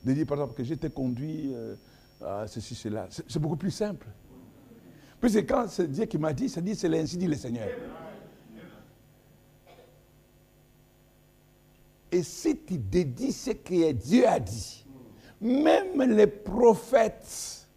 De 0.03 0.13
dire 0.13 0.25
par 0.25 0.37
exemple 0.37 0.55
que 0.55 0.63
j'étais 0.63 0.89
conduit 0.89 1.51
euh, 1.53 1.75
à 2.23 2.47
ceci, 2.47 2.75
cela. 2.75 3.07
C'est 3.09 3.39
beaucoup 3.39 3.55
plus 3.55 3.71
simple. 3.71 4.07
Puis 5.21 5.45
quand 5.45 5.67
c'est 5.69 5.89
Dieu 5.89 6.05
qui 6.05 6.17
m'a 6.17 6.33
dit, 6.33 6.49
ça 6.49 6.61
dit 6.61 6.75
c'est 6.75 6.93
ainsi 6.99 7.17
dit 7.17 7.27
le 7.27 7.35
Seigneur. 7.35 7.69
Et 12.11 12.23
si 12.23 12.57
tu 12.57 12.77
dédies 12.77 13.31
ce 13.31 13.51
que 13.51 13.91
Dieu 13.91 14.27
a 14.27 14.39
dit, 14.39 14.85
même 15.41 16.01
les 16.01 16.27
prophètes, 16.27 17.67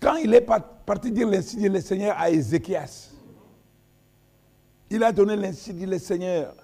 quand 0.00 0.16
il 0.16 0.32
est 0.34 0.46
parti 0.86 1.10
dire 1.10 1.28
l'ainsi 1.28 1.56
dit 1.56 1.68
le 1.68 1.80
Seigneur 1.80 2.16
à 2.18 2.30
Ézéchias, 2.30 3.10
il 4.90 5.02
a 5.02 5.12
donné 5.12 5.36
l'ainsi 5.36 5.74
dit 5.74 5.86
le 5.86 5.98
Seigneur, 5.98 6.54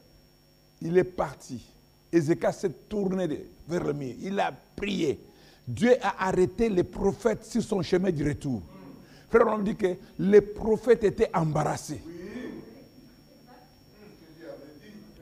il 0.81 0.97
est 0.97 1.05
parti. 1.05 1.74
Ézéchias 2.15 2.53
s'est 2.53 2.71
tourné 2.89 3.27
vers 3.69 3.83
le 3.83 3.95
il 4.03 4.39
a 4.39 4.53
prié. 4.77 5.19
Dieu 5.67 5.97
a 6.01 6.29
arrêté 6.29 6.69
les 6.69 6.85
prophètes 6.85 7.45
sur 7.45 7.63
son 7.63 7.83
chemin 7.83 8.11
du 8.13 8.27
retour. 8.27 8.63
Frère, 9.29 9.49
on 9.49 9.59
dit 9.59 9.75
que 9.75 9.97
les 10.19 10.41
prophètes 10.41 11.03
étaient 11.03 11.31
embarrassés. 11.35 12.01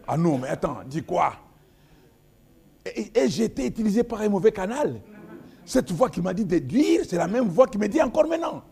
Ah 0.07 0.16
non, 0.18 0.36
mais 0.36 0.49
attends, 0.49 0.80
dis 0.84 1.03
quoi? 1.03 1.34
Et, 2.84 3.28
j'ai 3.28 3.45
été 3.45 3.66
utilisé 3.66 4.03
par 4.03 4.20
un 4.20 4.28
mauvais 4.28 4.53
canal. 4.53 5.01
Cette 5.64 5.93
voix 5.93 6.11
qui 6.11 6.20
m'a 6.20 6.34
dit 6.34 6.45
de 6.45 6.59
dire, 6.59 7.03
c'est 7.09 7.16
la 7.16 7.28
même 7.28 7.49
voix 7.49 7.68
qui 7.68 7.78
me 7.78 7.88
dit 7.88 8.03
encore 8.03 8.26
maintenant. 8.26 8.62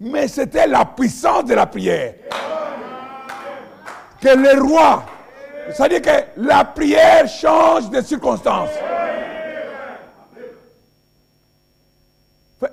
Mais 0.00 0.26
c'était 0.28 0.66
la 0.66 0.84
puissance 0.86 1.44
de 1.44 1.54
la 1.54 1.66
prière. 1.66 2.14
Que 4.22 4.36
les 4.36 4.54
rois, 4.60 5.04
c'est-à-dire 5.72 6.00
que 6.00 6.24
la 6.36 6.64
prière 6.64 7.26
change 7.28 7.90
de 7.90 8.00
circonstances. 8.00 8.70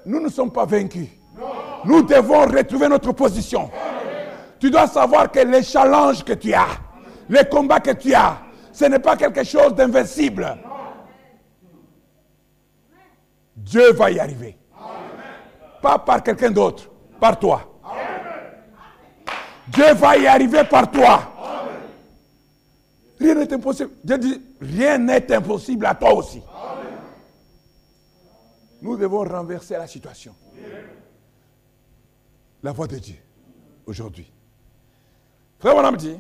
Nous 0.06 0.20
ne 0.20 0.30
sommes 0.30 0.52
pas 0.52 0.66
vaincus. 0.66 1.08
Nous 1.86 2.04
devons 2.04 2.42
retrouver 2.42 2.88
notre 2.88 3.14
position. 3.14 3.72
Tu 4.60 4.70
dois 4.70 4.86
savoir 4.86 5.32
que 5.32 5.40
les 5.40 5.64
challenges 5.64 6.24
que 6.24 6.34
tu 6.34 6.54
as, 6.54 6.68
les 7.28 7.46
combats 7.46 7.80
que 7.80 7.92
tu 7.92 8.14
as, 8.14 8.38
ce 8.72 8.86
n'est 8.86 9.00
pas 9.00 9.16
quelque 9.18 9.44
chose 9.44 9.74
d'invincible. 9.74 10.56
Dieu 13.56 13.92
va 13.94 14.12
y 14.12 14.20
arriver. 14.20 14.56
Pas 15.82 15.98
par 15.98 16.22
quelqu'un 16.22 16.52
d'autre, 16.52 16.90
par 17.20 17.40
toi. 17.40 17.64
Dieu 19.68 19.94
va 19.94 20.18
y 20.18 20.28
arriver 20.28 20.64
par 20.64 20.90
toi. 20.92 21.22
Rien 23.20 23.36
n'est 23.36 23.52
impossible. 23.54 23.92
Dieu 24.04 24.18
dit, 24.18 24.42
rien 24.62 24.98
n'est 24.98 25.32
impossible 25.34 25.86
à 25.86 25.96
toi 25.96 26.14
aussi. 26.14 26.42
Nous 28.82 28.96
devons 28.96 29.24
renverser 29.26 29.74
la 29.74 29.88
situation. 29.88 30.34
La 32.64 32.72
voix 32.72 32.88
de 32.88 32.98
Dieu, 32.98 33.18
aujourd'hui. 33.86 34.32
Frère 35.60 35.76
Madame 35.76 35.98
dit, 35.98 36.18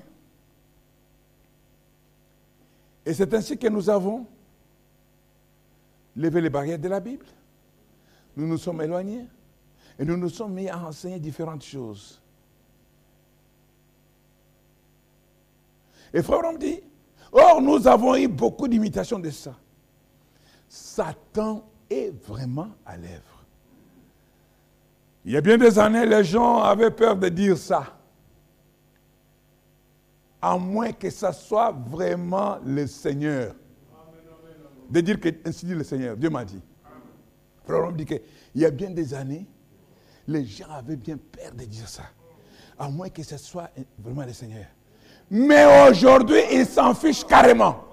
et 3.05 3.13
c'est 3.13 3.33
ainsi 3.33 3.57
que 3.57 3.67
nous 3.67 3.89
avons 3.89 4.25
levé 6.15 6.41
les 6.41 6.49
barrières 6.49 6.79
de 6.79 6.89
la 6.89 6.99
Bible. 6.99 7.25
Nous 8.35 8.45
nous 8.45 8.57
sommes 8.57 8.81
éloignés 8.81 9.25
et 9.97 10.05
nous 10.05 10.17
nous 10.17 10.29
sommes 10.29 10.53
mis 10.53 10.67
à 10.67 10.77
enseigner 10.77 11.19
différentes 11.19 11.63
choses. 11.63 12.21
Et 16.13 16.21
frère 16.21 16.41
Madame 16.41 16.57
dit, 16.57 16.81
or 17.31 17.61
nous 17.61 17.87
avons 17.87 18.15
eu 18.15 18.27
beaucoup 18.27 18.67
d'imitations 18.67 19.19
de 19.19 19.29
ça. 19.29 19.55
Satan 20.67 21.63
est 21.89 22.11
vraiment 22.27 22.69
à 22.85 22.97
l'œuvre. 22.97 23.45
Il 25.25 25.33
y 25.33 25.37
a 25.37 25.41
bien 25.41 25.57
des 25.57 25.77
années, 25.77 26.05
les 26.05 26.23
gens 26.23 26.59
avaient 26.59 26.91
peur 26.91 27.15
de 27.15 27.29
dire 27.29 27.57
ça 27.57 27.99
à 30.41 30.57
moins 30.57 30.91
que 30.91 31.09
ce 31.09 31.31
soit 31.31 31.71
vraiment 31.71 32.59
le 32.65 32.87
Seigneur. 32.87 33.55
De 34.89 35.01
dire 35.01 35.19
que 35.19 35.29
ainsi 35.45 35.65
dit 35.65 35.75
le 35.75 35.83
Seigneur, 35.83 36.17
Dieu 36.17 36.29
m'a 36.29 36.45
dit. 36.45 36.61
Frère, 37.65 37.91
dit 37.91 38.05
qu'il 38.05 38.21
y 38.55 38.65
a 38.65 38.71
bien 38.71 38.89
des 38.89 39.13
années, 39.13 39.45
les 40.27 40.45
gens 40.45 40.69
avaient 40.69 40.95
bien 40.95 41.17
peur 41.17 41.53
de 41.53 41.65
dire 41.65 41.87
ça. 41.87 42.03
À 42.77 42.89
moins 42.89 43.09
que 43.09 43.21
ce 43.21 43.37
soit 43.37 43.69
vraiment 43.99 44.25
le 44.25 44.33
Seigneur. 44.33 44.65
Mais 45.31 45.89
aujourd'hui, 45.89 46.39
ils 46.51 46.65
s'en 46.65 46.93
fichent 46.93 47.25
carrément. 47.25 47.83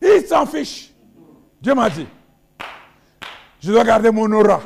Ils 0.00 0.24
s'en 0.26 0.46
fichent. 0.46 0.94
Dieu 1.60 1.74
m'a 1.74 1.90
dit. 1.90 2.06
Je 3.60 3.72
dois 3.72 3.82
garder 3.82 4.10
mon 4.10 4.30
aura. 4.30 4.60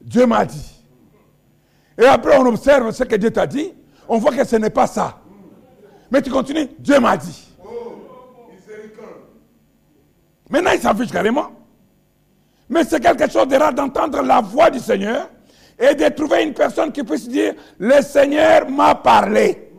Dieu 0.00 0.26
m'a 0.26 0.44
dit. 0.44 0.82
Et 1.98 2.06
après, 2.06 2.36
on 2.38 2.46
observe 2.46 2.90
ce 2.92 3.04
que 3.04 3.16
Dieu 3.16 3.30
t'a 3.30 3.46
dit. 3.46 3.72
On 4.08 4.18
voit 4.18 4.32
que 4.34 4.44
ce 4.44 4.56
n'est 4.56 4.70
pas 4.70 4.86
ça. 4.86 5.18
Mais 6.10 6.22
tu 6.22 6.30
continues. 6.30 6.68
Dieu 6.78 6.98
m'a 6.98 7.16
dit. 7.16 7.48
Maintenant, 10.48 10.70
il 10.72 10.80
s'en 10.80 10.94
fiche 10.94 11.10
carrément. 11.10 11.50
Mais 12.68 12.84
c'est 12.84 13.00
quelque 13.00 13.30
chose 13.30 13.48
de 13.48 13.56
rare 13.56 13.74
d'entendre 13.74 14.22
la 14.22 14.40
voix 14.40 14.70
du 14.70 14.78
Seigneur 14.78 15.28
et 15.78 15.94
de 15.94 16.08
trouver 16.08 16.44
une 16.44 16.54
personne 16.54 16.92
qui 16.92 17.02
puisse 17.02 17.28
dire 17.28 17.54
Le 17.78 18.00
Seigneur 18.02 18.68
m'a 18.68 18.94
parlé. 18.94 19.70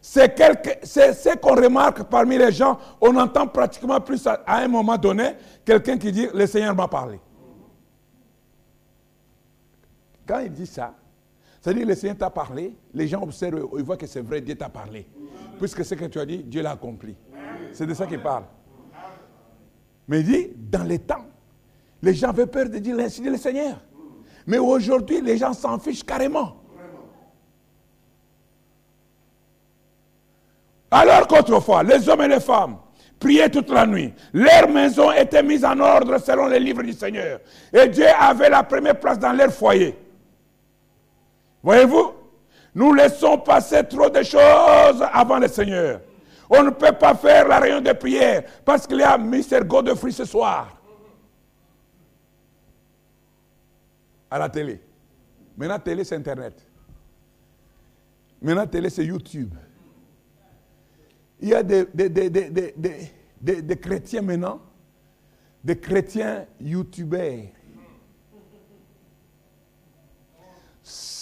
C'est 0.00 0.34
ce 0.38 1.36
qu'on 1.36 1.54
remarque 1.54 2.04
parmi 2.04 2.38
les 2.38 2.52
gens. 2.52 2.78
On 3.00 3.14
entend 3.16 3.46
pratiquement 3.46 4.00
plus 4.00 4.26
à, 4.26 4.40
un 4.46 4.68
moment 4.68 4.96
donné 4.96 5.34
quelqu'un 5.64 5.98
qui 5.98 6.10
dit 6.10 6.28
Le 6.32 6.46
Seigneur 6.46 6.74
m'a 6.74 6.88
parlé. 6.88 7.20
Quand 10.26 10.40
il 10.40 10.50
dit 10.52 10.66
ça, 10.66 10.94
c'est-à-dire, 11.60 11.86
le 11.86 11.94
Seigneur 11.94 12.16
t'a 12.16 12.30
parlé, 12.30 12.74
les 12.94 13.06
gens 13.06 13.22
observent, 13.22 13.68
ils 13.76 13.84
voient 13.84 13.96
que 13.96 14.06
c'est 14.06 14.22
vrai, 14.22 14.40
Dieu 14.40 14.54
t'a 14.54 14.70
parlé. 14.70 15.06
Puisque 15.58 15.84
ce 15.84 15.94
que 15.94 16.06
tu 16.06 16.18
as 16.18 16.24
dit, 16.24 16.38
Dieu 16.38 16.62
l'a 16.62 16.70
accompli. 16.70 17.14
C'est 17.72 17.86
de 17.86 17.92
ça 17.92 18.06
qu'il 18.06 18.22
parle. 18.22 18.44
Mais 20.08 20.20
il 20.20 20.26
dit, 20.26 20.50
dans 20.56 20.84
les 20.84 20.98
temps, 20.98 21.26
les 22.02 22.14
gens 22.14 22.30
avaient 22.30 22.46
peur 22.46 22.68
de 22.70 22.78
dire 22.78 22.96
le 22.96 23.36
Seigneur. 23.36 23.78
Mais 24.50 24.58
aujourd'hui, 24.58 25.20
les 25.20 25.38
gens 25.38 25.52
s'en 25.52 25.78
fichent 25.78 26.02
carrément. 26.02 26.56
Alors 30.90 31.28
qu'autrefois, 31.28 31.84
les 31.84 32.08
hommes 32.08 32.22
et 32.22 32.26
les 32.26 32.40
femmes 32.40 32.78
priaient 33.20 33.48
toute 33.48 33.70
la 33.70 33.86
nuit. 33.86 34.12
Leurs 34.32 34.68
maisons 34.68 35.12
étaient 35.12 35.44
mises 35.44 35.64
en 35.64 35.78
ordre 35.78 36.18
selon 36.18 36.48
les 36.48 36.58
livres 36.58 36.82
du 36.82 36.92
Seigneur. 36.92 37.38
Et 37.72 37.86
Dieu 37.86 38.06
avait 38.18 38.50
la 38.50 38.64
première 38.64 38.98
place 38.98 39.20
dans 39.20 39.32
leur 39.32 39.52
foyer. 39.52 39.96
Voyez-vous, 41.62 42.12
nous 42.74 42.92
laissons 42.92 43.38
passer 43.38 43.84
trop 43.84 44.10
de 44.10 44.24
choses 44.24 45.06
avant 45.12 45.38
le 45.38 45.46
Seigneur. 45.46 46.00
On 46.50 46.64
ne 46.64 46.70
peut 46.70 46.90
pas 46.98 47.14
faire 47.14 47.46
la 47.46 47.60
réunion 47.60 47.82
de 47.82 47.92
prière 47.92 48.42
parce 48.64 48.84
qu'il 48.84 48.98
y 48.98 49.04
a 49.04 49.16
Mr. 49.16 49.60
Godfrey 49.64 50.10
ce 50.10 50.24
soir. 50.24 50.79
À 54.30 54.38
la 54.38 54.48
télé. 54.48 54.80
Maintenant, 55.56 55.78
télé, 55.78 56.04
c'est 56.04 56.14
Internet. 56.16 56.66
Maintenant, 58.40 58.66
télé, 58.66 58.88
c'est 58.90 59.04
YouTube. 59.04 59.54
Il 61.40 61.48
y 61.48 61.54
a 61.54 61.62
des, 61.62 61.86
des, 63.40 63.76
chrétiens 63.80 64.22
maintenant, 64.22 64.60
des 65.64 65.78
chrétiens 65.78 66.44
youtubeurs 66.60 67.46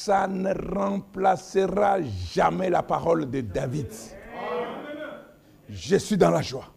ça 0.08 0.26
ne 0.26 0.54
remplacera 0.74 1.98
jamais 2.32 2.70
la 2.70 2.82
parole 2.82 3.30
de 3.30 3.42
David. 3.42 3.88
Je 5.68 5.96
suis 5.96 6.16
dans 6.16 6.30
la 6.30 6.40
joie. 6.40 6.72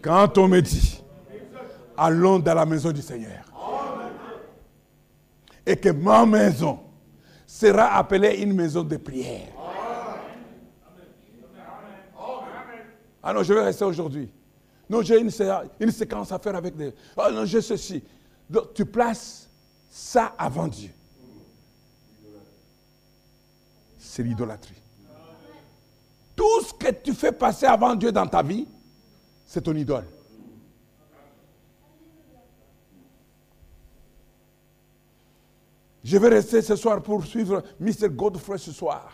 Quand 0.00 0.38
on 0.38 0.48
me 0.48 0.62
dit, 0.62 1.02
allons 1.98 2.38
dans 2.38 2.54
la 2.54 2.64
maison 2.64 2.92
du 2.92 3.02
Seigneur. 3.02 3.47
Et 5.68 5.76
que 5.76 5.90
ma 5.90 6.24
maison 6.24 6.80
sera 7.46 7.96
appelée 7.98 8.36
une 8.38 8.54
maison 8.54 8.82
de 8.82 8.96
prière. 8.96 9.48
Ah 13.22 13.34
non, 13.34 13.42
je 13.42 13.52
vais 13.52 13.62
rester 13.62 13.84
aujourd'hui. 13.84 14.30
Non, 14.88 15.02
j'ai 15.02 15.20
une, 15.20 15.30
une, 15.80 15.90
séquence 15.90 16.32
à 16.32 16.38
faire 16.38 16.56
avec 16.56 16.74
des... 16.74 16.94
Ah 17.14 17.30
non, 17.30 17.44
j'ai 17.44 17.60
ceci. 17.60 18.02
Donc, 18.48 18.72
tu 18.72 18.86
places 18.86 19.46
ça 19.90 20.32
avant 20.38 20.66
Dieu. 20.66 20.90
c'est 23.98 24.22
l'idolâtrie. 24.22 24.74
Tout 26.34 26.62
ce 26.62 26.72
que 26.72 26.90
tu 26.90 27.12
fais 27.12 27.30
passer 27.30 27.66
avant 27.66 27.94
Dieu 27.94 28.10
dans 28.10 28.26
ta 28.26 28.42
vie, 28.42 28.66
c'est 29.46 29.60
ton 29.60 29.74
idole. 29.74 30.06
Je 36.04 36.16
vais 36.16 36.28
rester 36.28 36.62
ce 36.62 36.76
soir 36.76 37.02
pour 37.02 37.24
suivre 37.24 37.62
Mr. 37.80 38.08
Godfrey 38.08 38.58
ce 38.58 38.72
soir. 38.72 39.10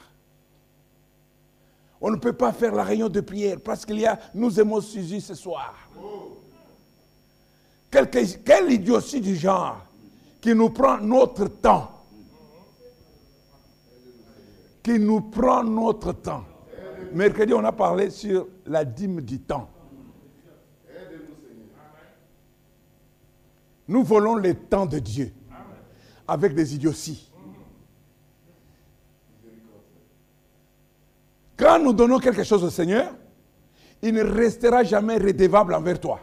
On 2.01 2.11
ne 2.11 2.17
peut 2.17 2.33
pas 2.35 2.53
faire 2.53 2.75
la 2.75 2.85
réunion 2.85 3.09
de 3.09 3.21
prière 3.21 3.59
parce 3.65 3.87
qu'il 3.87 3.99
y 3.99 4.07
a 4.07 4.19
nous 4.35 4.61
aimons 4.61 4.81
Suzy 4.81 5.21
ce 5.21 5.35
soir. 5.35 5.75
Quelle, 7.91 8.11
quelle 8.11 8.73
idiotie 8.73 9.21
du 9.21 9.37
genre 9.37 9.85
qui 10.41 10.55
nous 10.55 10.71
prend 10.71 10.99
notre 10.99 11.47
temps 11.47 11.95
qui 14.85 14.99
nous 15.01 15.23
prend 15.23 15.65
notre 15.65 16.13
temps. 16.13 16.45
Mercredi, 17.15 17.55
on 17.55 17.65
a 17.65 17.73
parlé 17.73 18.11
sur 18.11 18.47
la 18.67 18.85
dîme 18.85 19.23
du 19.23 19.41
temps. 19.41 19.69
Nous 23.89 24.05
volons 24.05 24.35
le 24.37 24.55
temps 24.55 24.87
de 24.87 24.99
Dieu 24.99 25.33
avec 26.27 26.55
des 26.55 26.75
idioties. 26.75 27.31
Quand 31.57 31.79
nous 31.79 31.93
donnons 31.93 32.19
quelque 32.19 32.43
chose 32.43 32.65
au 32.65 32.71
Seigneur, 32.71 33.15
il 34.03 34.13
ne 34.13 34.23
restera 34.23 34.83
jamais 34.83 35.17
redevable 35.17 35.75
envers 35.75 36.01
toi. 36.01 36.21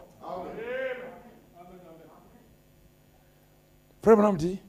Frère 4.02 4.16
Branham 4.16 4.36
dit 4.36 4.60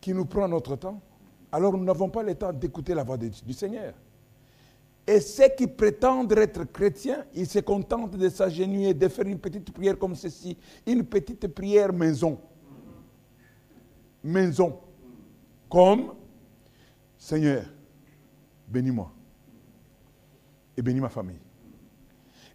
qu'il 0.00 0.14
nous 0.14 0.24
prend 0.24 0.48
notre 0.48 0.76
temps, 0.76 1.00
alors 1.50 1.72
nous 1.76 1.84
n'avons 1.84 2.08
pas 2.08 2.22
le 2.22 2.34
temps 2.34 2.52
d'écouter 2.52 2.92
la 2.94 3.04
voix 3.04 3.16
du 3.16 3.52
Seigneur. 3.52 3.94
Et 5.06 5.20
ceux 5.20 5.48
qui 5.56 5.68
prétendent 5.68 6.32
être 6.32 6.64
chrétiens, 6.64 7.24
ils 7.32 7.46
se 7.46 7.60
contentent 7.60 8.16
de 8.16 8.28
s'agenouiller, 8.28 8.92
de 8.92 9.06
faire 9.06 9.26
une 9.26 9.38
petite 9.38 9.72
prière 9.72 9.96
comme 9.96 10.16
ceci, 10.16 10.56
une 10.84 11.04
petite 11.04 11.46
prière 11.46 11.92
maison. 11.92 12.38
Maison. 14.26 14.80
Comme, 15.70 16.14
Seigneur, 17.16 17.64
bénis-moi. 18.66 19.12
Et 20.76 20.82
bénis 20.82 21.00
ma 21.00 21.08
famille. 21.08 21.38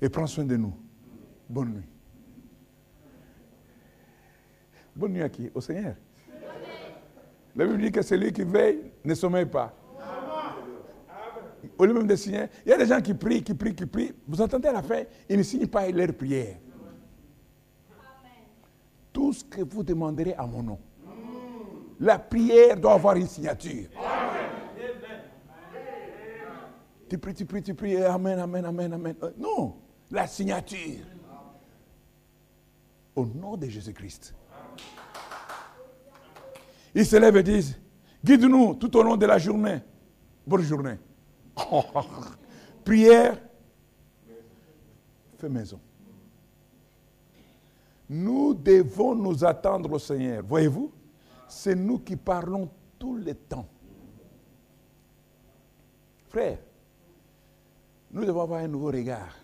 Et 0.02 0.10
prends 0.10 0.28
soin 0.28 0.44
de 0.44 0.58
nous. 0.58 0.76
Bonne 1.50 1.74
nuit. 1.76 1.88
Bonne 4.94 5.14
nuit 5.14 5.22
à 5.22 5.30
qui? 5.30 5.50
Au 5.56 5.62
Seigneur. 5.62 5.96
La 7.56 7.66
Bible 7.66 7.82
dit 7.82 7.92
que 7.92 8.02
celui 8.02 8.34
qui 8.34 8.44
veille 8.44 8.92
ne 9.06 9.14
sommeille 9.14 9.46
pas. 9.46 9.74
Au 11.78 11.86
lieu 11.86 11.94
même 11.94 12.08
de 12.08 12.16
signer, 12.16 12.48
il 12.66 12.70
y 12.70 12.74
a 12.74 12.78
des 12.78 12.86
gens 12.86 13.00
qui 13.02 13.14
prient, 13.14 13.44
qui 13.44 13.54
prient, 13.54 13.76
qui 13.76 13.86
prient. 13.86 14.14
Vous 14.28 14.42
entendez 14.42 14.68
à 14.68 14.74
la 14.74 14.84
fin, 14.84 15.04
ils 15.30 15.38
ne 15.38 15.44
signent 15.44 15.68
pas 15.68 15.90
leur 15.90 16.14
prière. 16.14 16.58
Tout 19.14 19.32
ce 19.32 19.44
que 19.44 19.62
vous 19.62 19.84
demanderez 19.84 20.34
à 20.34 20.46
mon 20.46 20.64
nom. 20.64 20.80
La 22.02 22.18
prière 22.18 22.78
doit 22.78 22.94
avoir 22.94 23.16
une 23.16 23.28
signature. 23.28 23.86
Tu 27.08 27.18
pries, 27.20 27.34
tu 27.36 27.46
pries, 27.46 27.62
tu 27.62 27.76
pries, 27.76 27.96
Amen, 28.04 28.40
Amen, 28.40 28.66
Amen, 28.66 28.94
Amen. 28.94 29.16
Euh, 29.22 29.32
Non, 29.38 29.76
la 30.10 30.26
signature. 30.26 31.06
Au 33.16 33.24
nom 33.26 33.56
de 33.56 33.68
Jésus-Christ. 33.68 34.34
Ils 36.96 37.06
se 37.06 37.18
lèvent 37.18 37.38
et 37.38 37.44
disent, 37.44 37.78
guide-nous 38.26 38.74
tout 38.76 38.98
au 38.98 39.04
long 39.04 39.16
de 39.16 39.26
la 39.28 39.38
journée. 39.38 39.80
Bonne 40.48 40.64
journée. 40.64 40.98
Prière, 42.84 43.38
fais 45.38 45.50
maison. 45.50 45.80
Nous 48.10 48.56
devons 48.56 49.14
nous 49.14 49.46
attendre 49.46 49.92
au 49.92 50.00
Seigneur. 50.00 50.44
Voyez-vous, 50.44 50.92
c'est 51.52 51.76
nous 51.76 52.00
qui 52.00 52.16
parlons 52.16 52.70
tout 52.98 53.16
le 53.16 53.34
temps. 53.36 53.68
Frère, 56.30 56.58
nous 58.12 58.26
devons 58.26 58.42
avoir 58.42 58.62
un 58.62 58.68
nouveau 58.68 58.88
regard. 58.88 59.36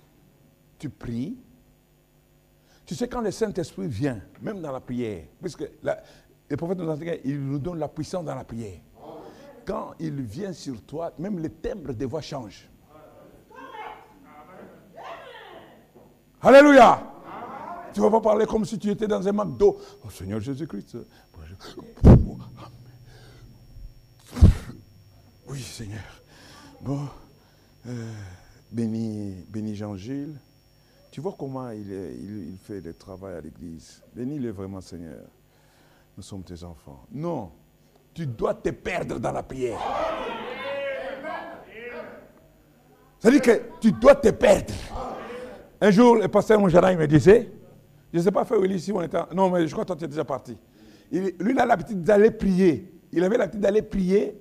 Tu 0.80 0.90
pries. 0.90 1.38
Tu 2.86 2.96
sais, 2.96 3.08
quand 3.10 3.22
le 3.22 3.32
Saint-Esprit 3.32 3.88
vient, 3.88 4.22
même 4.42 4.62
dans 4.62 4.72
la 4.72 4.80
prière, 4.80 5.26
puisque 5.42 5.66
la- 5.84 6.02
le 6.50 6.56
prophète 6.56 6.78
nous 6.78 6.90
enseigne, 6.90 7.20
il 7.26 7.40
nous 7.46 7.60
donne 7.60 7.80
la 7.80 7.90
puissance 7.90 8.24
dans 8.24 8.36
la 8.36 8.46
prière. 8.46 8.80
Quand 9.66 9.94
il 10.00 10.22
vient 10.22 10.54
sur 10.54 10.82
toi, 10.84 11.12
même 11.20 11.40
le 11.40 11.50
timbre 11.50 11.92
de 11.94 12.06
voix 12.06 12.22
change. 12.22 12.70
Alléluia. 16.42 17.04
Tu 17.94 18.00
ne 18.00 18.06
vas 18.06 18.12
pas 18.12 18.22
parler 18.22 18.46
comme 18.46 18.64
si 18.64 18.78
tu 18.78 18.90
étais 18.92 19.08
dans 19.08 19.28
un 19.28 19.32
McDo. 19.32 19.78
Oh 20.06 20.10
Seigneur 20.10 20.40
Jésus-Christ. 20.40 20.98
Oui, 25.48 25.62
Seigneur. 25.62 26.02
Bon, 26.82 27.08
euh, 27.88 28.14
bénis, 28.72 29.76
Jean-Gilles. 29.76 30.36
Tu 31.12 31.22
vois 31.22 31.36
comment 31.38 31.70
il, 31.72 32.58
fait 32.64 32.82
le 32.82 32.94
travail 32.94 33.36
à 33.36 33.42
l'église. 33.42 34.04
Bénis-le 34.14 34.52
vraiment, 34.52 34.82
Seigneur. 34.82 35.24
Nous 36.16 36.24
sommes 36.24 36.44
tes 36.44 36.64
enfants. 36.64 37.06
Non, 37.12 37.52
tu 38.14 38.28
dois 38.28 38.54
te 38.54 38.70
perdre 38.70 39.20
dans 39.20 39.32
la 39.32 39.44
prière. 39.44 39.80
C'est-à-dire 43.20 43.42
que 43.42 43.62
tu 43.80 43.92
dois 43.94 44.16
te 44.16 44.30
perdre. 44.30 44.74
Un 45.80 45.92
jour, 45.92 46.16
le 46.16 46.28
pasteur 46.28 46.60
Moujana, 46.60 46.92
il 46.92 46.98
me 46.98 47.08
disait, 47.08 47.52
je 48.12 48.18
ne 48.20 48.24
sais 48.24 48.32
pas, 48.32 48.46
Frère 48.46 48.60
Willy, 48.60 48.80
si 48.80 48.92
on 48.92 49.02
était... 49.02 49.18
Non, 49.34 49.50
mais 49.50 49.68
je 49.68 49.72
crois 49.72 49.84
que 49.84 49.88
toi, 49.88 49.96
tu 49.96 50.06
es 50.06 50.08
déjà 50.08 50.26
parti. 50.26 50.58
Lui, 51.12 51.34
il 51.40 51.60
a 51.60 51.66
l'habitude 51.66 52.02
d'aller 52.04 52.32
prier. 52.32 52.92
Il 53.12 53.24
avait 53.24 53.38
l'habitude 53.38 53.62
d'aller 53.62 53.82
prier 53.82 54.38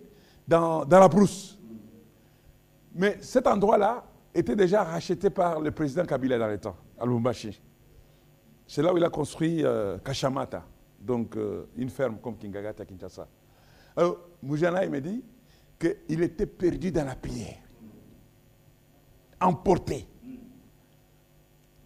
dans, 0.47 0.85
la 0.89 1.09
brousse. 1.09 1.59
Mais 2.95 3.19
cet 3.21 3.47
endroit-là 3.47 4.05
était 4.35 4.57
déjà 4.57 4.83
racheté 4.85 5.31
par 5.31 5.61
le 5.61 5.71
président 5.71 6.05
Kabila 6.05 6.39
dans 6.39 6.49
le 6.49 6.59
temps, 6.59 6.77
à 6.99 7.05
Lubumbashi. 7.05 7.61
C'est 8.67 8.83
là 8.83 8.93
où 8.93 8.97
il 8.97 9.05
a 9.05 9.11
construit 9.11 9.64
euh, 9.64 9.99
Kashamata, 9.99 10.64
donc 11.01 11.37
euh, 11.37 11.67
une 11.77 11.89
ferme 11.91 12.19
comme 12.19 12.37
Kingagata 12.37 12.85
Kinshasa. 12.85 13.29
Alors, 13.97 14.19
Moujana, 14.43 14.85
il 14.85 14.91
me 14.91 15.01
dit 15.01 15.23
qu'il 15.79 16.23
était 16.23 16.47
perdu 16.47 16.91
dans 16.91 17.05
la 17.05 17.14
prière, 17.14 17.59
emporté. 19.41 20.07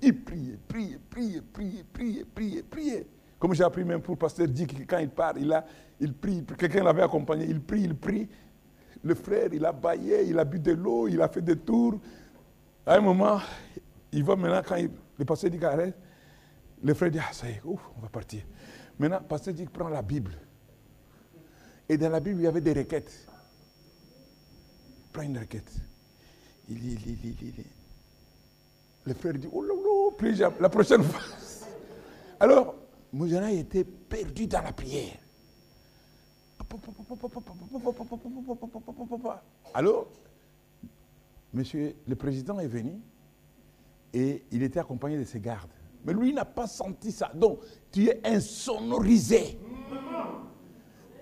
Il 0.02 0.24
priait, 0.24 0.58
priait, 0.66 0.98
priait, 1.10 1.42
priait, 1.52 1.84
priait, 1.92 2.24
priait, 2.24 2.62
priait. 2.62 3.06
Comme 3.40 3.54
j'ai 3.54 3.64
appris 3.64 3.84
même 3.84 4.02
pour 4.02 4.18
Pasteur 4.18 4.46
Dick, 4.46 4.76
que 4.76 4.82
quand 4.82 4.98
il 4.98 5.08
part, 5.08 5.32
il, 5.38 5.50
a, 5.50 5.64
il 5.98 6.12
prie, 6.12 6.44
quelqu'un 6.58 6.84
l'avait 6.84 7.02
accompagné, 7.02 7.46
il 7.46 7.62
prie, 7.62 7.80
il 7.84 7.96
prie. 7.96 8.28
Le 9.02 9.14
frère, 9.14 9.48
il 9.50 9.64
a 9.64 9.72
baillé, 9.72 10.24
il 10.24 10.38
a 10.38 10.44
bu 10.44 10.60
de 10.60 10.72
l'eau, 10.72 11.08
il 11.08 11.22
a 11.22 11.26
fait 11.28 11.40
des 11.40 11.56
tours. 11.56 11.98
À 12.84 12.96
un 12.96 13.00
moment, 13.00 13.40
il 14.12 14.22
va 14.22 14.36
maintenant, 14.36 14.60
quand 14.62 14.76
le 15.18 15.24
pasteur 15.24 15.50
dit 15.50 15.64
arrête, 15.64 15.96
le 16.84 16.92
frère 16.92 17.10
dit, 17.10 17.18
ah 17.18 17.32
ça 17.32 17.48
y 17.48 17.52
est, 17.52 17.62
ouf, 17.64 17.80
on 17.96 18.02
va 18.02 18.10
partir. 18.10 18.42
Maintenant, 18.98 19.22
pasteur 19.26 19.54
dit, 19.54 19.64
prend 19.64 19.88
la 19.88 20.02
Bible. 20.02 20.32
Et 21.88 21.96
dans 21.96 22.10
la 22.10 22.20
Bible, 22.20 22.40
il 22.40 22.44
y 22.44 22.46
avait 22.46 22.60
des 22.60 22.74
requêtes. 22.74 23.26
Prends 25.14 25.22
une 25.22 25.38
requête. 25.38 25.72
Il 26.68 26.78
lit, 26.78 26.92
il 26.92 27.06
lit, 27.06 27.18
il 27.24 27.30
lit, 27.30 27.36
il 27.40 27.46
lit. 27.56 27.66
Le 29.06 29.14
frère 29.14 29.32
dit, 29.32 29.48
oh 29.50 29.62
là 29.62 29.72
là, 30.20 30.52
la 30.60 30.68
prochaine 30.68 31.02
fois. 31.02 31.22
Alors, 32.40 32.74
Moujana 33.12 33.50
était 33.52 33.84
perdu 33.84 34.46
dans 34.46 34.62
la 34.62 34.72
prière. 34.72 35.18
Alors, 39.74 40.06
monsieur 41.52 41.96
le 42.06 42.14
président 42.14 42.60
est 42.60 42.68
venu 42.68 42.92
et 44.12 44.44
il 44.52 44.62
était 44.62 44.78
accompagné 44.78 45.18
de 45.18 45.24
ses 45.24 45.40
gardes. 45.40 45.70
Mais 46.04 46.12
lui 46.12 46.32
n'a 46.32 46.44
pas 46.44 46.66
senti 46.66 47.12
ça. 47.12 47.30
Donc, 47.34 47.60
tu 47.90 48.08
es 48.08 48.20
insonorisé. 48.24 49.58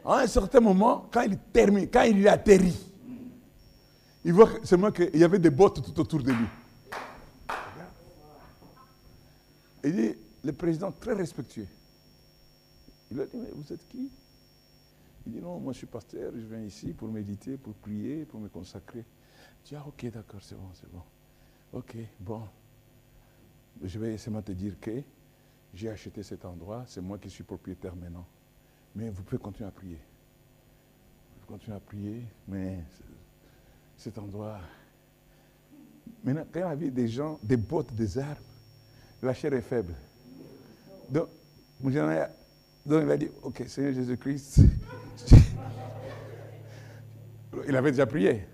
À 0.05 0.21
un 0.21 0.27
certain 0.27 0.61
moment, 0.61 1.07
quand 1.11 1.23
il 1.23 1.39
termine, 1.53 1.89
quand 1.89 2.03
il 2.03 2.27
atterrit, 2.29 2.93
il 4.25 4.33
voit 4.33 4.51
seulement 4.63 4.91
qu'il 4.91 5.17
y 5.17 5.25
avait 5.25 5.39
des 5.39 5.51
bottes 5.51 5.83
tout 5.83 6.01
autour 6.01 6.23
de 6.23 6.33
lui. 6.33 6.47
Il 9.85 9.93
dit, 9.95 10.15
le 10.45 10.53
président 10.53 10.93
très 10.93 11.15
respectueux. 11.15 11.67
Il 13.11 13.21
a 13.21 13.27
dit, 13.27 13.37
mais 13.37 13.51
vous 13.53 13.73
êtes 13.73 13.87
qui? 13.89 14.11
Il 15.27 15.33
dit, 15.33 15.41
non, 15.41 15.59
moi 15.59 15.73
je 15.73 15.79
suis 15.79 15.87
pasteur, 15.87 16.33
je 16.35 16.47
viens 16.47 16.63
ici 16.63 16.93
pour 16.93 17.09
méditer, 17.09 17.57
pour 17.57 17.75
prier, 17.75 18.25
pour 18.25 18.41
me 18.41 18.49
consacrer. 18.49 19.05
Il 19.65 19.69
dit, 19.69 19.75
ah 19.77 19.85
ok, 19.87 20.11
d'accord, 20.11 20.41
c'est 20.43 20.57
bon, 20.57 20.71
c'est 20.75 20.91
bon. 20.91 21.03
Ok, 21.73 21.97
bon. 22.21 22.43
Je 23.83 23.99
vais 23.99 24.17
seulement 24.19 24.43
te 24.43 24.53
dire 24.53 24.79
que 24.81 25.03
j'ai 25.75 25.91
acheté 25.91 26.23
cet 26.23 26.45
endroit, 26.45 26.85
c'est 26.87 27.01
moi 27.01 27.19
qui 27.19 27.31
suis 27.31 27.45
propriétaire 27.45 27.95
maintenant. 27.95 28.27
Mais 28.95 29.11
vous 29.11 29.23
pouvez 29.23 29.41
continuer 29.41 29.69
à 29.69 29.73
prier. 29.73 29.99
Vous 29.99 31.47
pouvez 31.47 31.59
continuer 31.59 31.77
à 31.77 31.81
prier, 31.81 32.23
mais 32.47 32.79
cet 33.97 34.19
endroit... 34.19 34.61
Maintenant, 36.25 36.47
quand 36.51 36.61
il 36.61 36.63
y 36.63 36.65
avait 36.65 36.91
des 36.91 37.07
gens, 37.07 37.39
des 37.43 37.59
bottes, 37.59 37.95
des 37.95 38.19
armes, 38.19 38.43
la 39.23 39.35
chair 39.35 39.53
est 39.53 39.61
faible. 39.61 39.95
Donc, 41.11 41.29
Moujana, 41.81 42.31
donc 42.89 43.03
il 43.05 43.11
a 43.11 43.17
dit, 43.19 43.29
ok, 43.43 43.65
Seigneur 43.67 43.93
Jésus-Christ, 43.93 44.61
il 47.69 47.77
avait 47.77 47.91
déjà 47.91 48.07
prié. 48.07 48.47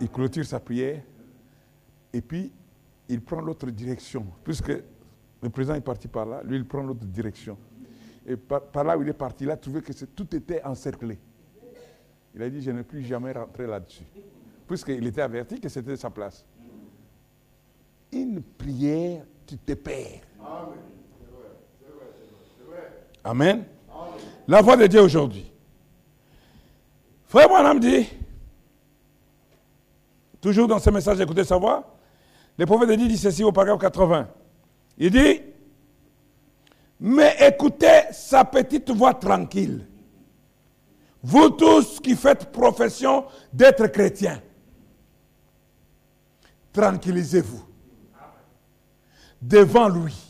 Il 0.00 0.10
clôture 0.10 0.44
sa 0.44 0.58
prière 0.58 1.00
et 2.12 2.20
puis 2.20 2.50
il 3.08 3.20
prend 3.20 3.40
l'autre 3.40 3.70
direction. 3.70 4.26
Puisque 4.42 4.72
le 5.40 5.50
président 5.50 5.76
est 5.76 5.80
parti 5.80 6.08
par 6.08 6.26
là, 6.26 6.42
lui 6.42 6.56
il 6.56 6.66
prend 6.66 6.82
l'autre 6.82 7.04
direction. 7.04 7.56
Et 8.26 8.36
par, 8.36 8.82
là 8.82 8.98
où 8.98 9.02
il 9.02 9.08
est 9.08 9.12
parti, 9.12 9.44
il 9.44 9.50
a 9.50 9.56
trouvé 9.56 9.82
que 9.82 9.92
tout 10.06 10.34
était 10.34 10.62
encerclé. 10.64 11.18
Il 12.34 12.42
a 12.42 12.50
dit, 12.50 12.60
je 12.60 12.72
ne 12.72 12.82
plus 12.82 13.02
jamais 13.02 13.30
rentrer 13.30 13.68
là-dessus. 13.68 14.06
Puisqu'il 14.66 15.06
était 15.06 15.22
averti 15.22 15.60
que 15.60 15.68
c'était 15.68 15.96
sa 15.96 16.10
place. 16.10 16.44
Une 18.10 18.42
prière, 18.42 19.24
tu 19.46 19.56
te 19.58 19.74
perds. 19.74 20.22
Amen. 20.40 20.93
La 23.24 24.60
voix 24.60 24.76
de 24.76 24.86
Dieu 24.86 25.00
aujourd'hui. 25.00 25.50
Frère 27.26 27.48
Branham 27.48 27.80
dit, 27.80 28.06
toujours 30.40 30.68
dans 30.68 30.78
ce 30.78 30.90
message, 30.90 31.20
écoutez 31.20 31.44
sa 31.44 31.56
voix, 31.56 31.96
le 32.58 32.66
prophète 32.66 32.90
de 32.90 32.94
Dieu 32.94 33.08
dit 33.08 33.18
ceci 33.18 33.42
au 33.42 33.50
paragraphe 33.50 33.80
80. 33.80 34.28
Il 34.98 35.10
dit, 35.10 35.40
mais 37.00 37.34
écoutez 37.40 38.02
sa 38.12 38.44
petite 38.44 38.90
voix 38.90 39.14
tranquille. 39.14 39.86
Vous 41.22 41.48
tous 41.50 42.00
qui 42.00 42.14
faites 42.14 42.52
profession 42.52 43.24
d'être 43.52 43.86
chrétiens, 43.86 44.40
tranquillisez-vous 46.72 47.64
devant 49.40 49.88
lui. 49.88 50.23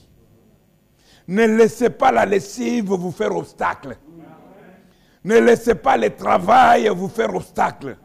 Ne 1.26 1.46
laissez 1.46 1.90
pas 1.90 2.12
la 2.12 2.26
lessive 2.26 2.86
vous 2.86 3.10
faire 3.10 3.34
obstacle. 3.34 3.96
Ne 5.24 5.38
laissez 5.38 5.74
pas 5.74 5.96
le 5.96 6.10
travail 6.10 6.88
vous 6.88 7.08
faire 7.08 7.34
obstacle. 7.34 7.96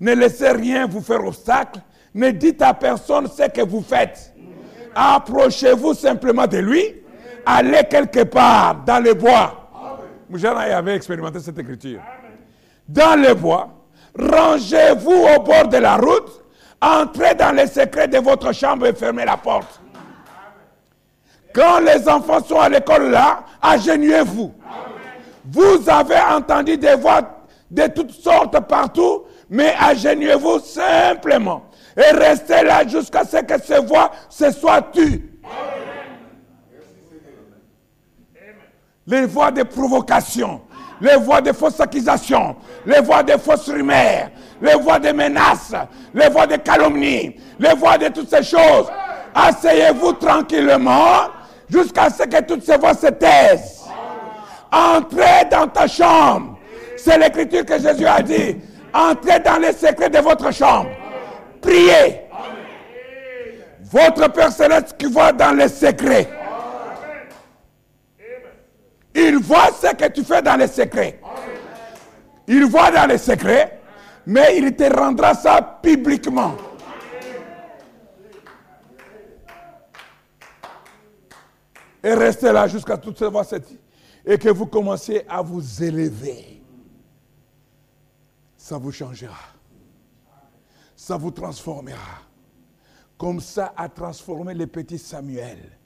Ne 0.00 0.14
laissez 0.14 0.50
rien 0.50 0.86
vous 0.86 1.00
faire 1.00 1.24
obstacle. 1.24 1.80
Ne 2.14 2.30
dites 2.30 2.62
à 2.62 2.74
personne 2.74 3.26
ce 3.26 3.48
que 3.48 3.62
vous 3.62 3.82
faites. 3.82 4.32
Approchez-vous 4.94 5.94
simplement 5.94 6.46
de 6.46 6.58
lui. 6.58 7.02
Allez 7.44 7.82
quelque 7.90 8.24
part 8.24 8.84
dans 8.84 9.02
le 9.02 9.14
bois. 9.14 9.70
Moujana 10.28 10.76
avait 10.76 10.94
expérimenté 10.94 11.40
cette 11.40 11.58
écriture. 11.58 12.00
Dans 12.88 13.20
le 13.20 13.34
bois, 13.34 13.68
rangez-vous 14.18 15.26
au 15.36 15.42
bord 15.42 15.68
de 15.68 15.78
la 15.78 15.96
route. 15.96 16.44
Entrez 16.80 17.34
dans 17.34 17.54
les 17.54 17.66
secrets 17.66 18.08
de 18.08 18.18
votre 18.18 18.52
chambre 18.52 18.86
et 18.86 18.92
fermez 18.92 19.24
la 19.24 19.36
porte. 19.36 19.81
Quand 21.54 21.80
les 21.80 22.08
enfants 22.08 22.42
sont 22.42 22.58
à 22.60 22.68
l'école 22.68 23.10
là, 23.10 23.44
agenouillez-vous. 23.60 24.52
Vous 25.44 25.88
avez 25.88 26.18
entendu 26.18 26.76
des 26.78 26.94
voix 26.94 27.20
de 27.70 27.86
toutes 27.88 28.12
sortes 28.12 28.58
partout, 28.60 29.24
mais 29.50 29.74
agenouillez-vous 29.78 30.60
simplement. 30.60 31.64
Et 31.96 32.10
restez 32.16 32.62
là 32.62 32.86
jusqu'à 32.86 33.24
ce 33.24 33.38
que 33.38 33.60
ces 33.62 33.80
voix 33.80 34.10
se 34.30 34.50
soient 34.50 34.82
tues. 34.82 35.28
Les 39.06 39.26
voix 39.26 39.50
de 39.50 39.64
provocation, 39.64 40.62
les 41.00 41.16
voix 41.16 41.40
de 41.40 41.52
fausses 41.52 41.80
accusations, 41.80 42.56
les 42.86 43.00
voix 43.00 43.22
de 43.22 43.32
fausses 43.32 43.68
rumeurs, 43.68 44.30
les 44.60 44.74
voix 44.74 45.00
de 45.00 45.10
menaces, 45.10 45.74
les 46.14 46.28
voix 46.28 46.46
de 46.46 46.56
calomnie, 46.56 47.36
les 47.58 47.74
voix 47.74 47.98
de 47.98 48.08
toutes 48.08 48.30
ces 48.30 48.44
choses. 48.44 48.86
Asseyez-vous 49.34 50.12
tranquillement 50.14 51.28
jusqu'à 51.72 52.10
ce 52.10 52.24
que 52.24 52.42
toutes 52.42 52.64
ces 52.64 52.76
voix 52.76 52.94
se 52.94 53.06
taisent. 53.08 53.82
Entrez 54.70 55.46
dans 55.50 55.66
ta 55.68 55.86
chambre. 55.86 56.58
C'est 56.96 57.18
l'écriture 57.18 57.64
que 57.64 57.78
Jésus 57.78 58.06
a 58.06 58.22
dit. 58.22 58.56
Entrez 58.92 59.40
dans 59.40 59.58
les 59.58 59.72
secrets 59.72 60.10
de 60.10 60.18
votre 60.18 60.52
chambre. 60.52 60.90
Priez. 61.60 62.20
Votre 63.90 64.28
Père 64.32 64.52
céleste 64.52 64.96
qui 64.98 65.06
voit 65.06 65.32
dans 65.32 65.52
les 65.52 65.68
secrets. 65.68 66.28
Il 69.14 69.38
voit 69.38 69.68
ce 69.80 69.94
que 69.94 70.10
tu 70.10 70.24
fais 70.24 70.40
dans 70.40 70.56
les 70.56 70.66
secrets. 70.66 71.20
Il 72.46 72.64
voit 72.64 72.90
dans 72.90 73.06
les 73.06 73.18
secrets, 73.18 73.78
mais 74.26 74.56
il 74.56 74.74
te 74.74 74.84
rendra 74.84 75.34
ça 75.34 75.78
publiquement. 75.82 76.54
Et 82.02 82.14
restez 82.14 82.52
là 82.52 82.66
jusqu'à 82.66 82.96
toutes 82.96 83.18
ces 83.18 83.28
voix 83.28 83.44
et 84.24 84.38
que 84.38 84.48
vous 84.48 84.66
commencez 84.66 85.24
à 85.28 85.42
vous 85.42 85.82
élever. 85.82 86.62
Ça 88.56 88.78
vous 88.78 88.92
changera. 88.92 89.38
Ça 90.96 91.16
vous 91.16 91.30
transformera. 91.30 92.22
Comme 93.16 93.40
ça 93.40 93.72
a 93.76 93.88
transformé 93.88 94.54
le 94.54 94.66
petit 94.66 94.98
Samuel. 94.98 95.78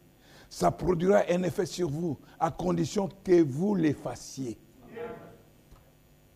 Ça 0.49 0.71
produira 0.71 1.23
un 1.29 1.43
effet 1.43 1.67
sur 1.67 1.91
vous 1.91 2.19
à 2.39 2.51
condition 2.51 3.09
que 3.25 3.43
vous 3.43 3.75
l'effaciez. 3.75 4.59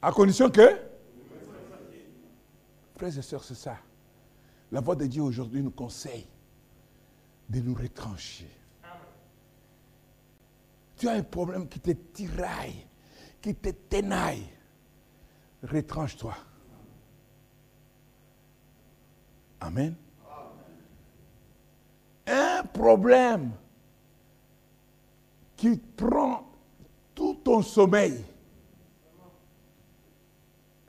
À 0.03 0.13
condition 0.13 0.51
que? 0.51 0.79
Frères 2.97 3.19
et 3.19 3.23
sœurs, 3.23 3.45
c'est 3.45 3.55
ça. 3.55 3.77
La 4.73 4.81
voix 4.81 4.95
de 4.95 5.07
Dieu 5.07 5.23
aujourd'hui 5.23 5.63
nous 5.63 5.71
conseille 5.71 6.27
de 7.49 7.61
nous 7.61 7.75
retrancher 7.75 8.60
tu 11.01 11.09
as 11.09 11.13
un 11.13 11.23
problème 11.23 11.67
qui 11.67 11.81
te 11.81 11.93
tiraille, 11.93 12.87
qui 13.41 13.55
te 13.55 13.71
tenaille, 13.71 14.47
retranche-toi. 15.63 16.37
Amen. 19.61 19.97
Un 22.27 22.63
problème 22.65 23.53
qui 25.57 25.79
prend 25.79 26.45
tout 27.15 27.41
ton 27.43 27.63
sommeil, 27.63 28.23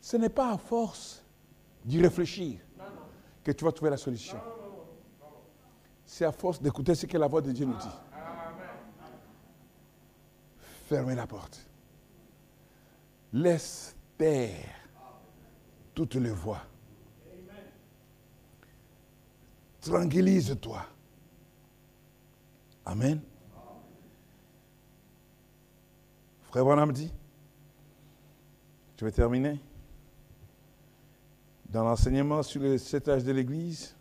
ce 0.01 0.18
n'est 0.18 0.28
pas 0.28 0.51
à 0.51 0.57
force 0.57 1.24
d'y 1.86 2.01
réfléchir 2.01 2.59
que 3.41 3.53
tu 3.53 3.64
vas 3.64 3.72
trouver 3.72 3.91
la 3.91 3.97
solution. 3.97 4.38
C'est 6.05 6.26
à 6.26 6.34
force 6.34 6.62
d'écouter 6.62 6.95
ce 6.95 7.05
que 7.05 7.18
la 7.18 7.28
voix 7.28 7.39
de 7.41 7.53
Dieu 7.53 7.66
nous 7.66 7.78
dit. 7.78 8.11
Fermez 10.91 11.15
la 11.15 11.25
porte. 11.25 11.65
Laisse 13.31 13.95
taire 14.17 14.75
toutes 15.95 16.15
les 16.15 16.31
voix. 16.31 16.61
Tranquillise-toi. 19.79 20.85
Amen. 22.83 23.21
Frère 26.41 26.65
Bonham 26.65 26.91
dit, 26.91 27.13
je 28.99 29.05
vais 29.05 29.13
terminer. 29.13 29.61
Dans 31.69 31.85
l'enseignement 31.85 32.43
sur 32.43 32.61
le 32.61 32.77
sept 32.77 33.07
âges 33.07 33.23
de 33.23 33.31
l'Église, 33.31 33.95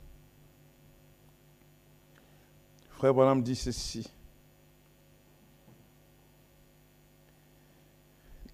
Frère 2.89 3.15
Bonham 3.15 3.41
dit 3.41 3.55
ceci. 3.55 4.11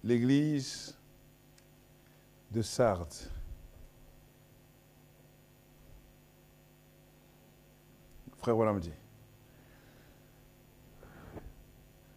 L'église 0.07 0.95
de 2.49 2.61
Sardes. 2.61 3.13
Frère 8.37 8.79
dit. 8.79 8.91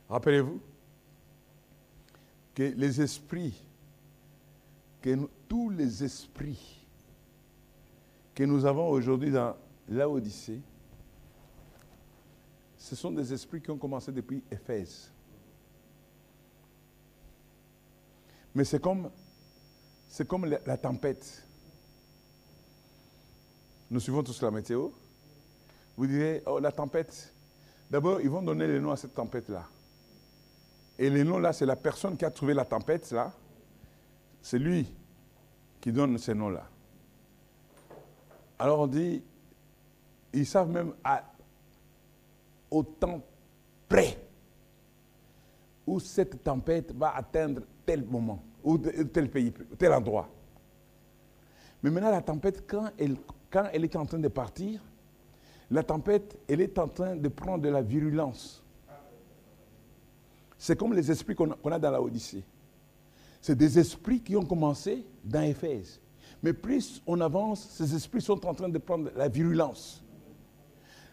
Rappelez-vous 0.09 0.61
que 2.55 2.63
les 2.63 3.01
esprits, 3.01 3.61
que 5.03 5.29
tous 5.49 5.71
les 5.71 6.05
esprits 6.05 6.87
que 8.33 8.45
nous 8.45 8.65
avons 8.65 8.89
aujourd'hui 8.89 9.33
dans 9.33 9.57
l'Odyssée, 9.89 10.61
ce 12.77 12.95
sont 12.95 13.11
des 13.11 13.33
esprits 13.33 13.61
qui 13.61 13.71
ont 13.73 13.79
commencé 13.79 14.13
depuis 14.13 14.45
Éphèse. 14.49 15.11
Mais 18.55 18.65
c'est 18.65 18.81
comme, 18.81 19.11
c'est 20.09 20.27
comme 20.27 20.45
la, 20.47 20.77
tempête. 20.77 21.45
Nous 23.91 24.01
suivons 24.01 24.23
tous 24.23 24.43
la 24.43 24.51
météo. 24.51 24.89
Vous 25.97 26.07
direz, 26.07 26.43
oh, 26.47 26.59
la 26.59 26.73
tempête. 26.73 27.33
D'abord, 27.91 28.21
ils 28.21 28.31
vont 28.31 28.43
donner 28.43 28.67
le 28.67 28.81
nom 28.81 28.93
à 28.93 28.97
cette 28.97 29.15
tempête-là. 29.15 29.65
Et 30.99 31.09
le 31.09 31.25
nom 31.25 31.39
là, 31.39 31.53
c'est 31.53 31.67
la 31.67 31.77
personne 31.77 32.17
qui 32.17 32.25
a 32.25 32.31
trouvé 32.31 32.55
la 32.55 32.65
tempête 32.65 33.11
là. 33.11 33.33
C'est 34.43 34.59
lui 34.59 34.87
qui 35.81 35.93
donne 35.93 36.19
ce 36.19 36.33
nom-là. 36.33 36.67
Alors 38.59 38.81
on 38.81 38.87
dit, 38.87 39.23
ils 40.33 40.47
savent 40.47 40.69
même 40.69 40.93
au 42.71 42.83
temps 42.83 43.23
près 43.89 44.19
où 45.87 45.99
cette 45.99 46.45
tempête 46.45 46.93
va 46.93 47.17
atteindre 47.17 47.63
tel 47.91 48.05
moment, 48.05 48.41
ou 48.63 48.79
tel 48.79 49.29
pays, 49.29 49.53
tel 49.77 49.93
endroit. 49.93 50.29
Mais 51.83 51.91
maintenant, 51.91 52.13
la 52.13 52.23
tempête, 52.23 52.65
quand 52.69 52.89
elle, 52.97 53.17
quand 53.51 53.65
elle 53.73 53.83
est 53.83 53.97
en 53.97 54.07
train 54.07 54.21
de 54.21 54.29
partir, 54.29 54.81
la 55.69 55.83
tempête, 55.83 56.39
elle 56.49 56.61
est 56.61 56.79
en 56.79 56.87
train 56.87 57.17
de 57.17 57.29
prendre 57.29 57.65
de 57.65 57.69
la 57.69 57.83
virulence. 57.83 58.63
C'est 60.57 60.79
comme 60.79 60.95
les 60.95 61.11
esprits 61.11 61.35
qu'on 61.35 61.51
a 61.51 61.79
dans 61.81 61.91
la 61.91 62.01
Odyssée. 62.01 62.45
C'est 63.41 63.57
des 63.57 63.77
esprits 63.77 64.21
qui 64.21 64.37
ont 64.37 64.45
commencé 64.45 65.05
dans 65.25 65.43
Éphèse. 65.43 66.01
Mais 66.45 66.53
plus 66.53 67.03
on 67.09 67.21
avance, 67.21 67.71
ces 67.71 67.93
esprits 67.93 68.23
sont 68.23 68.47
en 68.47 68.55
train 68.55 68.69
de 68.69 68.79
prendre 68.79 69.11
la 69.17 69.27
virulence. 69.27 70.05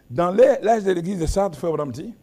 Dans 0.08 0.30
l'âge 0.30 0.84
de 0.84 0.92
l'église 0.92 1.18
de 1.18 1.26
Sardes, 1.26 1.56
Frère 1.56 1.70
Abraham 1.70 1.90
dit, 1.90 2.14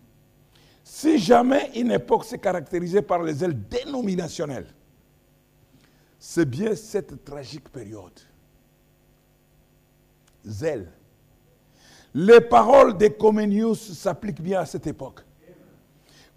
si 0.87 1.17
jamais 1.17 1.71
une 1.75 1.91
époque 1.91 2.25
s'est 2.25 2.37
caractérisée 2.37 3.01
par 3.01 3.23
les 3.23 3.43
ailes 3.43 3.59
dénominationnelles, 3.67 4.67
c'est 6.19 6.47
bien 6.47 6.75
cette 6.75 7.25
tragique 7.25 7.69
période. 7.69 8.19
Zèle. 10.45 10.91
Les 12.13 12.39
paroles 12.39 12.95
de 12.97 13.07
Comenius 13.07 13.93
s'appliquent 13.93 14.41
bien 14.41 14.59
à 14.59 14.65
cette 14.67 14.85
époque. 14.85 15.21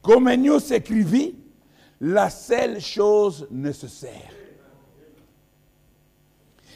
Comenius 0.01 0.71
écrivit 0.71 1.37
la 2.01 2.31
seule 2.31 2.81
chose 2.81 3.47
nécessaire. 3.51 4.33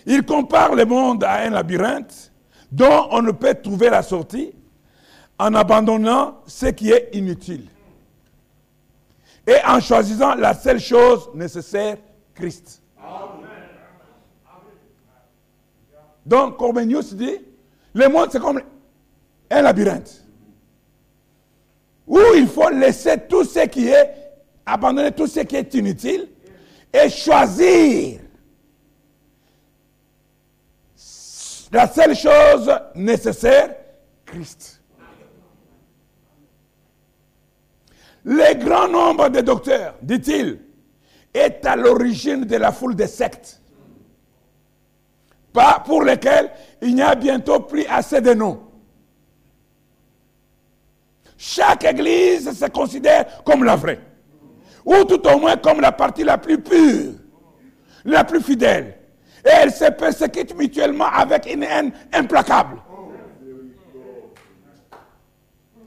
Il 0.05 0.27
compare 0.27 0.75
le 0.75 0.85
monde 0.85 1.25
à 1.25 1.41
un 1.47 1.51
labyrinthe 1.51 2.33
dont 2.71 3.09
on 3.13 3.23
ne 3.23 3.31
peut 3.33 3.55
trouver 3.55 3.89
la 3.89 4.03
sortie 4.03 4.53
en 5.43 5.55
abandonnant 5.55 6.41
ce 6.47 6.67
qui 6.67 6.93
est 6.93 7.09
inutile 7.15 7.67
et 9.45 9.57
en 9.67 9.81
choisissant 9.81 10.37
la 10.37 10.55
seule 10.55 10.79
chose 10.79 11.31
nécessaire, 11.35 11.97
Christ. 12.33 12.81
Donc, 16.25 16.57
Comenius 16.57 17.15
dit, 17.15 17.39
le 17.93 18.09
monde 18.09 18.29
c'est 18.31 18.39
comme 18.39 18.63
un 19.51 19.63
labyrinthe 19.63 20.25
où 22.07 22.21
il 22.37 22.47
faut 22.47 22.71
laisser 22.71 23.17
tout 23.29 23.43
ce 23.43 23.67
qui 23.67 23.89
est, 23.89 24.15
abandonner 24.65 25.11
tout 25.11 25.27
ce 25.27 25.41
qui 25.41 25.57
est 25.57 25.75
inutile 25.75 26.29
et 26.93 27.09
choisir 27.11 28.21
la 31.73 31.89
seule 31.89 32.15
chose 32.15 32.71
nécessaire, 32.95 33.75
Christ. 34.25 34.82
Le 38.25 38.55
grand 38.55 38.89
nombre 38.89 39.29
de 39.29 39.41
docteurs, 39.41 39.95
dit-il, 40.01 40.61
est 41.35 41.65
à 41.67 41.77
l'origine 41.77 42.45
de 42.45 42.57
la 42.57 42.71
foule 42.71 42.95
des 42.95 43.07
sectes, 43.09 43.61
pour 45.85 46.03
lesquelles 46.03 46.51
il 46.81 46.95
n'y 46.95 47.03
a 47.03 47.15
bientôt 47.15 47.61
plus 47.61 47.85
assez 47.87 48.21
de 48.21 48.33
noms. 48.35 48.63
Chaque 51.37 51.85
église 51.85 52.57
se 52.57 52.67
considère 52.67 53.43
comme 53.43 53.65
la 53.65 53.75
vraie, 53.75 54.01
ou 54.85 55.05
tout 55.05 55.27
au 55.27 55.39
moins 55.39 55.57
comme 55.57 55.81
la 55.81 55.91
partie 55.91 56.23
la 56.23 56.39
plus 56.39 56.61
pure, 56.61 57.15
la 58.05 58.23
plus 58.23 58.41
fidèle. 58.41 58.99
Et 59.45 59.51
elle 59.51 59.73
se 59.73 59.91
persécute 59.91 60.57
mutuellement 60.57 61.07
avec 61.07 61.53
une 61.53 61.65
haine 61.65 61.93
implacable. 62.13 62.77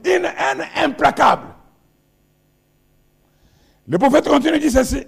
Une 0.04 0.26
haine 0.26 0.66
implacable. 0.76 1.55
Le 3.88 3.98
prophète 3.98 4.28
continue, 4.28 4.58
dit 4.58 4.70
ceci. 4.70 5.06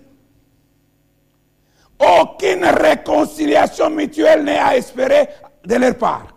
Aucune 1.98 2.64
réconciliation 2.64 3.90
mutuelle 3.90 4.44
n'est 4.44 4.58
à 4.58 4.76
espérer 4.76 5.28
de 5.64 5.74
leur 5.74 5.96
part. 5.98 6.34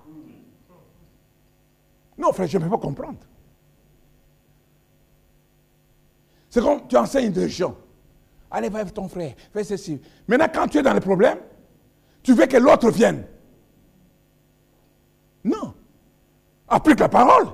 Non, 2.18 2.32
frère, 2.34 2.48
je 2.48 2.58
ne 2.58 2.64
peux 2.64 2.70
pas 2.72 2.78
comprendre. 2.78 3.20
C'est 6.50 6.62
comme 6.62 6.88
tu 6.88 6.98
enseignes 6.98 7.32
des 7.32 7.48
gens. 7.48 7.76
Allez, 8.50 8.70
va 8.70 8.80
avec 8.80 8.94
ton 8.94 9.08
frère, 9.08 9.34
fais 9.54 9.64
ceci. 9.64 10.02
Maintenant, 10.28 10.48
quand 10.54 10.68
tu 10.68 10.80
es 10.80 10.84
dans 10.84 10.94
le 10.94 11.00
problème, 11.00 11.38
tu 12.22 12.34
veux 12.34 12.46
que 12.46 12.58
l'autre 12.58 12.90
vienne. 12.92 13.26
Non. 15.44 15.74
Applique 16.68 17.00
la 17.00 17.10
parole. 17.10 17.48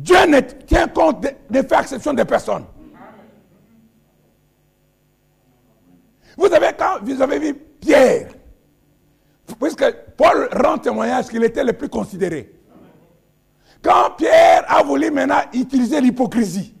Dieu 0.00 0.26
ne 0.26 0.40
tient 0.40 0.88
compte 0.88 1.26
de, 1.50 1.62
faire 1.62 1.80
exception 1.80 2.14
des 2.14 2.24
personnes. 2.24 2.64
Vous 6.38 6.46
avez, 6.46 6.68
quand 6.78 7.00
vous 7.02 7.20
avez 7.20 7.38
vu 7.38 7.54
Pierre, 7.54 8.30
puisque 9.60 9.84
Paul 10.16 10.48
rend 10.52 10.78
témoignage 10.78 11.28
qu'il 11.28 11.44
était 11.44 11.62
le 11.62 11.74
plus 11.74 11.90
considéré. 11.90 12.50
Quand 13.82 14.12
Pierre 14.16 14.64
a 14.68 14.82
voulu 14.82 15.10
maintenant 15.10 15.42
utiliser 15.52 16.00
l'hypocrisie, 16.00 16.74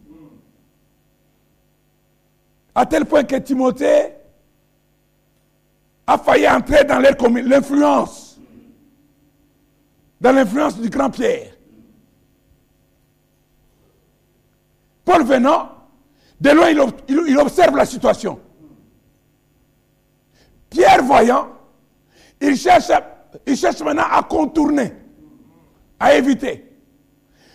à 2.74 2.86
tel 2.86 3.04
point 3.04 3.24
que 3.24 3.36
Timothée 3.36 4.14
a 6.06 6.16
failli 6.16 6.48
entrer 6.48 6.84
dans 6.84 6.98
l'influence, 7.00 8.40
dans 10.18 10.32
l'influence 10.32 10.80
du 10.80 10.88
grand 10.88 11.10
Pierre. 11.10 11.59
Paul 15.10 15.24
venant, 15.24 15.68
de 16.40 16.50
loin, 16.50 16.70
il, 17.08 17.36
observe 17.36 17.76
la 17.76 17.84
situation. 17.84 18.38
Pierre 20.70 21.02
voyant, 21.02 21.48
il 22.40 22.56
cherche, 22.56 22.92
il 23.44 23.56
cherche 23.56 23.80
maintenant 23.80 24.04
à 24.08 24.22
contourner, 24.22 24.92
à 25.98 26.14
éviter. 26.14 26.64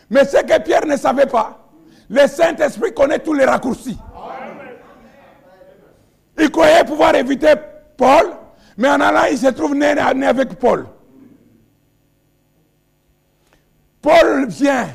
Mais 0.09 0.25
ce 0.25 0.35
que 0.43 0.61
Pierre 0.63 0.85
ne 0.85 0.97
savait 0.97 1.27
pas, 1.27 1.69
le 2.09 2.27
Saint-Esprit 2.27 2.93
connaît 2.93 3.19
tous 3.19 3.33
les 3.33 3.45
raccourcis. 3.45 3.97
Il 6.37 6.51
croyait 6.51 6.83
pouvoir 6.83 7.15
éviter 7.15 7.53
Paul, 7.95 8.33
mais 8.75 8.89
en 8.89 8.99
allant, 8.99 9.27
il 9.31 9.37
se 9.37 9.47
trouve 9.47 9.75
né, 9.75 9.91
avec 9.97 10.55
Paul. 10.55 10.87
Paul 14.01 14.45
vient, 14.49 14.89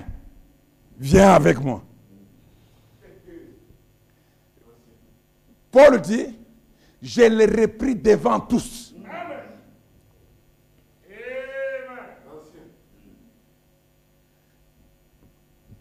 viens 0.98 1.30
avec 1.30 1.58
moi. 1.58 1.82
Paul 5.70 6.00
dit, 6.00 6.38
je 7.00 7.22
l'ai 7.22 7.46
repris 7.46 7.94
devant 7.94 8.40
tous. 8.40 8.94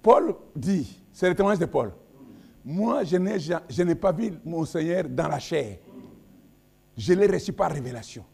Paul 0.02 0.36
dit, 0.56 0.98
c'est 1.12 1.28
le 1.28 1.36
témoignage 1.36 1.60
de 1.60 1.66
Paul, 1.66 1.92
moi 2.64 3.04
je 3.04 3.82
n'ai 3.84 3.96
pas 3.96 4.12
vu 4.12 4.34
mon 4.46 4.64
Seigneur 4.64 5.04
dans 5.10 5.28
la 5.28 5.40
chair. 5.40 5.78
Je 6.96 7.14
l'ai 7.14 7.28
reçu 7.28 7.52
par 7.54 7.72
révélation. 7.72 8.26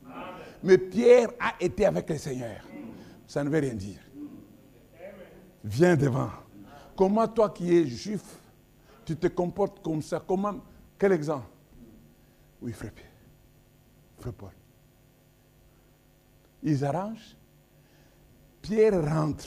Mais 0.64 0.78
Pierre 0.78 1.30
a 1.40 1.54
été 1.60 1.86
avec 1.86 2.10
le 2.10 2.18
Seigneur. 2.18 2.62
Ça 3.28 3.44
ne 3.44 3.50
veut 3.50 3.60
rien 3.60 3.74
dire. 3.74 4.00
Viens 5.64 5.96
devant. 5.96 6.30
Comment 6.96 7.28
toi 7.28 7.50
qui 7.50 7.76
es 7.76 7.86
juif, 7.86 8.24
tu 9.04 9.16
te 9.16 9.28
comportes 9.28 9.82
comme 9.84 10.02
ça? 10.02 10.24
Comment 10.26 10.56
quel 10.98 11.12
exemple? 11.12 11.48
Oui, 12.62 12.72
frère 12.72 12.92
Pierre. 12.92 13.12
Frère 14.20 14.34
Paul. 14.34 14.52
Ils 16.64 16.84
arrangent. 16.84 17.36
Pierre 18.62 19.04
rentre. 19.04 19.46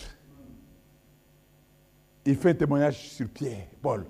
Il 2.25 2.37
fait 2.37 2.55
témoignage 2.55 3.09
sur 3.11 3.29
Pierre, 3.29 3.69
Paul. 3.81 4.07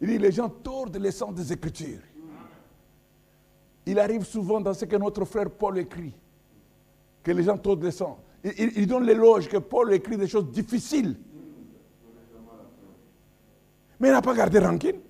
Il 0.00 0.08
dit, 0.08 0.18
les 0.18 0.32
gens 0.32 0.48
tordent 0.48 0.96
les 0.96 1.12
sens 1.12 1.34
des 1.34 1.52
Écritures. 1.52 2.00
Il 3.86 3.98
arrive 3.98 4.24
souvent 4.24 4.60
dans 4.60 4.74
ce 4.74 4.84
que 4.84 4.96
notre 4.96 5.24
frère 5.24 5.50
Paul 5.50 5.78
écrit, 5.78 6.14
que 7.22 7.32
les 7.32 7.44
gens 7.44 7.56
tordent 7.56 7.84
les 7.84 7.90
sens. 7.90 8.18
Il 8.44 8.86
donne 8.86 9.04
l'éloge 9.04 9.48
que 9.48 9.56
Paul 9.56 9.92
écrit 9.92 10.16
des 10.16 10.26
choses 10.26 10.50
difficiles. 10.50 11.16
Mais 14.02 14.08
il 14.08 14.10
n'a 14.10 14.20
pas 14.20 14.34
gardé 14.34 14.58
rancune. 14.58 15.00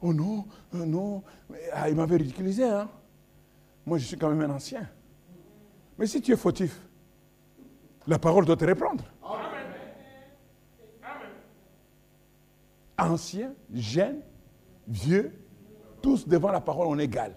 Oh 0.00 0.14
non, 0.14 0.46
oh 0.72 0.76
non. 0.78 1.22
Ah, 1.74 1.90
il 1.90 1.94
m'avait 1.94 2.16
ridiculisé. 2.16 2.64
Hein? 2.64 2.88
Moi, 3.84 3.98
je 3.98 4.06
suis 4.06 4.16
quand 4.16 4.30
même 4.30 4.50
un 4.50 4.54
ancien. 4.54 4.88
Mais 5.98 6.06
si 6.06 6.22
tu 6.22 6.32
es 6.32 6.36
fautif, 6.38 6.80
la 8.06 8.18
parole 8.18 8.46
doit 8.46 8.56
te 8.56 8.64
reprendre. 8.64 9.04
Ancien, 12.96 13.52
jeune, 13.74 14.22
vieux, 14.88 15.38
tous 16.00 16.26
devant 16.26 16.50
la 16.50 16.62
parole 16.62 16.86
en 16.86 16.98
égal. 16.98 17.34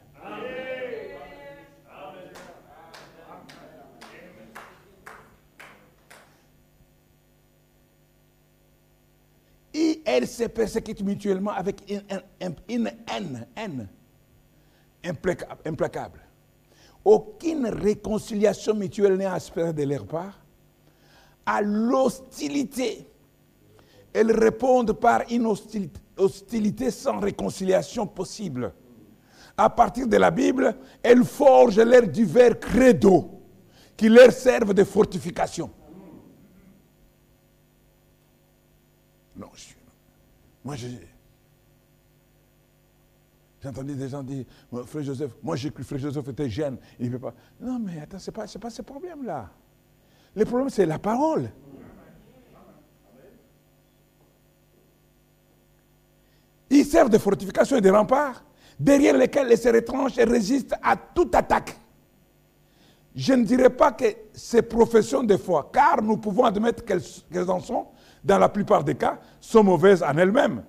Elles 10.18 10.28
se 10.28 10.46
persécutent 10.46 11.04
mutuellement 11.04 11.52
avec 11.52 11.84
une, 12.68 12.92
haine, 13.56 13.88
implacable. 15.66 16.20
Aucune 17.06 17.68
réconciliation 17.68 18.74
mutuelle 18.74 19.16
n'est 19.16 19.26
espérée 19.26 19.74
de 19.74 19.84
leur 19.84 20.06
part. 20.06 20.40
À 21.46 21.62
l'hostilité 21.62 23.08
elles 24.14 24.32
répondent 24.32 24.94
par 24.94 25.22
une 25.30 25.46
hostilité, 25.46 26.00
hostilité 26.18 26.90
sans 26.90 27.20
réconciliation 27.20 28.08
possible. 28.08 28.74
À 29.56 29.70
partir 29.70 30.08
de 30.08 30.18
la 30.18 30.32
Bible, 30.32 30.76
elles 31.04 31.24
forgent 31.24 31.78
leurs 31.80 32.08
divers 32.08 32.60
credos 32.60 33.30
qui 33.96 34.10
leur 34.10 34.32
servent 34.32 34.74
de 34.74 34.84
fortification. 34.84 35.70
Non, 39.36 39.50
je- 39.54 39.77
moi 40.68 40.76
j'ai 40.76 41.00
entendu 43.66 43.96
des 43.96 44.10
gens 44.10 44.22
dire, 44.22 44.44
frère 44.86 45.04
Joseph, 45.04 45.32
moi 45.42 45.56
j'ai 45.56 45.72
cru 45.72 45.82
que 45.82 45.88
frère 45.88 46.00
Joseph 46.00 46.28
était 46.28 46.50
jeune, 46.50 46.78
il 47.00 47.06
ne 47.08 47.14
veut 47.14 47.20
pas. 47.20 47.34
Non, 47.62 47.80
mais 47.80 48.02
attends, 48.02 48.20
ce 48.20 48.30
n'est 48.30 48.36
pas, 48.36 48.46
pas 48.46 48.70
ce 48.70 48.82
problème-là. 48.82 49.50
Le 50.36 50.44
problème, 50.44 50.70
c'est 50.70 50.86
la 50.86 51.00
parole. 51.00 51.50
Ils 56.70 56.84
servent 56.86 57.10
de 57.10 57.18
fortification 57.18 57.78
et 57.78 57.82
de 57.82 57.90
remparts, 57.90 58.44
derrière 58.78 59.16
lesquels 59.16 59.48
les 59.48 59.56
serres 59.56 59.76
étranges 59.76 60.18
résistent 60.18 60.76
à 60.84 60.98
toute 60.98 61.34
attaque. 61.34 61.78
Je 63.16 63.32
ne 63.32 63.46
dirais 63.46 63.70
pas 63.70 63.94
que 63.94 64.06
ces 64.34 64.64
professions 64.64 65.24
de 65.24 65.38
foi, 65.38 65.72
car 65.74 66.02
nous 66.02 66.18
pouvons 66.18 66.44
admettre 66.44 66.84
qu'elles 66.84 67.50
en 67.50 67.62
sont, 67.62 67.88
dans 68.28 68.38
la 68.38 68.50
plupart 68.50 68.84
des 68.84 68.96
cas, 68.96 69.20
sont 69.40 69.64
mauvaises 69.64 70.04
en 70.04 70.16
elles-mêmes. 70.18 70.64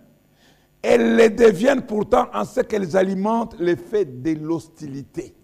Elles 0.80 1.16
les 1.16 1.28
deviennent 1.28 1.82
pourtant 1.84 2.28
en 2.32 2.44
ce 2.44 2.60
qu'elles 2.60 2.96
alimentent 2.96 3.56
l'effet 3.58 4.04
de 4.04 4.32
l'hostilité. 4.34 5.34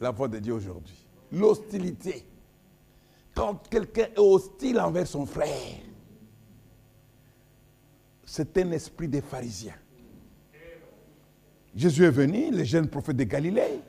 La 0.00 0.12
voix 0.12 0.28
de 0.28 0.38
Dieu 0.38 0.54
aujourd'hui. 0.54 1.06
L'hostilité. 1.32 2.24
Quand 3.34 3.68
quelqu'un 3.68 4.06
est 4.14 4.18
hostile 4.18 4.78
envers 4.78 5.06
son 5.06 5.26
frère, 5.26 5.80
c'est 8.24 8.56
un 8.58 8.70
esprit 8.70 9.08
des 9.08 9.20
pharisiens. 9.20 9.74
Jésus 11.74 12.04
est 12.04 12.10
venu, 12.10 12.50
les 12.50 12.64
jeunes 12.64 12.88
prophètes 12.88 13.16
de 13.16 13.24
Galilée. 13.24 13.80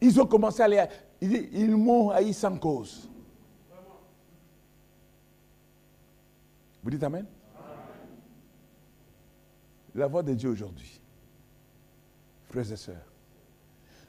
Ils 0.00 0.20
ont 0.20 0.26
commencé 0.26 0.62
à 0.62 0.68
les... 0.68 0.84
Ils, 1.20 1.76
m'ont 1.76 2.10
haï 2.10 2.34
sans 2.34 2.56
cause. 2.56 3.08
Vous 6.82 6.90
dites 6.90 7.02
Amen? 7.02 7.26
La 9.94 10.06
voix 10.06 10.22
de 10.22 10.32
Dieu 10.34 10.48
aujourd'hui, 10.50 11.00
frères 12.48 12.72
et 12.72 12.76
sœurs, 12.76 13.12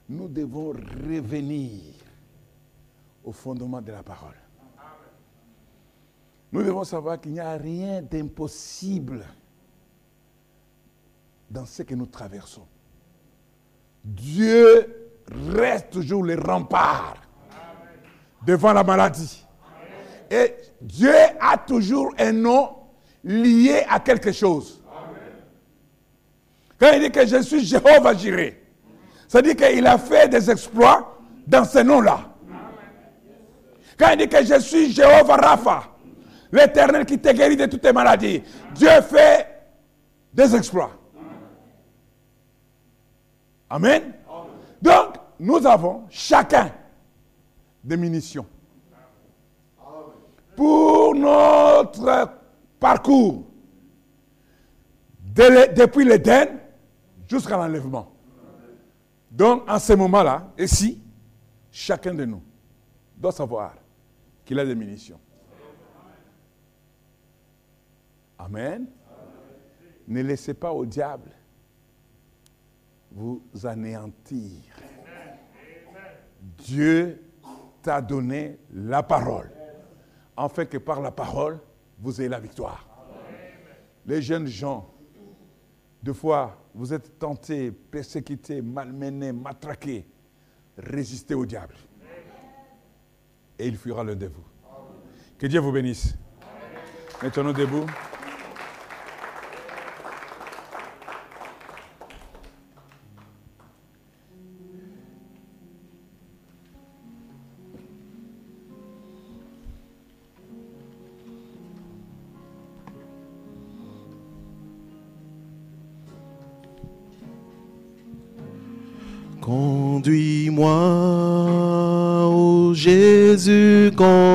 nous 0.07 0.27
devons 0.27 0.71
revenir 0.71 1.93
au 3.23 3.31
fondement 3.31 3.81
de 3.81 3.91
la 3.91 4.01
parole. 4.01 4.35
Nous 6.51 6.63
devons 6.63 6.83
savoir 6.83 7.19
qu'il 7.19 7.33
n'y 7.33 7.39
a 7.39 7.57
rien 7.57 8.01
d'impossible 8.01 9.25
dans 11.49 11.65
ce 11.65 11.83
que 11.83 11.95
nous 11.95 12.05
traversons. 12.05 12.67
Dieu 14.03 15.11
reste 15.49 15.91
toujours 15.91 16.23
le 16.23 16.35
rempart 16.35 17.17
devant 18.45 18.73
la 18.73 18.83
maladie. 18.83 19.42
Et 20.34 20.55
Dieu 20.81 21.14
a 21.39 21.60
toujours 21.60 22.11
un 22.18 22.31
nom 22.31 22.76
lié 23.23 23.84
à 23.88 23.99
quelque 23.99 24.31
chose. 24.31 24.81
Quand 26.80 26.91
il 26.91 27.01
dit 27.01 27.11
que 27.11 27.23
je 27.23 27.39
suis 27.43 27.64
Jéhovah 27.64 28.15
Jireh, 28.15 28.60
ça 29.27 29.43
dit 29.43 29.55
qu'il 29.55 29.85
a 29.85 29.99
fait 29.99 30.27
des 30.27 30.49
exploits 30.49 31.19
dans 31.45 31.64
ce 31.64 31.77
nom-là. 31.80 32.34
Quand 33.95 34.10
il 34.14 34.18
dit 34.18 34.27
que 34.27 34.43
je 34.43 34.60
suis 34.60 34.91
Jéhovah 34.91 35.35
Rapha, 35.35 35.84
l'éternel 36.51 37.05
qui 37.05 37.19
te 37.19 37.31
guérit 37.31 37.55
de 37.55 37.68
toutes 37.68 37.81
tes 37.81 37.93
maladies, 37.93 38.41
Dieu 38.73 38.89
fait 39.07 39.47
des 40.34 40.55
exploits. 40.55 40.97
Amen. 43.69 44.14
Donc, 44.81 45.14
nous 45.39 45.68
avons 45.68 46.05
chacun 46.10 46.72
des 47.84 47.97
munitions. 47.97 48.47
Pour 50.55 51.15
notre 51.15 52.31
parcours, 52.80 53.45
depuis 55.34 56.05
l'Éden 56.05 56.59
jusqu'à 57.27 57.57
l'enlèvement. 57.57 58.11
Donc, 59.31 59.67
en 59.67 59.80
ce 59.80 59.93
moment-là, 59.93 60.51
ici, 60.59 61.01
chacun 61.71 62.13
de 62.13 62.25
nous 62.25 62.43
doit 63.17 63.31
savoir 63.31 63.73
qu'il 64.45 64.59
a 64.59 64.65
des 64.65 64.75
munitions. 64.75 65.19
Amen. 68.38 68.85
Ne 70.07 70.21
laissez 70.21 70.53
pas 70.53 70.71
au 70.71 70.85
diable 70.85 71.31
vous 73.11 73.41
anéantir. 73.63 74.61
Dieu 76.57 77.23
t'a 77.81 78.01
donné 78.01 78.59
la 78.73 79.01
parole, 79.01 79.49
afin 80.35 80.65
que 80.65 80.77
par 80.77 81.01
la 81.01 81.11
parole, 81.11 81.60
vous 81.99 82.19
ayez 82.19 82.30
la 82.30 82.39
victoire. 82.39 82.88
Les 84.05 84.22
jeunes 84.22 84.47
gens, 84.47 84.93
deux 86.01 86.14
fois, 86.14 86.57
vous 86.73 86.93
êtes 86.93 87.18
tentés, 87.19 87.72
persécutés, 87.72 88.61
malmenés, 88.61 89.31
matraqués. 89.31 90.05
Résistez 90.77 91.35
au 91.35 91.45
diable. 91.45 91.76
Et 93.60 93.68
il 93.68 93.77
fuira 93.77 94.03
l'un 94.03 94.15
de 94.15 94.27
vous. 94.27 94.43
Que 95.38 95.47
Dieu 95.47 95.60
vous 95.60 95.72
bénisse. 95.72 96.15
Mettons-nous 97.22 97.53
debout. 97.53 97.85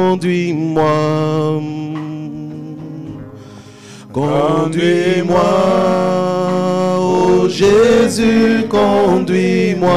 Conduis-moi. 0.09 1.61
Conduis-moi, 4.13 5.51
ô 6.99 7.49
Jésus, 7.49 8.65
conduis-moi. 8.71 9.91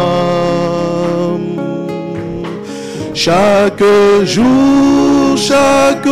Chaque 3.14 3.84
jour, 4.26 5.38
chaque 5.38 6.06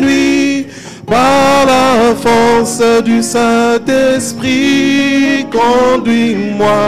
nuit, 0.00 0.66
par 1.06 1.66
la 1.66 2.14
force 2.14 2.82
du 3.02 3.22
Saint-Esprit, 3.22 4.46
conduis-moi. 5.50 6.80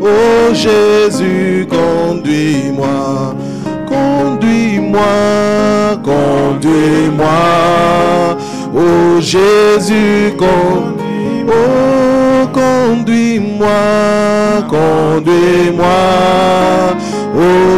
Ô 0.00 0.54
Jésus, 0.54 1.66
conduis-moi, 1.68 3.36
conduis-moi, 4.92 6.00
conduis-moi. 6.02 7.28
Ô 8.74 9.20
Jésus, 9.20 10.34
conduis-moi, 10.38 11.54
oh, 11.54 12.48
conduis-moi, 12.52 13.68
conduis-moi. 14.68 16.30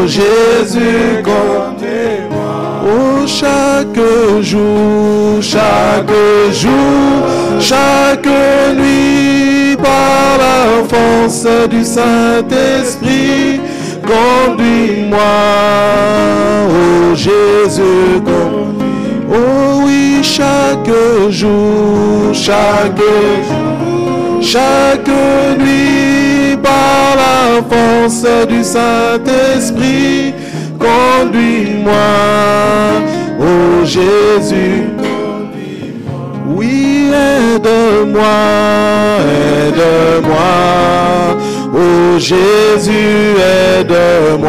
Jésus, 0.07 1.23
conduis-moi. 1.25 2.83
Oh, 2.85 3.27
chaque 3.27 4.43
jour, 4.43 5.41
chaque 5.41 6.11
jour, 6.53 7.61
chaque 7.61 8.27
nuit, 8.77 9.77
par 9.77 10.39
la 10.39 10.85
force 10.89 11.47
du 11.71 11.83
Saint-Esprit, 11.85 13.61
conduis-moi, 14.07 15.19
oh 16.69 17.15
Jésus, 17.15 18.21
conduis 18.25 18.63
Oh 19.35 19.83
oui, 19.87 20.23
chaque 20.23 20.95
jour, 21.31 22.33
chaque 22.33 22.99
jour, 22.99 24.43
chaque 24.43 25.09
nuit, 25.59 26.57
par 26.63 27.17
la 27.17 27.63
force 27.63 28.27
du 28.49 28.63
Saint-Esprit, 28.63 30.35
conduis-moi, 30.79 31.93
oh 33.41 33.85
Jésus. 33.85 34.85
Oui, 36.55 37.11
aide-moi, 37.13 38.23
aide-moi, 39.67 40.43
oh 42.15 42.19
Jésus, 42.19 43.37
aide-moi. 43.39 44.49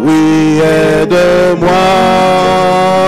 Oui, 0.00 0.60
aide-moi, 0.60 1.68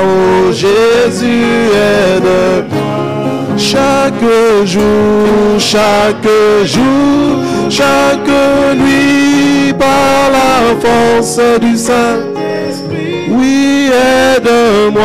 oh 0.05 0.53
Jésus, 0.53 1.71
aide-moi. 1.73 3.57
Chaque 3.57 4.25
jour, 4.65 5.59
chaque 5.59 6.29
jour, 6.65 7.71
chaque 7.71 8.29
nuit, 8.77 9.73
par 9.79 10.31
la 10.33 10.75
force 10.81 11.41
du 11.61 11.77
Saint-Esprit. 11.77 13.31
Oui, 13.31 13.91
aide-moi, 13.93 15.03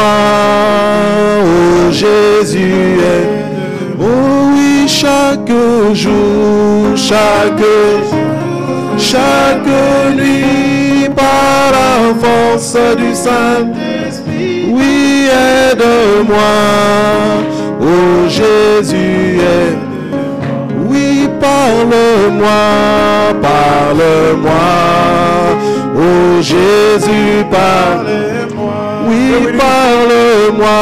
oh 1.43 1.91
Jésus, 1.91 2.97
aide 2.99 3.45
oui, 3.97 4.44
chaque 5.05 5.57
jour, 5.93 6.95
chaque 6.95 7.69
chaque 8.97 9.73
nuit, 10.15 11.09
par 11.15 11.71
la 11.77 11.93
force 12.23 12.77
du 12.97 13.13
Saint-Esprit. 13.13 14.65
Oui, 14.71 15.27
aide-moi, 15.29 16.55
oh 17.81 18.27
Jésus, 18.27 19.39
aide. 19.39 19.83
Oui, 20.89 21.29
parle-moi, 21.39 22.63
parle-moi, 23.49 24.67
oh 25.97 26.41
Jésus, 26.41 27.45
parle-moi. 27.51 28.79
Oui, 29.07 29.23
parle-moi. 29.57 30.75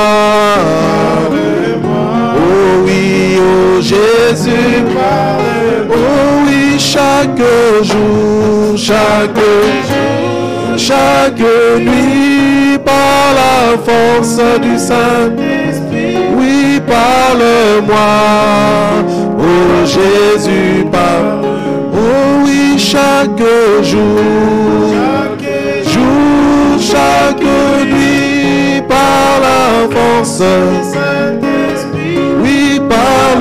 Oh 2.45 2.83
oui, 2.85 3.37
oh 3.39 3.81
Jésus, 3.81 4.83
oh 5.89 5.95
oui, 6.45 6.77
chaque 6.77 7.37
jour, 7.81 8.77
chaque 8.77 9.35
jour, 9.35 10.77
chaque 10.77 11.39
nuit, 11.79 12.77
par 12.83 13.33
la 13.39 13.77
force 13.77 14.39
du 14.61 14.77
Saint-Esprit. 14.77 16.17
Oui, 16.37 16.81
parle-moi, 16.85 17.95
oh 19.39 19.85
Jésus, 19.85 20.85
parle. 20.91 21.45
Oh 21.93 22.43
oui, 22.45 22.77
chaque 22.77 23.39
jour, 23.81 24.19
jour, 25.85 26.79
chaque 26.79 27.41
nuit, 27.85 28.81
par 28.87 29.39
la 29.41 29.87
force 29.95 30.39
du 30.39 30.93
Saint-Esprit. 30.93 31.52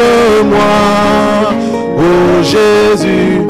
Parle-moi, 0.03 1.55
oh 1.99 2.43
Jésus. 2.43 3.41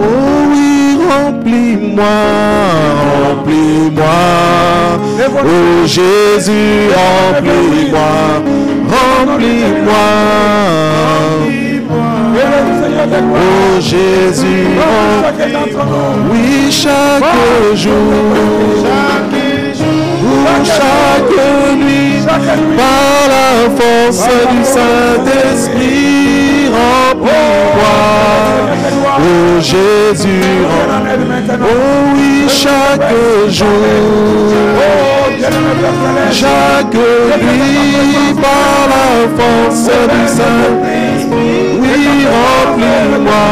Oh 0.00 0.04
oui, 0.50 0.98
remplis-moi, 1.08 2.16
remplis-moi. 3.22 4.20
Oh 5.44 5.86
Jésus, 5.86 6.90
remplis-moi, 6.98 8.14
remplis-moi. 8.94 10.06
Oh 13.14 13.80
Jésus, 13.80 14.66
oui, 16.32 16.48
chaque 16.70 17.34
jour, 17.74 17.92
ou 20.22 20.36
chaque 20.64 21.38
nuit, 21.76 21.93
par 22.76 23.20
la 23.34 23.48
force 23.78 24.26
du 24.50 24.60
Saint-Esprit, 24.64 26.68
remplis-moi. 26.68 27.98
Oh 29.16 29.60
Jésus, 29.60 30.66
oh 31.50 31.54
oui, 32.14 32.32
chaque 32.48 33.14
jour, 33.48 34.52
chaque 36.32 36.94
nuit, 36.94 38.34
par 38.42 38.78
la 38.92 39.08
force 39.36 39.84
du 39.84 39.90
Saint-Esprit, 40.26 41.78
oui, 41.80 42.02
remplis-moi. 42.34 43.46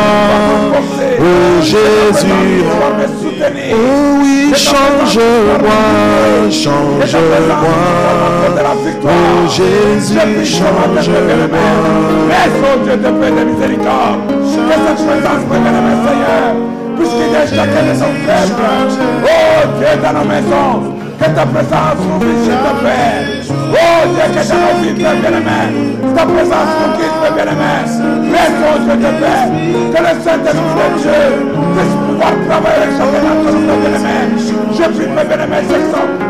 Oh 1.20 1.62
Jésus, 1.62 2.54
Oh 3.44 4.20
oui, 4.20 4.52
change-moi, 4.54 5.06
change-moi. 7.10 7.72
Oh 9.04 9.48
Jésus, 9.48 10.14
change-moi. 10.44 11.02
Laisse, 12.28 12.58
oh 12.62 12.78
Dieu 12.84 12.96
de 12.96 13.02
paix 13.02 13.30
de 13.30 13.44
miséricorde. 13.44 14.20
Que 14.28 14.74
cette 14.86 15.06
présence 15.06 15.42
prévienne 15.48 15.80
mes 15.82 15.98
Seigneur. 16.06 16.50
Puisqu'il 16.96 17.34
a 17.34 17.38
chacun 17.46 17.82
de 17.82 17.94
nos 17.98 18.14
faibles. 18.26 18.56
Oh 19.24 19.62
Dieu 19.78 19.92
dans 20.02 20.12
nos 20.18 20.26
maisons. 20.28 21.01
Que 21.22 21.28
ta 21.28 21.46
présence 21.46 22.02
nous 22.02 22.18
visite 22.18 22.50
de 22.50 22.72
paix. 22.82 23.46
Oh 23.46 24.02
Dieu, 24.10 24.26
que 24.34 24.42
nos 24.58 24.74
vies, 24.82 24.98
Père 25.00 25.14
bien-aimé. 25.22 25.94
Ta 26.16 26.26
présence 26.26 26.72
nous 26.82 26.98
guide, 26.98 27.14
Père 27.22 27.34
bien-aimé. 27.38 27.78
Oh 28.34 28.76
Dieu 28.82 28.96
de 28.98 29.12
paix. 29.22 29.46
Que 29.94 30.00
le 30.02 30.12
Saint-Esprit 30.18 30.74
de 30.74 30.86
Dieu 30.98 31.22
puisse 31.78 31.94
pouvoir 32.02 32.34
travailler 32.50 32.82
avec 32.82 32.98
chacun 32.98 33.22
d'entre 33.22 33.54
nous, 33.54 33.70
bien-aimé. 33.70 34.34
Je 34.74 34.82
prie, 34.82 35.06
Père 35.14 35.26
bien-aimé, 35.30 35.58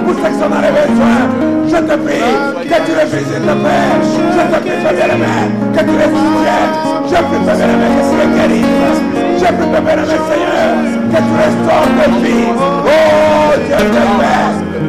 pour 0.04 0.12
ceux 0.12 0.28
qui 0.28 0.38
dans 0.44 0.60
les 0.60 0.72
besoins. 0.76 1.24
Je 1.72 1.78
te 1.88 1.96
prie 2.04 2.28
que 2.68 2.78
tu 2.84 2.92
les 2.92 3.08
visites 3.08 3.46
de 3.48 3.56
paix. 3.64 3.96
Je 3.96 4.44
te 4.44 4.56
prie, 4.60 4.76
Père 4.76 4.92
bien-aimé, 4.92 5.32
que 5.72 5.80
tu 5.88 5.94
les 5.96 6.10
soutiennes. 6.12 6.76
Je 7.08 7.16
prie, 7.16 7.40
Père 7.48 7.56
bien-aimé, 7.56 7.88
que 7.96 8.02
tu 8.12 8.16
les 8.20 8.28
guérisses. 8.36 9.00
Je 9.40 9.48
prie, 9.56 9.68
Père 9.72 9.84
bien-aimé, 9.88 10.16
Seigneur, 10.28 10.68
que 11.08 11.16
tu 11.16 11.32
restaures 11.40 11.92
de 11.96 12.06
vie. 12.20 12.52
Oh, 12.60 13.56
Dieu 13.56 13.88
de 13.88 14.04
paix. 14.20 14.41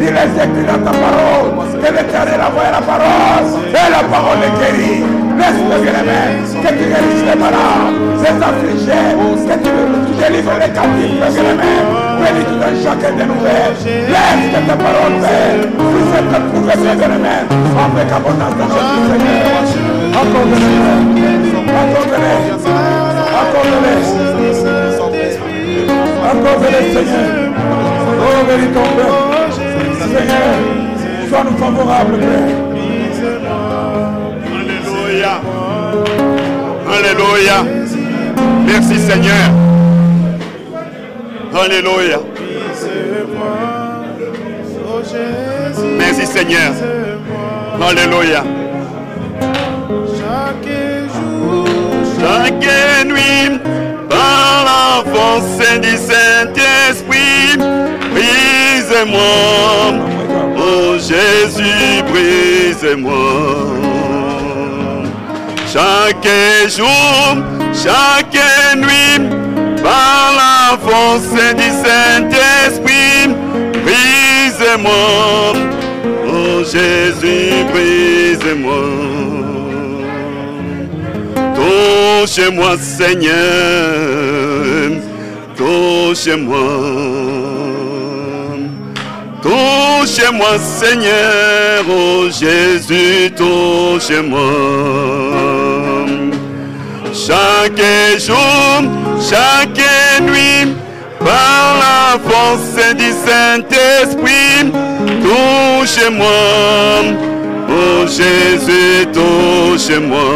Il 0.06 0.10
est 0.10 0.36
écrit 0.36 0.66
dans 0.68 0.84
ta 0.84 0.92
parole 0.92 1.64
que 1.80 1.88
l'éternel 1.88 2.42
a 2.42 2.50
envoyé 2.50 2.72
la 2.76 2.82
parole 2.84 3.48
et 3.72 3.88
la 3.90 4.04
parole 4.12 4.44
est 4.44 4.52
guérie. 4.60 5.00
Laisse-moi 5.40 5.78
bien-aimé, 5.80 6.44
que 6.44 6.68
tu 6.76 6.86
guérisses 6.92 7.24
les 7.24 7.40
malades, 7.40 7.96
les 8.20 8.36
affligés, 8.36 9.16
que 9.48 9.56
tu, 9.64 9.72
tu 10.06 10.12
délivres 10.20 10.60
les 10.60 10.72
captifs, 10.76 11.24
bien-aimé. 11.24 11.72
Bénis 12.20 12.46
tout 12.52 12.60
un 12.60 12.76
chacun 12.84 13.16
des 13.16 13.28
nouvelles. 13.32 13.80
Laisse 14.12 14.46
que 14.52 14.60
ta 14.68 14.76
parole. 14.76 15.24
Puisse 15.24 16.14
être 16.20 16.36
trouvée, 16.52 16.76
bien-aimé. 16.84 17.48
En 17.80 17.88
avec 17.96 18.12
abondance 18.12 18.56
dans 18.60 18.68
notre 18.68 19.08
Seigneur. 19.08 19.48
Accorde-les. 20.20 20.84
Accorde-les. 21.80 22.40
Accorde-les. 23.40 24.04
Accorde-les, 26.28 26.84
Seigneur. 26.92 27.30
Oh, 28.20 28.44
bénis 28.48 28.72
ton. 28.74 29.43
Seigneur, 30.14 30.54
sois-nous 31.30 31.58
favorables, 31.58 32.18
Père. 32.18 32.64
Alléluia. 34.60 35.42
Alléluia. 36.88 37.58
Merci 38.68 39.00
Seigneur. 39.00 39.50
Alléluia. 41.54 42.20
Merci 45.98 46.26
Seigneur. 46.28 46.72
Alléluia. 47.82 48.44
Chaque 52.20 53.06
nuit, 53.06 53.60
par 54.10 54.66
la 54.66 55.12
force 55.12 55.80
du 55.82 55.98
Saint-Esprit, 55.98 57.58
brise-moi. 58.94 59.94
Oh 60.58 60.98
Jésus, 60.98 62.04
brise-moi. 62.12 63.28
Chaque 65.72 66.28
jour, 66.70 67.38
chaque 67.74 68.38
nuit, 68.78 69.20
par 69.82 70.34
la 70.38 70.78
force 70.78 71.34
du 71.56 71.70
Saint-Esprit, 71.84 73.34
brise-moi. 73.84 75.54
Oh 76.28 76.64
Jésus, 76.64 77.66
brise-moi. 77.72 78.86
Touche-moi, 81.56 82.78
Seigneur, 82.78 83.34
touche-moi. 85.58 87.93
Touche-moi, 89.44 90.58
Seigneur, 90.58 91.84
oh 91.90 92.30
Jésus, 92.30 93.30
touche-moi. 93.36 94.40
Chaque 97.14 98.20
jour, 98.20 98.84
chaque 99.20 99.84
nuit, 100.22 100.74
par 101.20 101.76
la 101.84 102.18
force 102.26 102.96
du 102.96 103.12
Saint-Esprit, 103.12 104.72
touche-moi. 105.22 106.28
Oh 107.70 108.08
Jésus, 108.08 109.06
touche-moi. 109.12 110.30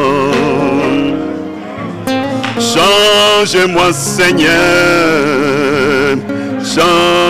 Change-moi, 2.59 3.93
Seigneur. 3.93 5.37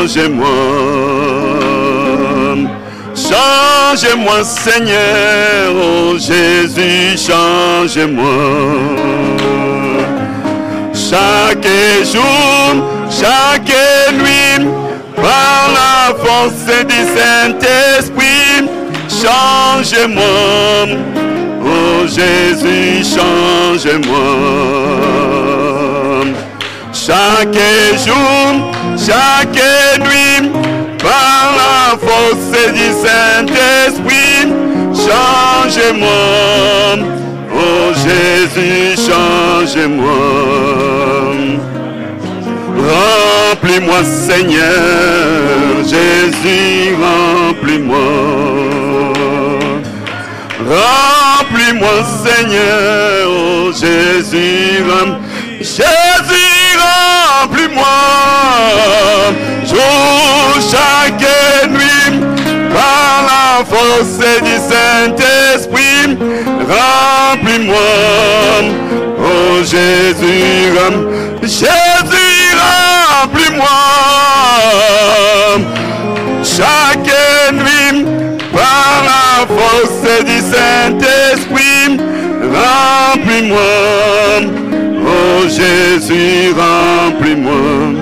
changez-moi. 0.08 1.57
Changez-moi, 3.38 4.44
Seigneur, 4.44 5.74
oh 5.76 6.18
Jésus, 6.18 7.18
changez-moi. 7.18 8.26
Chaque 10.94 11.68
jour, 12.12 12.84
chaque 13.10 13.74
nuit, 14.14 14.68
par 15.16 15.70
la 15.80 16.16
force 16.16 16.66
du 16.88 17.00
Saint-Esprit, 17.16 18.70
changez-moi. 19.22 20.24
Oh 21.64 22.08
Jésus, 22.08 23.06
changez-moi. 23.16 24.28
Chaque 26.92 27.62
jour, 28.06 28.74
chaque 28.98 29.62
nuit, 30.00 30.50
par 30.98 31.47
force 32.00 32.74
du 32.74 32.88
Saint-Esprit, 33.04 34.42
changez-moi. 34.94 36.10
Oh 37.54 37.94
Jésus, 38.04 38.96
changez-moi. 39.08 40.14
Remplis-moi, 42.88 44.04
Seigneur, 44.04 44.64
Jésus, 45.84 46.96
remplis-moi. 47.02 47.98
Remplis-moi, 50.70 51.98
Seigneur, 52.24 53.28
oh 53.28 53.72
Jésus, 53.72 54.84
Jésus, 55.60 56.57
remplis-moi. 57.42 57.98
Jour, 59.66 60.62
chaque 60.72 61.28
nuit, 61.70 62.14
par 62.74 63.14
la 63.32 63.48
force 63.66 64.20
du 64.44 64.56
Saint-Esprit, 64.70 66.08
remplis-moi. 66.74 67.92
Oh 69.20 69.56
Jésus, 69.64 70.72
Jésus, 71.42 72.56
remplis-moi. 73.22 73.80
Chaque 76.44 77.12
nuit, 77.54 78.06
par 78.54 79.04
la 79.04 79.46
force 79.48 80.06
du 80.24 80.40
Saint-Esprit, 80.40 81.98
remplis-moi. 82.42 84.57
Oh 85.30 85.44
Jésus, 85.44 86.54
remplis-moi. 86.54 88.02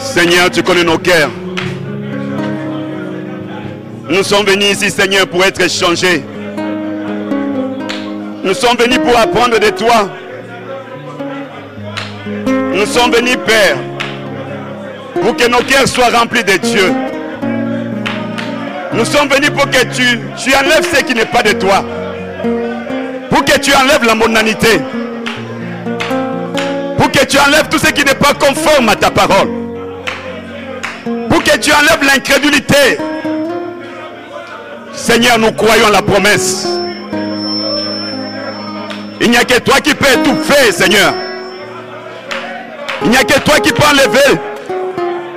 Seigneur, 0.00 0.50
tu 0.50 0.62
connais 0.62 0.84
nos 0.84 0.96
cœurs. 0.96 1.30
Nous 4.08 4.22
sommes 4.22 4.46
venus 4.46 4.70
ici, 4.70 4.90
Seigneur, 4.90 5.26
pour 5.26 5.44
être 5.44 5.68
changés. 5.68 6.24
Nous 8.42 8.54
sommes 8.54 8.76
venus 8.78 8.98
pour 8.98 9.18
apprendre 9.18 9.58
de 9.58 9.68
toi. 9.70 10.08
Nous 12.74 12.86
sommes 12.86 13.12
venus, 13.12 13.36
Père, 13.44 13.76
pour 15.20 15.36
que 15.36 15.48
nos 15.48 15.62
cœurs 15.62 15.88
soient 15.88 16.10
remplis 16.10 16.44
de 16.44 16.56
Dieu. 16.56 16.92
Nous 18.94 19.04
sommes 19.04 19.28
venus 19.28 19.50
pour 19.50 19.68
que 19.68 19.82
tu, 19.94 20.20
tu 20.42 20.54
enlèves 20.54 20.88
ce 20.90 21.02
qui 21.02 21.14
n'est 21.14 21.26
pas 21.26 21.42
de 21.42 21.52
toi. 21.52 21.84
Pour 23.30 23.44
que 23.44 23.58
tu 23.58 23.74
enlèves 23.74 24.04
la 24.06 24.14
mondanité. 24.14 24.80
Pour 27.04 27.12
que 27.12 27.26
tu 27.26 27.38
enlèves 27.38 27.68
tout 27.68 27.76
ce 27.76 27.88
qui 27.92 28.02
n'est 28.02 28.14
pas 28.14 28.32
conforme 28.32 28.88
à 28.88 28.96
ta 28.96 29.10
parole. 29.10 29.50
Pour 31.28 31.44
que 31.44 31.58
tu 31.58 31.70
enlèves 31.70 32.02
l'incrédulité. 32.02 32.96
Seigneur, 34.94 35.38
nous 35.38 35.52
croyons 35.52 35.90
la 35.90 36.00
promesse. 36.00 36.66
Il 39.20 39.30
n'y 39.30 39.36
a 39.36 39.44
que 39.44 39.58
toi 39.58 39.80
qui 39.82 39.94
peux 39.94 40.10
étouffer, 40.14 40.72
Seigneur. 40.72 41.12
Il 43.02 43.10
n'y 43.10 43.18
a 43.18 43.24
que 43.24 43.38
toi 43.40 43.60
qui 43.60 43.70
peux 43.70 43.86
enlever 43.86 44.40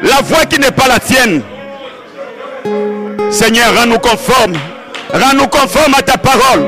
la 0.03 0.22
voix 0.22 0.45
qui 0.45 0.61
n'est 0.61 0.72
pas 0.72 0.88
la 0.88 1.02
tienne. 1.02 1.41
Seigneur, 3.30 3.76
rends-nous 3.76 3.99
conformes. 3.99 4.56
Rends-nous 5.11 5.48
conformes 5.48 5.95
à 5.95 6.02
ta 6.02 6.18
parole. 6.18 6.65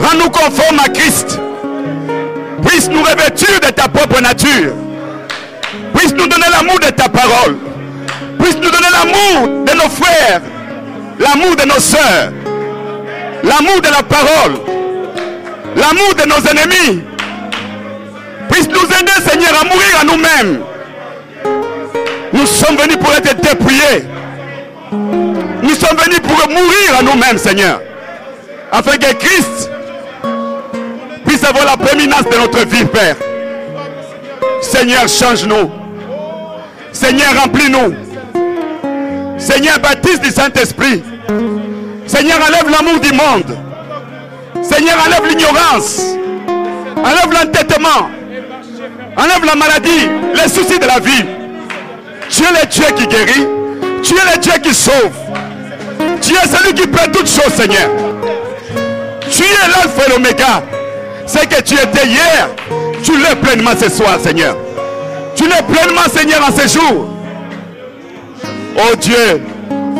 Rends-nous 0.00 0.30
conformes 0.30 0.80
à 0.82 0.88
Christ. 0.88 1.38
Puisse 2.70 2.88
nous 2.88 3.02
revêtir 3.02 3.58
de 3.60 3.70
ta 3.70 3.88
propre 3.88 4.20
nature. 4.22 4.72
Puisse 5.92 6.12
nous 6.12 6.28
donner 6.28 6.46
l'amour 6.52 6.78
de 6.78 6.90
ta 6.90 7.08
parole. 7.08 7.56
Puisse 8.38 8.54
nous 8.54 8.70
donner 8.70 8.86
l'amour 8.92 9.64
de 9.64 9.72
nos 9.72 9.90
frères. 9.90 10.40
L'amour 11.18 11.56
de 11.56 11.64
nos 11.64 11.80
sœurs. 11.80 12.30
L'amour 13.42 13.80
de 13.80 13.88
la 13.88 14.02
parole. 14.04 14.60
L'amour 15.74 16.14
de 16.14 16.28
nos 16.28 16.48
ennemis. 16.48 17.02
Puisse 18.50 18.68
nous 18.68 18.84
aider, 18.84 19.28
Seigneur, 19.28 19.50
à 19.60 19.64
mourir 19.64 20.00
à 20.00 20.04
nous-mêmes. 20.04 20.60
Nous 22.32 22.46
sommes 22.46 22.76
venus 22.76 22.98
pour 22.98 23.12
être 23.12 23.34
dépouillés. 23.40 24.04
Nous 24.92 25.74
sommes 25.74 25.98
venus 26.04 26.20
pour 26.20 26.48
mourir 26.48 26.98
à 27.00 27.02
nous-mêmes, 27.02 27.36
Seigneur. 27.38 27.80
Afin 28.70 28.96
que 28.96 29.12
Christ 29.14 29.70
puisse 31.30 31.44
avoir 31.44 31.64
la 31.64 31.76
prééminence 31.76 32.24
de 32.24 32.36
notre 32.36 32.66
vie, 32.66 32.84
Père. 32.86 33.14
Seigneur, 34.60 35.06
change-nous. 35.08 35.70
Seigneur, 36.92 37.28
remplis-nous. 37.40 37.94
Seigneur, 39.38 39.78
baptise 39.78 40.20
du 40.20 40.30
Saint-Esprit. 40.30 41.04
Seigneur, 42.06 42.38
enlève 42.46 42.68
l'amour 42.68 43.00
du 43.00 43.12
monde. 43.12 43.56
Seigneur, 44.60 44.96
enlève 45.06 45.26
l'ignorance. 45.28 46.00
Enlève 46.96 47.32
l'entêtement. 47.32 48.10
Enlève 49.16 49.44
la 49.44 49.54
maladie, 49.54 50.08
les 50.34 50.48
soucis 50.48 50.80
de 50.80 50.86
la 50.86 50.98
vie. 50.98 51.24
Tu 52.28 52.42
es 52.42 52.60
le 52.60 52.66
Dieu 52.66 52.84
qui 52.96 53.06
guérit. 53.06 53.46
Tu 54.02 54.14
es 54.14 54.34
le 54.34 54.40
Dieu 54.40 54.52
qui 54.62 54.74
sauve. 54.74 55.12
Tu 56.20 56.34
es 56.34 56.48
celui 56.48 56.74
qui 56.74 56.88
peut 56.88 57.10
toutes 57.12 57.28
choses, 57.28 57.54
Seigneur. 57.54 57.88
Tu 59.30 59.42
es 59.42 59.68
l'alpha 59.68 60.06
et 60.06 60.10
l'oméga. 60.10 60.62
C'est 61.32 61.48
que 61.48 61.62
tu 61.62 61.74
étais 61.74 62.08
hier. 62.08 62.48
Tu 63.04 63.12
l'es 63.12 63.36
pleinement 63.40 63.70
ce 63.80 63.88
soir, 63.88 64.18
Seigneur. 64.20 64.56
Tu 65.36 65.44
l'es 65.44 65.62
pleinement, 65.62 66.08
Seigneur, 66.12 66.40
en 66.42 66.52
ce 66.52 66.66
jour. 66.66 67.06
Oh 68.76 68.96
Dieu, 69.00 69.40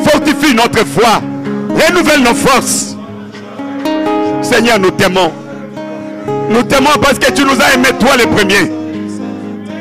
fortifie 0.04 0.54
notre 0.56 0.84
foi. 0.84 1.22
Renouvelle 1.68 2.22
nos 2.24 2.34
forces. 2.34 2.96
Seigneur, 4.42 4.80
nous 4.80 4.90
t'aimons. 4.90 5.30
Nous 6.50 6.64
t'aimons 6.64 6.98
parce 7.00 7.20
que 7.20 7.30
tu 7.30 7.44
nous 7.44 7.60
as 7.62 7.74
aimés, 7.74 7.96
toi 8.00 8.16
le 8.18 8.26
premier. 8.26 8.68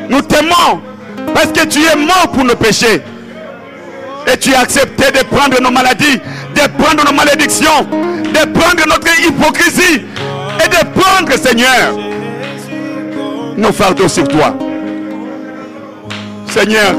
Nous 0.07 0.21
t'aimons 0.21 0.81
parce 1.33 1.47
que 1.47 1.65
tu 1.65 1.79
es 1.79 1.95
mort 1.95 2.29
pour 2.31 2.43
nos 2.43 2.55
péchés. 2.55 3.01
Et 4.31 4.37
tu 4.37 4.53
as 4.53 4.59
accepté 4.59 5.05
de 5.11 5.23
prendre 5.35 5.59
nos 5.59 5.71
maladies, 5.71 6.19
de 6.53 6.83
prendre 6.83 7.03
nos 7.03 7.17
malédictions, 7.17 7.87
de 7.89 8.51
prendre 8.51 8.85
notre 8.87 9.19
hypocrisie 9.27 10.05
et 10.63 10.67
de 10.67 10.99
prendre, 10.99 11.31
Seigneur, 11.37 11.95
nos 13.57 13.71
fardeaux 13.71 14.07
sur 14.07 14.27
toi. 14.27 14.53
Seigneur, 16.47 16.93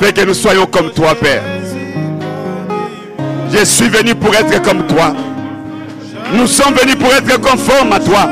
fais 0.00 0.12
que 0.12 0.22
nous 0.22 0.34
soyons 0.34 0.66
comme 0.66 0.90
toi, 0.90 1.14
Père. 1.14 1.42
Je 3.52 3.64
suis 3.64 3.88
venu 3.88 4.14
pour 4.14 4.34
être 4.34 4.62
comme 4.62 4.86
toi. 4.86 5.14
Nous 6.32 6.46
sommes 6.46 6.74
venus 6.74 6.96
pour 6.96 7.12
être 7.12 7.40
conformes 7.40 7.92
à 7.92 8.00
toi. 8.00 8.28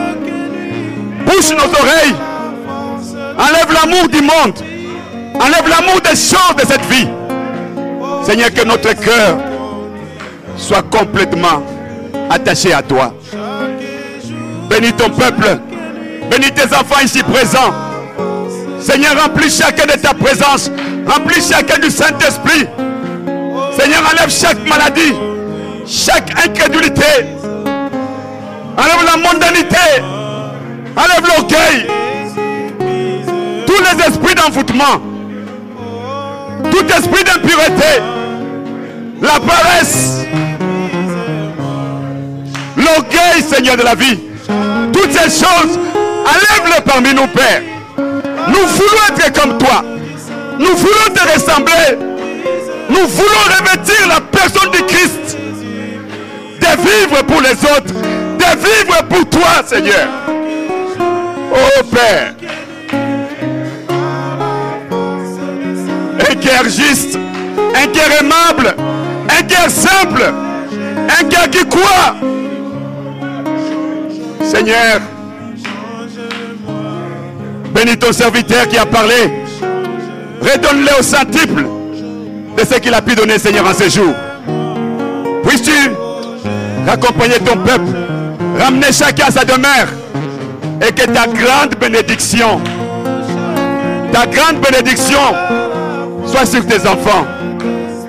Bouche 1.24 1.50
nos 1.50 1.70
oreilles. 1.80 2.14
Enlève 3.38 3.72
l'amour 3.72 4.08
du 4.08 4.20
monde. 4.20 4.58
Enlève 5.34 5.68
l'amour 5.68 6.00
des 6.02 6.10
choses 6.16 6.56
de 6.56 6.66
cette 6.66 6.84
vie. 6.86 7.08
Seigneur, 8.24 8.52
que 8.52 8.64
notre 8.66 8.92
cœur 8.94 9.36
soit 10.56 10.82
complètement 10.82 11.62
attaché 12.30 12.72
à 12.72 12.82
toi. 12.82 13.14
Bénis 14.74 14.92
ton 14.94 15.08
peuple. 15.08 15.60
Bénis 16.28 16.50
tes 16.50 16.64
enfants 16.74 17.00
ici 17.04 17.22
présents. 17.22 17.72
Seigneur, 18.80 19.12
remplis 19.22 19.48
chacun 19.48 19.86
de 19.86 19.92
ta 19.92 20.12
présence. 20.12 20.68
Remplis 21.06 21.48
chacun 21.48 21.78
du 21.78 21.90
Saint-Esprit. 21.92 22.66
Seigneur, 23.78 24.02
enlève 24.12 24.28
chaque 24.28 24.58
maladie, 24.68 25.14
chaque 25.86 26.28
incrédulité. 26.44 27.04
Enlève 28.76 29.04
la 29.06 29.16
mondanité. 29.16 30.02
Enlève 30.96 31.24
l'orgueil. 31.24 31.86
Tous 33.68 33.80
les 33.80 34.04
esprits 34.08 34.34
d'envoûtement. 34.34 35.00
Tout 36.72 36.84
esprit 36.86 37.22
d'impureté. 37.22 38.02
La 39.22 39.38
paresse. 39.38 40.24
L'orgueil, 42.76 43.40
Seigneur 43.40 43.76
de 43.76 43.82
la 43.84 43.94
vie. 43.94 44.33
Toutes 44.92 45.12
ces 45.12 45.44
choses, 45.44 45.78
enlève-les 46.26 46.82
parmi 46.84 47.14
nous, 47.14 47.26
Père. 47.28 47.62
Nous 47.96 48.66
voulons 48.66 49.16
être 49.16 49.40
comme 49.40 49.58
toi. 49.58 49.82
Nous 50.58 50.76
voulons 50.76 51.14
te 51.14 51.32
ressembler. 51.34 51.98
Nous 52.88 53.06
voulons 53.08 53.44
revêtir 53.58 54.06
la 54.08 54.20
personne 54.20 54.70
du 54.70 54.82
Christ. 54.84 55.38
De 56.60 56.66
vivre 56.82 57.22
pour 57.26 57.40
les 57.40 57.52
autres. 57.52 57.94
De 58.38 58.58
vivre 58.58 59.02
pour 59.08 59.28
toi, 59.30 59.62
Seigneur. 59.66 60.08
Oh 61.52 61.82
Père. 61.92 62.34
Un 66.20 66.34
cœur 66.36 66.64
juste. 66.64 67.18
Un 67.74 67.86
cœur 67.88 68.20
aimable. 68.20 68.74
Un 69.28 69.42
cœur 69.42 69.70
simple. 69.70 70.32
Un 71.20 71.24
cœur 71.24 71.50
qui 71.50 71.66
croit. 71.66 72.14
Seigneur. 74.64 75.00
Bénis 77.74 77.98
ton 77.98 78.12
serviteur 78.12 78.66
qui 78.68 78.78
a 78.78 78.86
parlé. 78.86 79.14
Redonne-le 80.40 81.00
au 81.00 81.02
centuple 81.02 81.66
de 82.56 82.64
ce 82.64 82.78
qu'il 82.78 82.94
a 82.94 83.02
pu 83.02 83.14
donner, 83.14 83.38
Seigneur, 83.38 83.66
en 83.66 83.74
ce 83.74 83.90
jour. 83.90 84.14
Puisses-tu 85.46 85.90
accompagner 86.88 87.38
ton 87.40 87.58
peuple, 87.58 87.92
ramener 88.58 88.90
chacun 88.92 89.26
à 89.26 89.30
sa 89.30 89.44
demeure 89.44 89.88
et 90.80 90.92
que 90.92 91.04
ta 91.10 91.26
grande 91.26 91.74
bénédiction, 91.78 92.60
ta 94.12 94.26
grande 94.26 94.60
bénédiction 94.62 95.18
soit 96.26 96.46
sur 96.46 96.64
tes 96.66 96.80
enfants. 96.88 97.26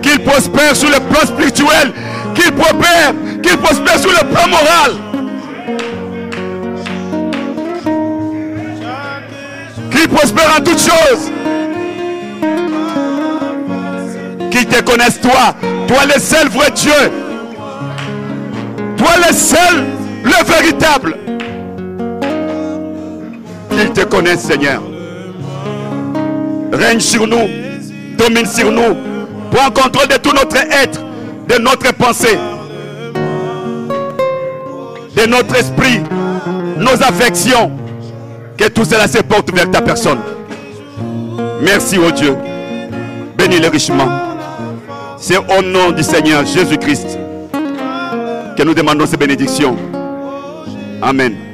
Qu'ils 0.02 0.24
prospèrent 0.24 0.76
sur 0.76 0.90
le 0.90 1.00
plan 1.00 1.22
spirituel, 1.26 1.92
qu'ils 2.34 2.54
prospèrent, 2.54 3.14
qu'ils 3.44 3.58
prospèrent 3.58 4.00
sur 4.00 4.12
le 4.12 4.30
plan 4.30 4.48
moral. 4.48 5.05
Qu'ils 10.06 10.14
prospèrent 10.14 10.56
en 10.60 10.64
toutes 10.64 10.80
choses. 10.80 11.32
Qu'ils 14.52 14.68
te 14.68 14.84
connaissent 14.84 15.20
toi, 15.20 15.56
toi 15.88 16.06
le 16.06 16.22
seul 16.22 16.48
vrai 16.50 16.70
Dieu. 16.76 16.92
Toi 18.98 19.10
le 19.28 19.34
seul, 19.34 19.84
le 20.24 20.46
véritable. 20.46 21.18
Qu'ils 23.72 23.94
te 23.94 24.02
connaissent, 24.02 24.44
Seigneur. 24.44 24.84
Règne 26.72 27.00
sur 27.00 27.26
nous, 27.26 27.48
domine 28.16 28.46
sur 28.46 28.72
nous, 28.72 28.96
prends 29.50 29.72
contrôle 29.72 30.08
de 30.08 30.18
tout 30.18 30.34
notre 30.34 30.58
être, 30.58 31.02
de 31.50 31.58
notre 31.60 31.92
pensée, 31.96 32.38
de 35.16 35.26
notre 35.26 35.56
esprit, 35.56 36.02
nos 36.78 36.94
affections. 37.02 37.72
Que 38.58 38.68
tout 38.70 38.86
cela 38.86 39.08
se 39.08 39.20
porte 39.20 39.54
vers 39.54 39.70
ta 39.70 39.82
personne. 39.82 40.20
Merci, 41.62 41.98
oh 41.98 42.12
Dieu. 42.12 42.36
Bénis-le 43.38 43.68
richement. 43.68 44.08
C'est 45.18 45.38
au 45.38 45.62
nom 45.62 45.92
du 45.92 46.04
Seigneur 46.04 46.46
Jésus-Christ 46.46 47.20
que 48.58 48.64
nous 48.64 48.74
demandons 48.74 49.06
ces 49.06 49.18
bénédictions. 49.18 49.76
Amen. 51.02 51.45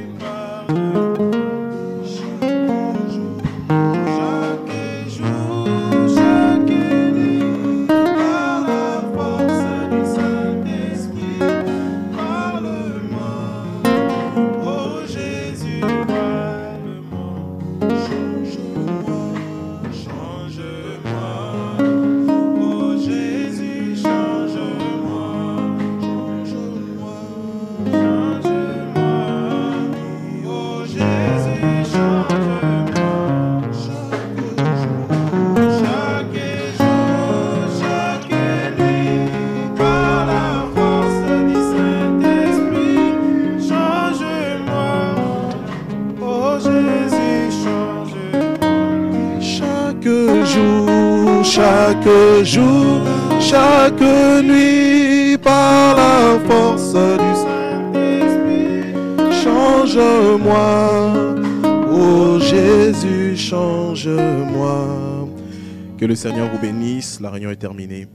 Que 66.02 66.06
le 66.08 66.16
Seigneur 66.16 66.50
vous 66.50 66.58
bénisse. 66.58 67.20
La 67.20 67.30
réunion 67.30 67.52
est 67.52 67.54
terminée. 67.54 68.08